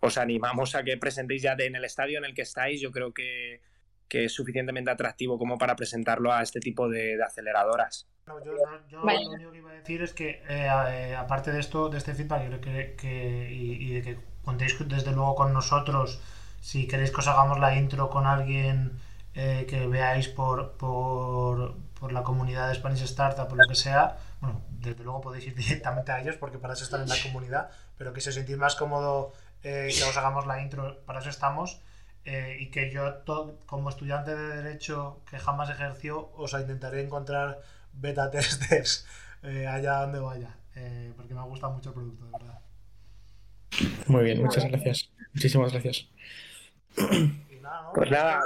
os 0.00 0.18
animamos 0.18 0.74
a 0.74 0.82
que 0.82 0.96
presentéis 0.96 1.42
ya 1.42 1.54
en 1.58 1.76
el 1.76 1.84
estadio 1.84 2.18
en 2.18 2.24
el 2.24 2.34
que 2.34 2.42
estáis. 2.42 2.80
Yo 2.80 2.90
creo 2.90 3.12
que, 3.12 3.60
es 4.08 4.32
suficientemente 4.32 4.90
atractivo 4.90 5.38
como 5.38 5.56
para 5.56 5.76
presentarlo 5.76 6.32
a 6.32 6.42
este 6.42 6.58
tipo 6.58 6.88
de, 6.88 7.22
aceleradoras. 7.22 8.08
yo, 8.44 8.52
lo 8.90 9.02
único 9.02 9.52
que 9.52 9.58
iba 9.58 9.70
a 9.70 9.74
decir 9.74 10.02
es 10.02 10.12
que, 10.12 10.42
eh, 10.48 10.68
eh, 10.88 11.14
aparte 11.16 11.52
de 11.52 11.60
esto, 11.60 11.88
de 11.88 11.98
este 11.98 12.14
feedback, 12.14 12.60
creo 12.60 12.96
que, 12.96 13.48
y, 13.52 13.92
de 13.94 14.02
que 14.02 14.18
contéis 14.42 14.76
desde 14.88 15.12
luego 15.12 15.36
con 15.36 15.52
nosotros, 15.52 16.20
si 16.60 16.88
queréis 16.88 17.10
que 17.10 17.20
os 17.20 17.28
hagamos 17.28 17.60
la 17.60 17.76
intro 17.76 18.10
con 18.10 18.26
alguien 18.26 18.98
eh, 19.34 19.64
que 19.68 19.86
veáis 19.86 20.28
por, 20.28 20.72
por, 20.76 21.76
por, 21.98 22.12
la 22.12 22.24
comunidad 22.24 22.68
de 22.68 22.74
Spanish 22.74 23.02
Startup, 23.02 23.46
por 23.46 23.58
lo 23.58 23.68
que 23.68 23.76
sea, 23.76 24.18
bueno, 24.40 24.60
desde 24.70 25.04
luego 25.04 25.20
podéis 25.20 25.46
ir 25.46 25.54
directamente 25.64 26.10
a 26.10 26.20
ellos 26.20 26.36
porque 26.36 26.58
para 26.58 26.74
eso 26.74 26.82
están 26.82 27.02
en 27.02 27.08
la 27.08 27.16
comunidad, 27.22 27.70
pero 28.00 28.14
que 28.14 28.22
se 28.22 28.32
sentís 28.32 28.56
más 28.56 28.76
cómodo 28.76 29.34
eh, 29.62 29.90
que 29.94 30.04
os 30.04 30.16
hagamos 30.16 30.46
la 30.46 30.62
intro, 30.62 31.04
para 31.04 31.18
eso 31.18 31.28
estamos. 31.28 31.82
Eh, 32.24 32.56
y 32.58 32.70
que 32.70 32.90
yo, 32.90 33.22
como 33.66 33.90
estudiante 33.90 34.34
de 34.34 34.56
Derecho 34.62 35.20
que 35.28 35.38
jamás 35.38 35.68
ejerció, 35.68 36.32
os 36.32 36.54
intentaré 36.54 37.02
encontrar 37.02 37.60
beta 37.92 38.30
testers 38.30 39.06
eh, 39.42 39.66
allá 39.66 40.00
donde 40.00 40.18
vaya, 40.18 40.56
porque 41.14 41.34
me 41.34 41.40
ha 41.40 41.44
gustado 41.44 41.74
mucho 41.74 41.90
el 41.90 41.94
producto, 41.94 42.24
de 42.24 42.32
verdad. 42.32 42.60
Muy 44.06 44.24
bien, 44.24 44.42
muchas 44.42 44.64
gracias. 44.64 45.10
Muchísimas 45.34 45.70
gracias. 45.70 46.08
Y 46.96 47.60
nada, 47.60 47.82
¿no? 47.82 47.92
Pues 47.92 48.10
nada, 48.10 48.40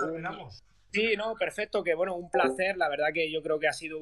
sí, 0.91 1.15
no, 1.17 1.35
perfecto, 1.37 1.85
que 1.85 1.95
bueno, 1.95 2.17
un 2.17 2.29
placer. 2.29 2.77
La 2.77 2.89
verdad 2.89 3.13
que 3.15 3.31
yo 3.31 3.41
creo 3.41 3.61
que 3.61 3.69
ha 3.69 3.73
sido 3.73 4.01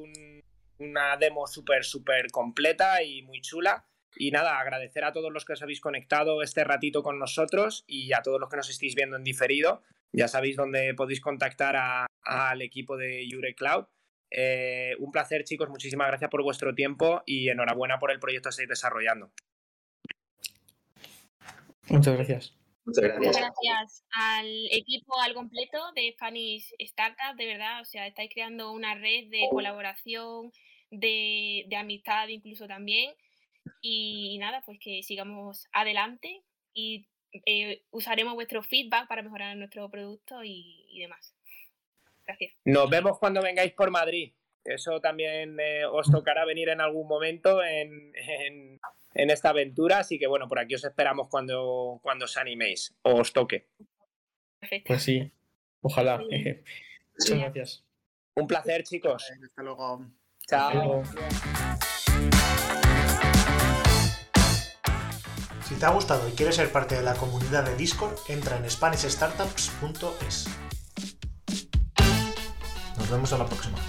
una 0.79 1.15
demo 1.17 1.45
súper, 1.45 1.85
súper 1.85 2.31
completa 2.31 3.03
y 3.03 3.21
muy 3.21 3.39
chula. 3.39 3.85
Y 4.15 4.31
nada, 4.31 4.59
agradecer 4.59 5.03
a 5.03 5.11
todos 5.11 5.31
los 5.31 5.45
que 5.45 5.53
os 5.53 5.61
habéis 5.61 5.81
conectado 5.81 6.41
este 6.43 6.63
ratito 6.63 7.03
con 7.03 7.19
nosotros 7.19 7.83
y 7.87 8.13
a 8.13 8.21
todos 8.21 8.39
los 8.39 8.49
que 8.49 8.57
nos 8.57 8.69
estéis 8.69 8.95
viendo 8.95 9.17
en 9.17 9.23
diferido. 9.23 9.81
Ya 10.11 10.27
sabéis 10.27 10.55
dónde 10.55 10.93
podéis 10.93 11.21
contactar 11.21 12.07
al 12.21 12.61
equipo 12.61 12.97
de 12.97 13.27
Jure 13.29 13.55
Cloud. 13.55 13.85
Eh, 14.29 14.95
un 14.99 15.11
placer, 15.11 15.43
chicos. 15.43 15.69
Muchísimas 15.69 16.07
gracias 16.07 16.29
por 16.29 16.43
vuestro 16.43 16.73
tiempo 16.73 17.23
y 17.25 17.49
enhorabuena 17.49 17.99
por 17.99 18.11
el 18.11 18.19
proyecto 18.19 18.49
que 18.49 18.51
estáis 18.51 18.69
desarrollando. 18.69 19.31
Muchas 21.89 22.15
gracias. 22.15 22.57
Muchas 22.85 23.03
gracias. 23.03 23.37
gracias 23.37 24.05
al 24.11 24.67
equipo 24.71 25.19
al 25.21 25.33
completo 25.33 25.79
de 25.95 26.11
Spanish 26.13 26.73
Startup, 26.79 27.35
de 27.37 27.45
verdad. 27.45 27.81
O 27.81 27.85
sea, 27.85 28.07
estáis 28.07 28.29
creando 28.33 28.71
una 28.71 28.95
red 28.95 29.29
de 29.29 29.47
colaboración, 29.51 30.51
de, 30.91 31.65
de 31.67 31.75
amistad 31.75 32.27
incluso 32.27 32.67
también. 32.67 33.13
Y 33.81 34.37
nada, 34.39 34.61
pues 34.65 34.79
que 34.79 35.03
sigamos 35.03 35.67
adelante 35.71 36.43
y 36.73 37.07
eh, 37.45 37.83
usaremos 37.91 38.33
vuestro 38.35 38.61
feedback 38.63 39.07
para 39.07 39.21
mejorar 39.21 39.55
nuestro 39.57 39.89
producto 39.89 40.43
y, 40.43 40.97
demás. 40.99 41.35
Gracias. 42.25 42.53
Nos 42.65 42.89
vemos 42.89 43.19
cuando 43.19 43.41
vengáis 43.41 43.73
por 43.73 43.91
Madrid. 43.91 44.33
Eso 44.63 45.01
también 45.01 45.59
eh, 45.59 45.85
os 45.85 46.09
tocará 46.09 46.45
venir 46.45 46.69
en 46.69 46.79
algún 46.79 47.07
momento 47.07 47.61
en, 47.61 48.13
esta 49.13 49.49
aventura. 49.49 49.99
Así 49.99 50.17
que 50.17 50.27
bueno, 50.27 50.47
por 50.47 50.59
aquí 50.59 50.75
os 50.75 50.83
esperamos 50.83 51.27
cuando, 51.27 51.99
cuando 52.01 52.25
os 52.25 52.37
animéis 52.37 52.95
o 53.01 53.15
os 53.15 53.33
toque. 53.33 53.67
Perfecto. 54.59 54.87
Pues 54.87 55.03
sí, 55.03 55.31
ojalá. 55.81 56.19
Muchas 56.19 57.39
gracias. 57.39 57.85
Un 58.35 58.47
placer, 58.47 58.83
chicos. 58.83 59.29
Hasta 59.43 59.63
luego. 59.63 60.05
Chao. 60.47 61.03
Si 65.73 65.79
te 65.79 65.87
ha 65.87 65.89
gustado 65.89 66.29
y 66.29 66.33
quieres 66.33 66.57
ser 66.57 66.71
parte 66.71 66.93
de 66.93 67.01
la 67.01 67.15
comunidad 67.15 67.63
de 67.63 67.75
Discord, 67.75 68.13
entra 68.27 68.57
en 68.57 68.69
SpanishStartups.es. 68.69 70.47
Nos 72.95 73.09
vemos 73.09 73.33
a 73.33 73.39
la 73.39 73.47
próxima. 73.47 73.79